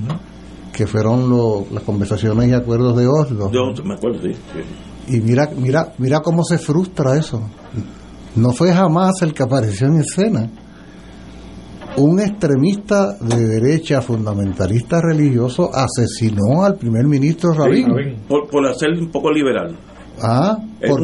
[0.73, 1.31] Que fueron
[1.73, 3.51] las conversaciones y acuerdos de Oslo.
[3.53, 4.33] Yo me acuerdo, sí.
[5.09, 7.41] Y mira, mira, mira cómo se frustra eso.
[8.37, 10.51] No fue jamás el que apareció en escena.
[11.97, 18.23] Un extremista de derecha fundamentalista religioso asesinó al primer ministro Rabin.
[18.29, 19.77] por, por hacer un poco liberal.
[20.23, 21.01] Ah, por,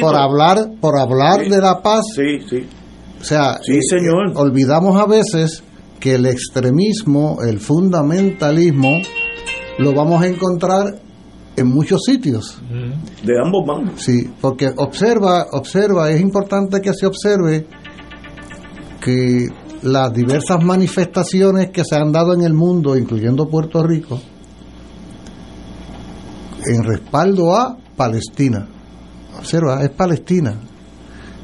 [0.00, 2.04] por, hablar, por hablar de la paz.
[2.14, 2.66] Sí, sí.
[3.20, 4.30] O sea, sí, señor.
[4.30, 5.62] Eh, olvidamos a veces
[5.98, 9.00] que el extremismo, el fundamentalismo,
[9.78, 11.00] lo vamos a encontrar
[11.56, 12.60] en muchos sitios.
[13.24, 14.00] De ambos bandos.
[14.00, 17.66] Sí, porque observa, observa, es importante que se observe
[19.00, 19.48] que
[19.82, 24.20] las diversas manifestaciones que se han dado en el mundo, incluyendo Puerto Rico,
[26.64, 28.66] en respaldo a Palestina.
[29.38, 30.54] Observa, es Palestina.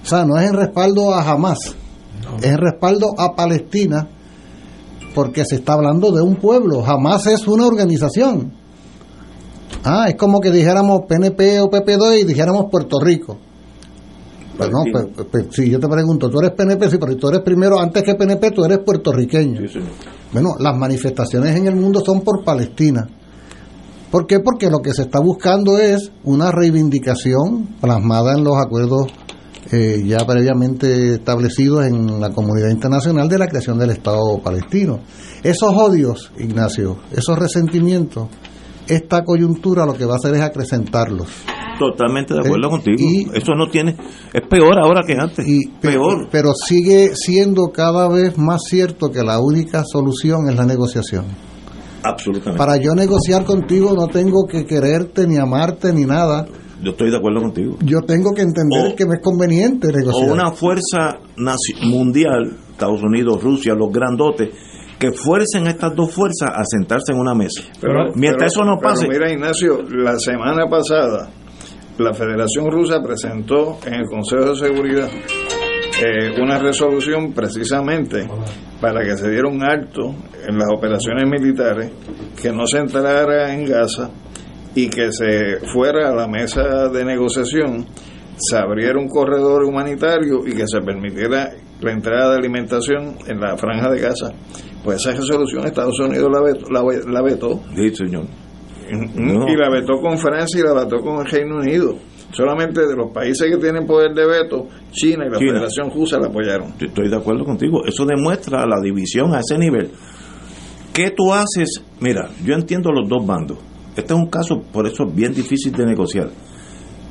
[0.02, 1.74] O sea, no es en respaldo a Hamas,
[2.40, 4.09] es en respaldo a Palestina,
[5.14, 6.82] porque se está hablando de un pueblo.
[6.82, 8.64] Hamas es una organización
[9.85, 13.36] Ah, es como que dijéramos PNP o PP2 y dijéramos Puerto Rico.
[14.56, 17.40] Pues no, pues, pues, si yo te pregunto, tú eres PNP, sí, pero tú eres
[17.40, 19.60] primero, antes que PNP, tú eres puertorriqueño.
[20.32, 23.06] Bueno, las manifestaciones en el mundo son por Palestina.
[24.14, 24.38] ¿Por qué?
[24.38, 29.08] Porque lo que se está buscando es una reivindicación plasmada en los acuerdos
[29.72, 35.00] eh, ya previamente establecidos en la comunidad internacional de la creación del Estado palestino.
[35.42, 38.28] Esos odios, Ignacio, esos resentimientos,
[38.86, 41.26] esta coyuntura lo que va a hacer es acrecentarlos.
[41.76, 42.96] Totalmente de acuerdo eh, contigo.
[43.00, 43.96] Y, Eso no tiene,
[44.32, 45.44] es peor ahora que antes.
[45.44, 46.28] Y, peor.
[46.30, 51.24] Pero sigue siendo cada vez más cierto que la única solución es la negociación.
[52.05, 52.59] Absolutamente.
[52.59, 56.47] Para yo negociar contigo no tengo que quererte ni amarte ni nada.
[56.82, 57.76] Yo estoy de acuerdo contigo.
[57.82, 60.31] Yo tengo que entender que me es conveniente negociar.
[60.31, 61.18] O una fuerza
[61.82, 64.51] mundial, Estados Unidos, Rusia, los grandotes,
[64.98, 67.62] que fuercen a estas dos fuerzas a sentarse en una mesa.
[67.81, 69.09] Pero, Mientras eso no pase.
[69.09, 71.31] mira, Ignacio, la semana pasada
[71.98, 75.09] la Federación Rusa presentó en el Consejo de Seguridad
[76.02, 78.26] eh, una resolución precisamente
[78.80, 80.14] para que se diera un alto
[80.46, 81.90] en las operaciones militares,
[82.40, 84.10] que no se entrara en Gaza
[84.74, 87.86] y que se fuera a la mesa de negociación,
[88.36, 91.50] se abriera un corredor humanitario y que se permitiera
[91.80, 94.30] la entrada de alimentación en la franja de Gaza.
[94.82, 97.10] Pues esa resolución Estados Unidos la vetó.
[97.10, 97.62] La, vetó.
[97.74, 98.26] Sí, señor.
[98.90, 101.94] Y la vetó con Francia y la vetó con el Reino Unido.
[102.35, 106.27] Solamente de los países que tienen poder de veto, China y la Federación Rusa la
[106.27, 106.74] apoyaron.
[106.81, 107.85] Estoy de acuerdo contigo.
[107.86, 109.90] Eso demuestra la división a ese nivel.
[110.93, 111.82] ¿Qué tú haces?
[112.01, 113.59] Mira, yo entiendo los dos bandos.
[113.97, 116.28] Este es un caso, por eso, bien difícil de negociar.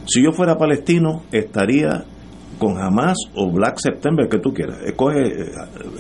[0.05, 2.03] Si yo fuera palestino, estaría
[2.59, 4.79] con Hamas o Black September, que tú quieras.
[4.85, 5.51] Escoge eh,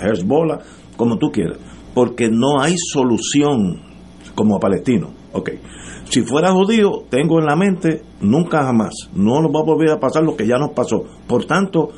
[0.01, 0.59] Hezbollah,
[0.97, 1.57] como tú quieras,
[1.93, 3.81] porque no hay solución
[4.35, 5.13] como palestino.
[5.31, 5.51] Ok,
[6.13, 9.99] si fuera judío, tengo en la mente nunca jamás, no nos va a volver a
[9.99, 11.05] pasar lo que ya nos pasó.
[11.25, 11.89] Por tanto,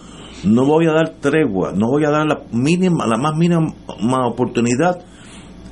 [0.45, 3.73] no voy a dar tregua, no voy a dar la mínima, la más mínima
[4.25, 5.01] oportunidad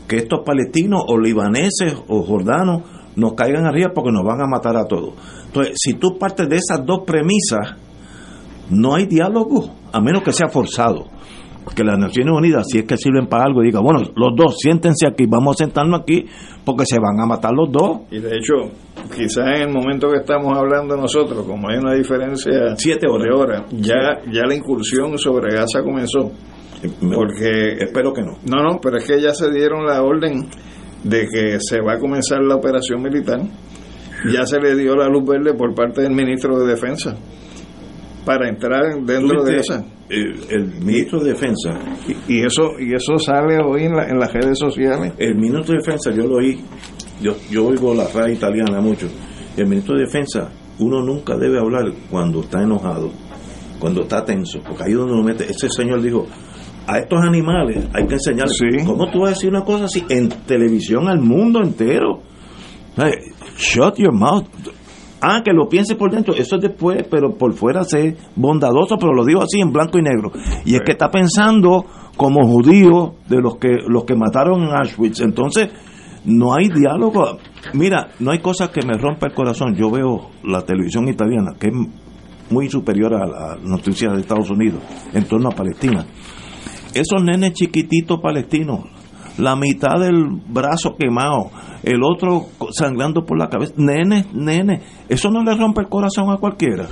[0.09, 2.81] que estos palestinos o libaneses o jordanos
[3.15, 5.13] nos caigan arriba porque nos van a matar a todos.
[5.45, 7.77] Entonces, si tú partes de esas dos premisas,
[8.69, 11.05] no hay diálogo, a menos que sea forzado.
[11.75, 15.07] Que las Naciones Unidas, si es que sirven para algo, diga, bueno, los dos, siéntense
[15.07, 16.25] aquí, vamos a sentarnos aquí,
[16.65, 18.01] porque se van a matar los dos.
[18.11, 18.71] Y de hecho,
[19.15, 23.23] quizás en el momento que estamos hablando nosotros, como hay una diferencia Siete horas.
[23.23, 26.31] de horas, ya, ya la incursión sobre Gaza comenzó.
[26.99, 28.33] Porque, espero que no.
[28.45, 30.49] No, no, pero es que ya se dieron la orden
[31.03, 33.39] de que se va a comenzar la operación militar.
[34.33, 37.17] Ya se le dio la luz verde por parte del ministro de Defensa
[38.25, 39.83] para entrar dentro de esa.
[40.09, 41.79] El, ministro de Defensa.
[42.27, 45.13] Y, eso y eso sale hoy en, en, las redes sociales.
[45.17, 46.59] El ministro de Defensa, yo lo oí,
[47.21, 49.07] yo, yo oigo la radio italiana mucho.
[49.57, 53.11] El ministro de Defensa, uno nunca debe hablar cuando está enojado,
[53.79, 55.45] cuando está tenso, porque ahí es donde uno mete.
[55.45, 56.27] Ese señor dijo,
[56.87, 58.85] a estos animales hay que enseñarles.
[58.85, 62.21] ¿Cómo tú vas a decir una cosa así en televisión al mundo entero?
[63.57, 64.45] shut your mouth.
[65.23, 69.13] Ah, que lo piense por dentro, eso es después, pero por fuera sé bondadoso, pero
[69.13, 70.31] lo digo así en blanco y negro.
[70.65, 71.85] Y es que está pensando
[72.17, 75.21] como judío de los que los que mataron en Auschwitz.
[75.21, 75.69] Entonces,
[76.25, 77.37] no hay diálogo.
[77.73, 79.75] Mira, no hay cosa que me rompa el corazón.
[79.75, 81.73] Yo veo la televisión italiana, que es
[82.49, 84.81] muy superior a la noticia de Estados Unidos
[85.13, 86.05] en torno a Palestina
[86.93, 88.81] esos nenes chiquititos palestinos,
[89.37, 91.49] la mitad del brazo quemado,
[91.83, 96.37] el otro sangrando por la cabeza, nenes, nenes, eso no le rompe el corazón a
[96.37, 96.85] cualquiera.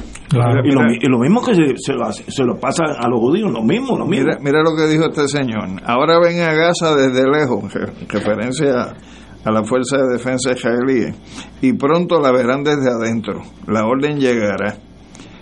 [0.63, 4.25] y, lo, mismo que se, lo, pasa a los judíos, lo mismo, lo mismo.
[4.25, 5.67] Mira, mira lo que dijo este señor.
[5.85, 7.73] Ahora ven a Gaza desde lejos,
[8.07, 8.95] referencia
[9.43, 11.13] a la Fuerza de Defensa israelí,
[11.61, 13.41] y pronto la verán desde adentro.
[13.67, 14.77] La orden llegará.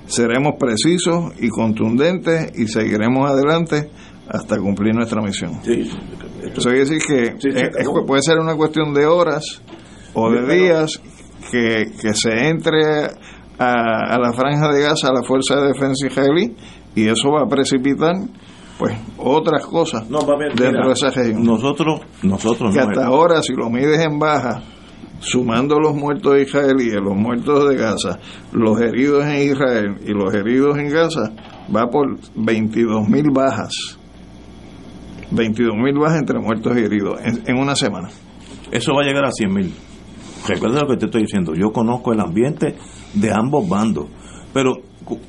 [0.05, 3.89] Seremos precisos y contundentes y seguiremos adelante
[4.27, 5.59] hasta cumplir nuestra misión.
[5.63, 5.89] Sí,
[6.55, 7.35] Eso quiere decir que
[8.05, 9.61] puede ser una cuestión de horas
[10.13, 11.01] o de días
[11.51, 13.07] que, se entre
[13.57, 16.55] a, la franja de gas a la Fuerza de Defensa israelí
[16.95, 18.15] y eso va a precipitar
[18.77, 21.43] pues otras cosas dentro de esa región.
[21.43, 24.61] Nosotros, nosotros que hasta ahora si lo mides en baja,
[25.19, 28.19] sumando los muertos israelíes, los muertos de Gaza,
[28.53, 31.31] los heridos en Israel y los heridos en Gaza,
[31.75, 33.98] va por 22 mil bajas
[35.31, 38.09] 22 mil bajas entre muertos y heridos en, una semana.
[38.71, 39.73] Eso va a llegar a 100 mil.
[40.47, 41.53] Recuerda lo que te estoy diciendo.
[41.55, 42.75] Yo conozco el ambiente
[43.13, 44.07] de ambos bandos.
[44.53, 44.73] Pero,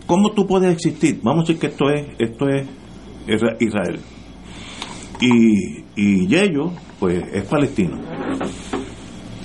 [0.06, 1.20] ¿cómo tú puedes existir?
[1.22, 2.66] Vamos a decir que esto es, esto es
[3.60, 4.01] Israel.
[5.20, 7.98] Y, y Yello, pues, es palestino.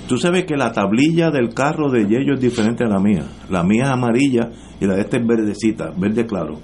[0.08, 3.24] Tú sabes que la tablilla del carro de Yello es diferente a la mía.
[3.50, 4.50] La mía es amarilla
[4.80, 6.60] y la de este es verdecita, verde claro.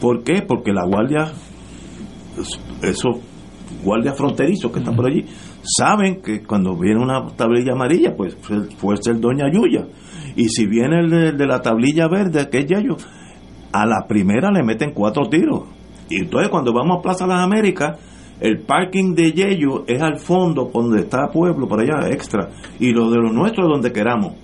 [0.00, 0.42] ¿Por qué?
[0.42, 1.32] Porque la guardia
[2.82, 3.16] esos
[3.82, 5.24] guardias fronterizos que están por allí
[5.62, 8.36] saben que cuando viene una tablilla amarilla, pues
[8.80, 9.86] puede ser Doña Yuya.
[10.36, 12.96] Y si viene el de, la tablilla verde, que es Yayo,
[13.72, 15.64] a la primera le meten cuatro tiros.
[16.10, 17.98] Y entonces cuando vamos a Plaza Las Américas,
[18.40, 22.50] el parking de Yello es al fondo, donde está Pueblo, por allá, extra.
[22.80, 24.34] Y lo de los nuestros, donde queramos.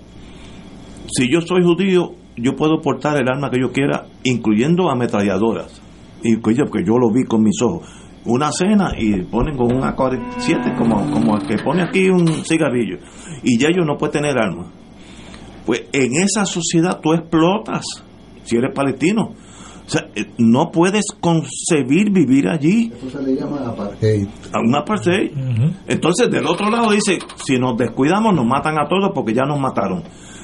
[1.07, 5.88] Si yo soy judío, yo puedo portar el arma que yo quiera, incluyendo ametralladoras
[6.23, 7.87] y porque yo lo vi con mis ojos
[8.25, 12.97] una cena y ponen con un AK-47 como, como el que pone aquí un cigarrillo
[13.43, 14.67] y ya ellos no puede tener armas
[15.65, 17.85] pues en esa sociedad tú explotas
[18.43, 19.33] si eres palestino
[19.89, 22.91] o sea, eh, no puedes concebir vivir allí.
[22.95, 24.27] Eso se le llama apartheid.
[24.63, 25.31] un apartheid.
[25.87, 29.59] Entonces, del otro lado dice, si nos descuidamos, nos matan a todos porque ya nos
[29.59, 30.03] mataron.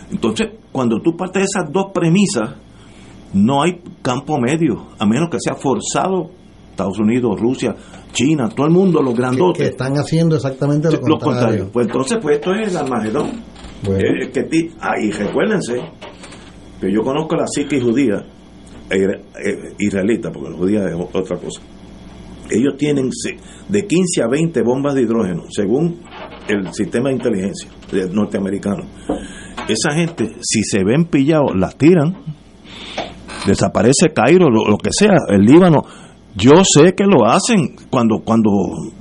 [0.09, 2.55] Entonces, cuando tú partes de esas dos premisas,
[3.33, 6.31] no hay campo medio, a menos que sea forzado
[6.75, 7.73] Estados Unidos, Rusia,
[8.11, 9.63] China, todo el mundo, los grandotes.
[9.63, 11.69] Que, están haciendo exactamente lo, contrario.
[11.71, 13.29] Pues entonces, pues esto es el Armagedón.
[13.87, 15.75] Eh, que, ah, y recuérdense
[16.81, 18.25] que yo conozco la psique judía,
[18.89, 21.61] eh, eh, israelita, porque la judía es otra cosa.
[22.49, 23.09] Ellos tienen
[23.69, 26.01] de 15 a 20 bombas de hidrógeno, según
[26.47, 27.69] el sistema de inteligencia
[28.11, 28.83] norteamericano.
[29.67, 32.17] Esa gente, si se ven pillados, las tiran
[33.45, 35.83] desaparece Cairo, lo, que sea, el Líbano.
[36.35, 38.49] Yo sé que lo hacen cuando, cuando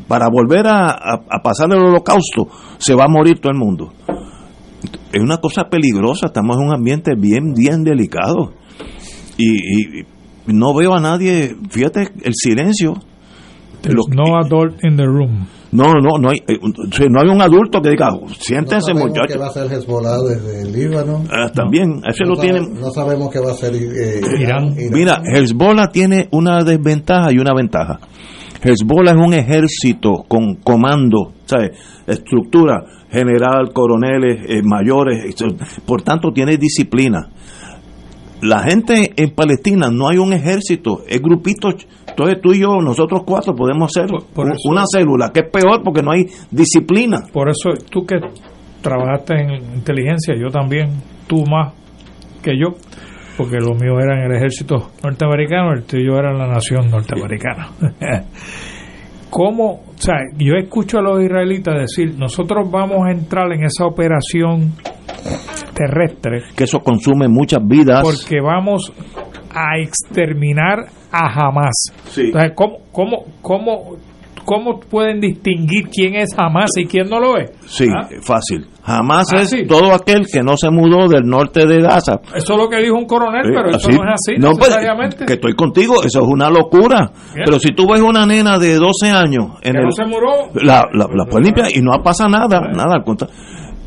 [0.07, 2.47] para volver a, pasar el holocausto
[2.79, 3.93] se va a morir todo el mundo.
[5.13, 8.53] Es una cosa peligrosa, estamos en un ambiente bien, bien delicado.
[9.37, 10.05] Y,
[10.47, 12.95] no veo a nadie, fíjate, el silencio.
[13.83, 15.47] no adult in the room.
[15.75, 16.59] No, no, no hay, eh,
[17.11, 19.33] no hay un adulto que diga, siéntense no muchachos.
[19.33, 21.25] qué va a ser Hezbollah desde el Líbano?
[21.29, 22.81] Ah, también, eso no lo tienen.
[22.81, 24.77] No sabemos qué va a ser eh, Irán.
[24.93, 27.99] Mira, Hezbollah tiene una desventaja y una ventaja.
[28.63, 31.73] Hezbollah es un ejército con comando, ¿sabes?
[32.07, 35.35] estructura, general, coroneles, eh, mayores,
[35.85, 37.31] por tanto tiene disciplina.
[38.45, 41.71] La gente en Palestina no hay un ejército, es grupito.
[42.07, 44.07] Entonces tú y yo, nosotros cuatro, podemos ser
[44.69, 47.23] una célula, que es peor porque no hay disciplina.
[47.33, 48.17] Por eso tú que
[48.83, 50.91] trabajaste en inteligencia, yo también,
[51.27, 51.73] tú más
[52.43, 52.77] que yo,
[53.39, 57.71] porque los míos eran el ejército norteamericano, el tuyo era la nación norteamericana.
[59.35, 59.83] ¿Cómo?
[59.89, 64.75] O sea, yo escucho a los israelitas decir, nosotros vamos a entrar en esa operación
[65.75, 66.43] terrestre.
[66.57, 68.03] Que eso consume muchas vidas.
[68.03, 68.93] Porque vamos
[69.53, 71.75] a exterminar a Hamas.
[72.17, 73.97] Entonces, ¿cómo, cómo, cómo
[74.45, 77.51] ¿cómo pueden distinguir quién es Hamas y quién no lo es?
[77.67, 78.09] Sí, ¿Ah?
[78.23, 78.67] fácil.
[78.87, 82.21] Hamas ah, es todo aquel que no se mudó del norte de Gaza.
[82.35, 85.25] Eso es lo que dijo un coronel, pero eso no es así no, pues, necesariamente.
[85.25, 87.11] que estoy contigo, eso es una locura.
[87.35, 90.05] Pero si tú ves una nena de 12 años en el, no se
[90.65, 93.35] la, la, la puedes limpiar y no pasa nada, nada al contrario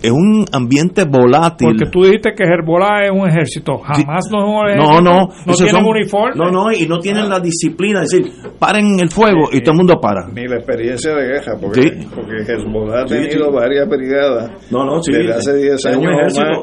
[0.07, 1.67] es un ambiente volátil.
[1.67, 5.01] Porque tú dijiste que Hezbollah es un ejército, jamás no es un ejército.
[5.01, 5.27] No, no.
[5.45, 6.35] No tienen uniforme.
[6.35, 9.77] No, no, y no tienen la disciplina, es decir, paren el fuego y todo el
[9.77, 10.27] mundo para.
[10.33, 15.33] Ni la experiencia de guerra, porque, porque Hezbollah ha tenido varias brigadas no, no, desde
[15.33, 16.11] hace 10 años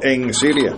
[0.03, 0.73] en Siria.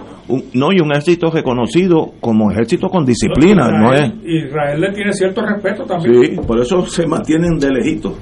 [0.54, 4.12] no, y un ejército reconocido como ejército con disciplina, Israel, no es.
[4.24, 6.36] Israel le tiene cierto respeto también.
[6.36, 8.14] Sí, por eso se mantienen de lejito.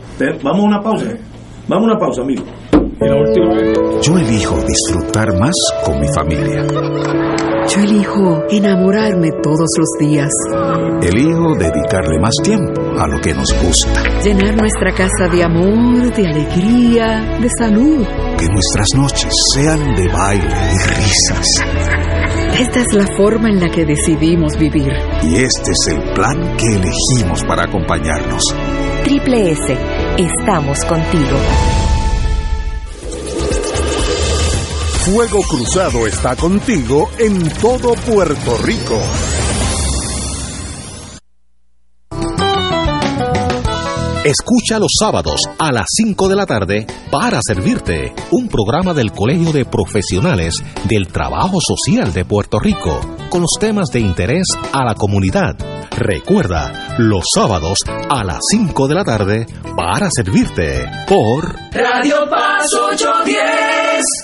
[0.43, 1.17] Vamos a una pausa.
[1.69, 2.45] Vamos a una pausa, amigo.
[4.03, 5.53] Yo elijo disfrutar más
[5.85, 6.67] con mi familia.
[7.69, 10.31] Yo elijo enamorarme todos los días.
[11.03, 14.03] Elijo dedicarle más tiempo a lo que nos gusta.
[14.23, 18.07] Llenar nuestra casa de amor, de alegría, de salud.
[18.39, 21.47] Que nuestras noches sean de baile y risas.
[22.59, 24.93] Esta es la forma en la que decidimos vivir.
[25.23, 28.43] Y este es el plan que elegimos para acompañarnos.
[29.05, 29.77] Triple S,
[30.19, 31.84] estamos contigo.
[35.05, 38.99] Fuego Cruzado está contigo en todo Puerto Rico.
[44.25, 49.53] Escucha los sábados a las 5 de la tarde para servirte un programa del Colegio
[49.53, 52.99] de Profesionales del Trabajo Social de Puerto Rico
[53.29, 55.55] con los temas de interés a la comunidad.
[55.91, 64.24] Recuerda, los sábados a las 5 de la tarde para servirte por Radio Paz 810.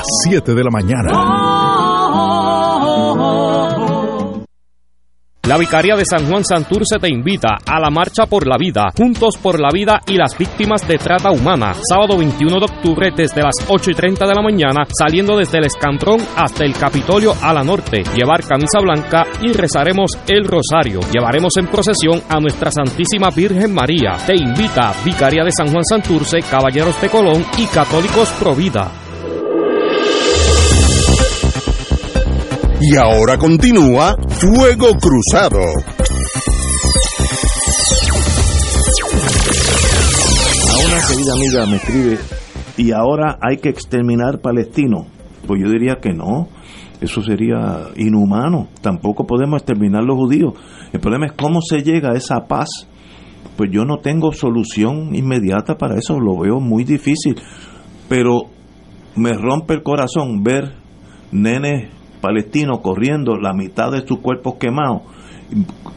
[0.01, 1.11] las 7 de la mañana.
[5.47, 9.35] La Vicaría de San Juan Santurce te invita a la Marcha por la Vida, Juntos
[9.41, 13.55] por la Vida y las Víctimas de Trata Humana, sábado 21 de octubre desde las
[13.67, 17.63] 8 y 30 de la mañana, saliendo desde el Escantrón hasta el Capitolio a la
[17.63, 18.03] norte.
[18.15, 21.01] Llevar camisa blanca y rezaremos el rosario.
[21.11, 24.17] Llevaremos en procesión a nuestra Santísima Virgen María.
[24.25, 29.00] Te invita Vicaría de San Juan Santurce, Caballeros de Colón y Católicos Provida.
[32.83, 35.59] Y ahora continúa Fuego Cruzado.
[40.67, 42.17] A una querida amiga me escribe,
[42.77, 45.05] y ahora hay que exterminar palestinos.
[45.45, 46.47] Pues yo diría que no,
[47.01, 48.69] eso sería inhumano.
[48.81, 50.53] Tampoco podemos exterminar los judíos.
[50.91, 52.87] El problema es cómo se llega a esa paz.
[53.57, 57.35] Pues yo no tengo solución inmediata para eso, lo veo muy difícil.
[58.09, 58.45] Pero
[59.15, 60.73] me rompe el corazón ver
[61.31, 65.01] nenes palestino corriendo, la mitad de sus cuerpos quemados.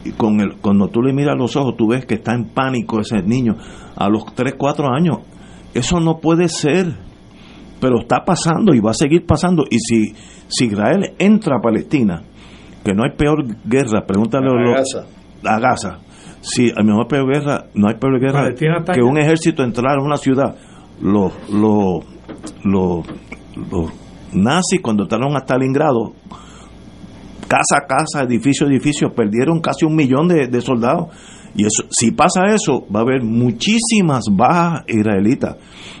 [0.03, 2.99] Y con el, cuando tú le miras los ojos, tú ves que está en pánico
[2.99, 3.55] ese niño
[3.95, 5.19] a los 3, 4 años.
[5.73, 6.93] Eso no puede ser,
[7.79, 9.63] pero está pasando y va a seguir pasando.
[9.69, 10.13] Y si,
[10.47, 12.23] si Israel entra a Palestina,
[12.83, 14.95] que no hay peor guerra, pregúntale a los,
[15.43, 15.99] a Gaza.
[16.41, 18.53] Si a mejor peor guerra, no hay peor guerra
[18.93, 20.55] que un ejército entrar a una ciudad.
[21.01, 22.05] Los, los,
[22.63, 23.05] los,
[23.71, 24.04] los
[24.35, 26.13] nazis cuando entraron a Stalingrado,
[27.47, 31.07] casa a casa, edificio a edificio, perdieron casi un millón de, soldados.
[31.55, 35.55] Y eso, si pasa eso, va a haber muchísimas bajas israelitas,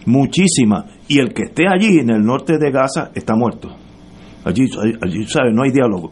[0.05, 0.85] muchísimas.
[1.07, 3.69] Y el que esté allí en el norte de Gaza está muerto.
[4.43, 4.65] Allí,
[5.01, 5.53] allí ¿sabe?
[5.53, 6.11] No hay diálogo.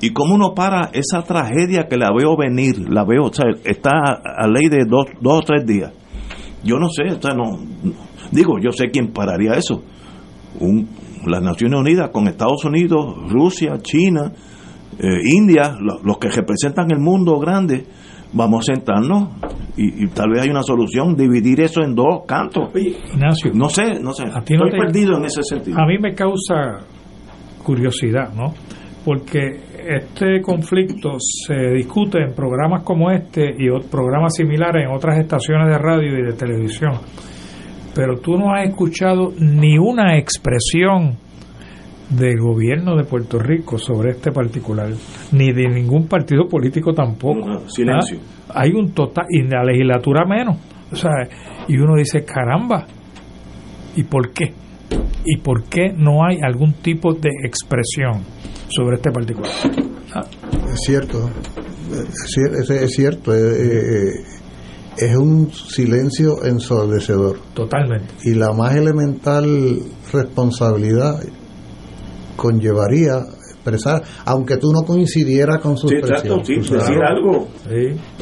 [0.00, 4.46] Y cómo uno para esa tragedia que la veo venir, la veo, sea, está a
[4.46, 5.92] ley de dos, dos o tres días.
[6.62, 7.58] Yo no sé, o no,
[8.30, 9.82] digo, yo sé quién pararía eso.
[10.60, 10.88] Un,
[11.26, 14.32] las Naciones Unidas con Estados Unidos, Rusia, China,
[14.98, 17.84] eh, India, los que representan el mundo grande,
[18.32, 19.28] vamos a sentarnos
[19.76, 22.70] y, tal vez hay una solución, dividir eso en dos cantos.
[22.74, 25.78] Ignacio, no sé, no sé, estoy perdido en ese sentido.
[25.80, 26.84] A mí me causa
[27.62, 28.54] curiosidad, ¿no?
[29.04, 35.68] Porque este conflicto se discute en programas como este y programas similares en otras estaciones
[35.68, 36.92] de radio y de televisión.
[37.94, 41.16] Pero tú no has escuchado ni una expresión
[42.10, 44.90] del gobierno de Puerto Rico sobre este particular,
[45.32, 47.68] ni de ningún partido político tampoco.
[47.68, 48.18] silencio.
[48.48, 48.62] ¿Ah?
[48.62, 50.58] Hay un total, y la legislatura menos.
[50.92, 51.10] O sea,
[51.66, 52.86] y uno dice, caramba,
[53.96, 54.52] ¿y por qué?
[55.24, 58.22] ¿Y por qué no hay algún tipo de expresión
[58.68, 59.50] sobre este particular?
[60.14, 60.20] ¿Ah?
[60.72, 61.30] Es cierto,
[61.90, 64.10] es, es cierto, eh, eh,
[64.96, 67.38] es un silencio ensordecedor.
[67.54, 68.14] Totalmente.
[68.24, 69.80] Y la más elemental
[70.12, 71.22] responsabilidad
[72.36, 73.18] conllevaría
[73.52, 76.42] expresar, aunque tú no coincidieras con su expresión.
[76.42, 77.48] decir algo.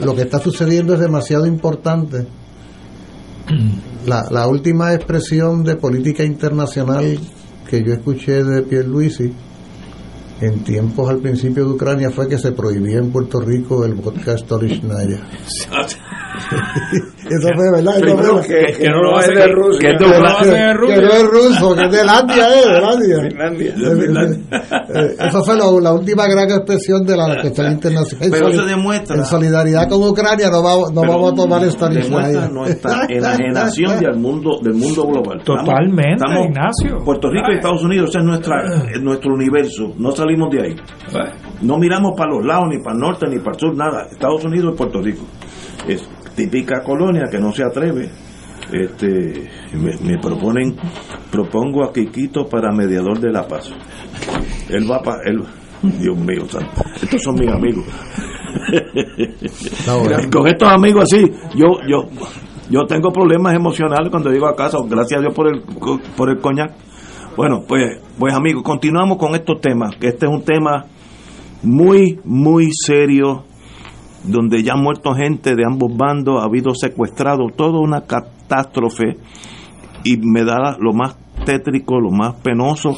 [0.04, 2.26] Lo que está sucediendo es demasiado importante.
[4.06, 7.20] La, la última expresión de política internacional
[7.70, 9.32] que yo escuché de Pierre Luisi
[10.40, 14.36] en tiempos al principio de Ucrania fue que se prohibía en Puerto Rico el vodka
[14.36, 15.20] Stolichnaya.
[17.30, 17.94] Eso fue verdad.
[18.42, 19.90] que, que, no lo hace de Rusia.
[19.90, 20.96] Que, no lo hace de Rusia.
[20.96, 22.64] Que no es ruso, que es de Landia, eh,
[24.98, 28.28] de Esa fue la, última gran expresión de la cuestión internacional.
[28.30, 29.16] Pero eso demuestra.
[29.16, 34.16] En solidaridad con Ucrania no, vamos, no vamos a tomar esta Demuestra nuestra enajenación del
[34.16, 35.42] mundo, del mundo global.
[35.44, 36.98] Totalmente, Ignacio.
[37.04, 38.56] Puerto Rico y Estados Unidos es nuestra,
[38.92, 39.92] es nuestro universo.
[39.96, 40.76] No salimos de ahí.
[41.62, 44.06] No miramos para los lados, ni para el norte, ni para el sur, nada.
[44.10, 45.24] Estados Unidos y Puerto Rico.
[45.86, 48.10] Es típica colonia que no se atreve.
[48.72, 49.50] Este,
[50.02, 50.76] me, proponen,
[51.30, 53.70] propongo a Quiquito para mediador de la paz.
[54.70, 55.42] Él va para, él,
[55.82, 56.44] Dios mío,
[57.02, 57.84] estos son mis amigos.
[60.32, 62.08] Con estos amigos así, yo, yo,
[62.70, 65.62] yo tengo problemas emocionales cuando llego a casa, gracias a Dios por el,
[66.16, 66.72] por el coñac.
[67.36, 70.86] Bueno, pues, pues amigos, continuamos con estos temas, que este es un tema
[71.62, 73.44] muy, muy serio,
[74.24, 79.16] donde ya ha muerto gente de ambos bandos, ha habido secuestrado, toda una catástrofe
[80.04, 82.96] y me da lo más tétrico, lo más penoso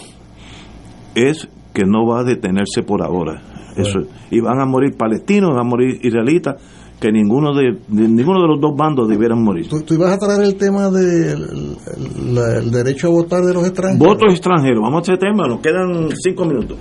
[1.14, 3.42] es que no va a detenerse por ahora.
[3.76, 6.62] Eso, y van a morir palestinos, van a morir israelitas,
[7.00, 9.68] que ninguno de, ninguno de los dos bandos debieran morir.
[9.68, 11.76] ¿Tú, ibas a traer el tema del
[12.36, 14.06] el, derecho a votar de los extranjeros?
[14.06, 16.78] Votos extranjeros, vamos a ese tema, nos quedan cinco minutos.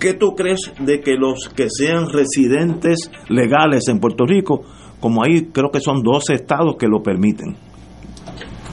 [0.00, 4.62] ¿Qué tú crees de que los que sean residentes legales en Puerto Rico,
[4.98, 7.54] como ahí creo que son 12 estados que lo permiten?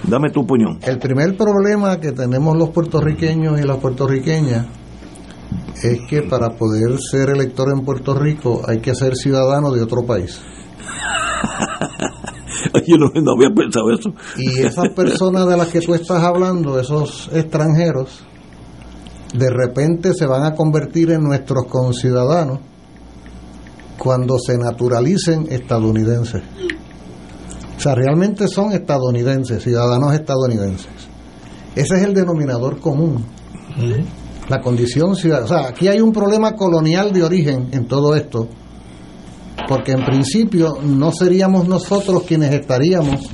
[0.08, 0.80] Dame tu opinión.
[0.84, 4.68] El primer problema que tenemos los puertorriqueños y las puertorriqueñas
[5.84, 10.06] es que para poder ser elector en Puerto Rico hay que ser ciudadano de otro
[10.06, 10.42] país.
[12.88, 14.14] Yo no, no, había pensado eso.
[14.38, 18.26] Y esas personas de las que tú estás hablando, esos extranjeros,
[19.34, 22.60] de repente se van a convertir en nuestros conciudadanos
[23.98, 26.44] cuando se naturalicen estadounidenses.
[27.78, 30.88] O sea, realmente son estadounidenses, ciudadanos estadounidenses.
[31.76, 33.24] Ese es el denominador común.
[34.50, 35.46] La condición ciudadana.
[35.46, 38.48] O sea, aquí hay un problema colonial de origen en todo esto,
[39.68, 43.30] porque en principio no seríamos nosotros quienes estaríamos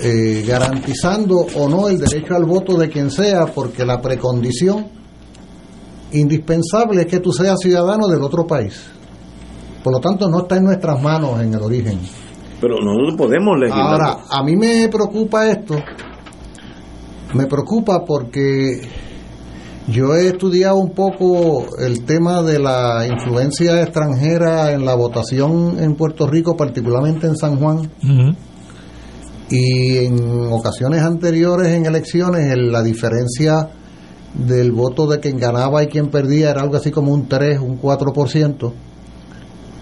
[0.00, 4.86] eh, garantizando o no el derecho al voto de quien sea, porque la precondición
[6.12, 8.80] indispensable es que tú seas ciudadano del otro país.
[9.82, 11.98] Por lo tanto, no está en nuestras manos en el origen.
[12.60, 13.86] Pero no podemos legislar.
[13.86, 15.76] Ahora, a mí me preocupa esto.
[17.34, 18.80] Me preocupa porque
[19.88, 25.94] yo he estudiado un poco el tema de la influencia extranjera en la votación en
[25.94, 27.90] Puerto Rico, particularmente en San Juan
[29.50, 33.70] y en ocasiones anteriores en elecciones la diferencia
[34.34, 37.80] del voto de quien ganaba y quien perdía era algo así como un 3, un
[37.80, 38.72] 4%.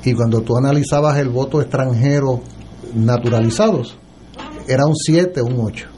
[0.05, 2.41] y cuando tú analizabas el voto extranjero
[2.95, 3.99] naturalizados,
[4.69, 5.97] era un 7, un 8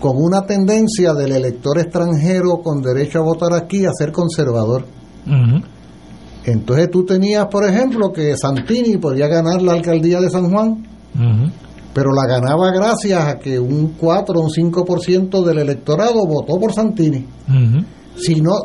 [0.00, 4.86] con una tendencia del elector extranjero con derecho a votar aquí a ser conservador.
[6.44, 10.82] Entonces tú tenías, por ejemplo, que Santini podía ganar la alcaldía de San Juan,
[11.92, 16.72] pero la ganaba gracias a que un 4 o un 5% del electorado votó por
[16.72, 17.26] Santini,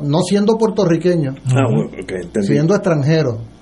[0.04, 3.56] no siendo puertorriqueño, ah, siendo extranjero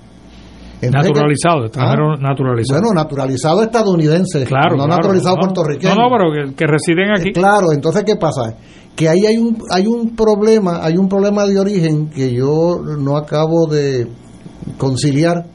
[0.90, 2.80] naturalizado, extranjero ah, naturalizado.
[2.82, 5.94] Bueno, naturalizado estadounidense, claro, no naturalizado puertorriqueño.
[5.94, 7.32] No, no, pero que, residen aquí.
[7.32, 8.54] Claro, entonces ¿qué pasa?
[8.94, 13.16] Que ahí hay un hay un problema, hay un problema de origen que yo no
[13.16, 14.06] acabo de
[14.78, 15.46] conciliar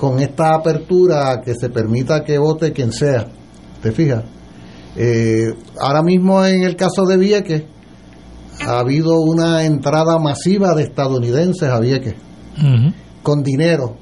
[0.00, 3.26] con esta apertura que se permita que vote quien sea.
[3.82, 4.24] ¿Te fijas?
[4.96, 7.64] Eh, ahora mismo en el caso de Vieques
[8.66, 12.14] ha habido una entrada masiva de estadounidenses a Vieques
[13.22, 13.96] con dinero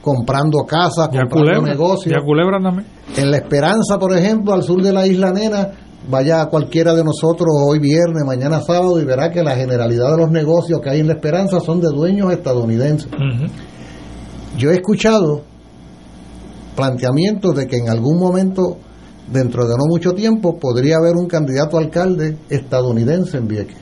[0.00, 2.14] comprando casas, comprando negocios.
[3.16, 5.72] En La Esperanza, por ejemplo, al sur de la isla Nena,
[6.08, 10.22] vaya a cualquiera de nosotros hoy viernes, mañana sábado y verá que la generalidad de
[10.22, 13.10] los negocios que hay en La Esperanza son de dueños estadounidenses.
[14.56, 15.42] Yo he escuchado
[16.76, 18.78] planteamientos de que en algún momento,
[19.30, 23.76] dentro de no mucho tiempo, podría haber un candidato alcalde estadounidense en Vieques.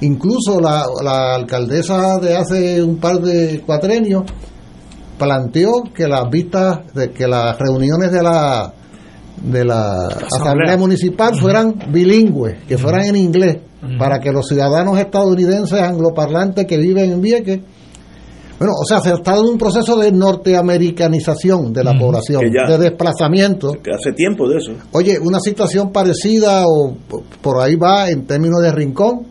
[0.00, 4.24] Incluso la, la alcaldesa de hace un par de cuatrenios
[5.18, 8.72] planteó que las vistas, de que las reuniones de la
[9.42, 13.58] de la asamblea, municipal fueran bilingües, que fueran en inglés,
[13.98, 17.60] para que los ciudadanos estadounidenses angloparlantes que viven en Vieques
[18.58, 22.78] bueno, o sea, se ha estado en un proceso de norteamericanización de la población, de
[22.78, 23.72] desplazamiento.
[23.82, 24.72] Que hace tiempo de eso.
[24.92, 26.96] Oye, una situación parecida o
[27.42, 29.26] por ahí va en términos de rincón.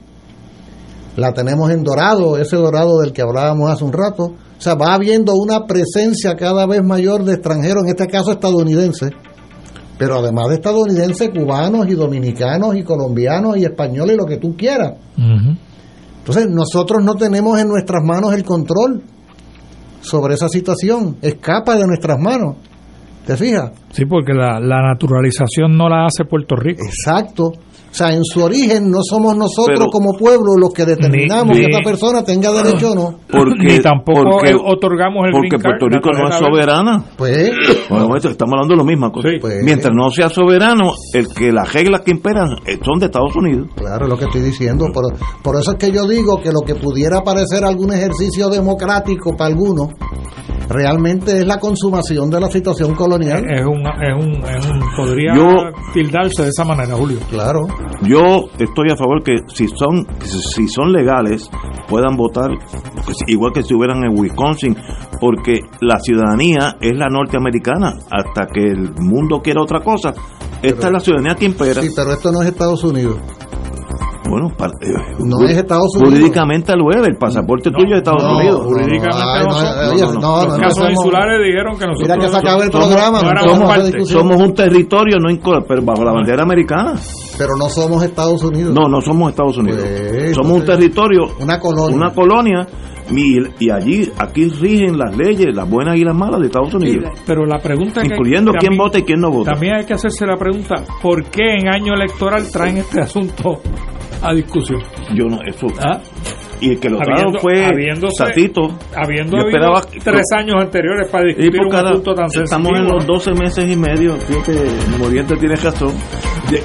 [1.16, 4.26] La tenemos en Dorado, ese Dorado del que hablábamos hace un rato.
[4.26, 9.12] O sea, va habiendo una presencia cada vez mayor de extranjeros, en este caso estadounidenses,
[9.98, 14.94] pero además de estadounidenses, cubanos y dominicanos y colombianos y españoles, lo que tú quieras.
[15.18, 19.04] Entonces, nosotros no tenemos en nuestras manos el control
[20.06, 22.58] sobre esa situación, escapa de nuestras manos.
[23.26, 23.72] ¿Te fijas?
[23.92, 26.84] Sí, porque la, la naturalización no la hace Puerto Rico.
[26.86, 27.52] Exacto.
[27.96, 31.82] O sea, en su origen no somos nosotros como pueblo los que determinamos que esta
[31.82, 33.20] persona tenga derecho o no.
[33.32, 37.06] Porque, ni tampoco otorgamos el Porque Puerto Rico no es soberana.
[37.16, 37.52] Pues.
[37.90, 39.14] Bueno, estamos hablando de lo mismo.
[39.14, 39.64] Pues.
[39.64, 43.70] Mientras no sea soberano, el que las reglas que imperan eh, son de Estados Unidos.
[43.78, 44.88] Claro, es lo que estoy diciendo.
[44.94, 45.06] Por,
[45.42, 49.52] por eso es que yo digo que lo que pudiera parecer algún ejercicio democrático para
[49.52, 49.88] algunos,
[50.70, 53.44] realmente es la consumación de la situación colonial.
[53.50, 55.34] Es un, es un, es un podría
[55.94, 57.20] tildarse de esa manera, Julio.
[57.30, 57.62] Claro.
[58.04, 61.50] Yo estoy a favor que si son si son legales
[61.88, 62.50] puedan votar
[63.06, 64.76] pues, igual que si hubieran en Wisconsin,
[65.20, 70.14] porque la ciudadanía es la norteamericana hasta que el mundo quiera otra cosa.
[70.62, 71.82] Esta es la ciudadanía que impera.
[71.82, 73.18] Sí, pero esto no es Estados Unidos.
[74.30, 76.14] Bueno, eh, no es Estados Unidos.
[76.14, 78.62] Jurídicamente lo es, el pasaporte tuyo es Estados Unidos.
[78.66, 82.02] Jurídicamente no, Los casos insulares dijeron que nosotros.
[82.02, 83.20] Mira que se acaba el programa.
[84.06, 85.30] Somos, un territorio, no
[85.68, 86.96] pero bajo la bandera americana.
[87.38, 88.74] Pero no somos Estados Unidos.
[88.74, 89.82] No, no somos Estados Unidos.
[89.82, 91.96] Pues, somos un territorio, una colonia.
[91.96, 92.68] Una colonia
[93.12, 97.12] y, allí, aquí rigen las leyes, las buenas y las malas de Estados Unidos.
[97.26, 99.52] pero la pregunta Incluyendo quién vota y quién no vota.
[99.52, 103.62] También hay que hacerse la pregunta, ¿por qué en año electoral traen este asunto
[104.22, 104.82] a discusión?
[105.14, 105.68] Yo no, eso...
[105.80, 106.02] ¿Ah?
[106.62, 107.66] Y el que lo trajo fue
[108.18, 108.78] Satito.
[108.96, 112.44] Habiendo esperaba, tres años anteriores para discutir un tan sencillo.
[112.44, 114.66] Estamos en los 12 meses y medio, fíjate,
[114.98, 115.94] Moriente tiene razón.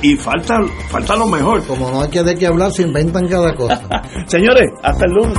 [0.02, 0.56] Y falta,
[0.88, 1.66] falta lo mejor.
[1.66, 3.80] Como no hay que de qué hablar, se inventan cada cosa.
[4.26, 5.38] Señores, hasta el lunes.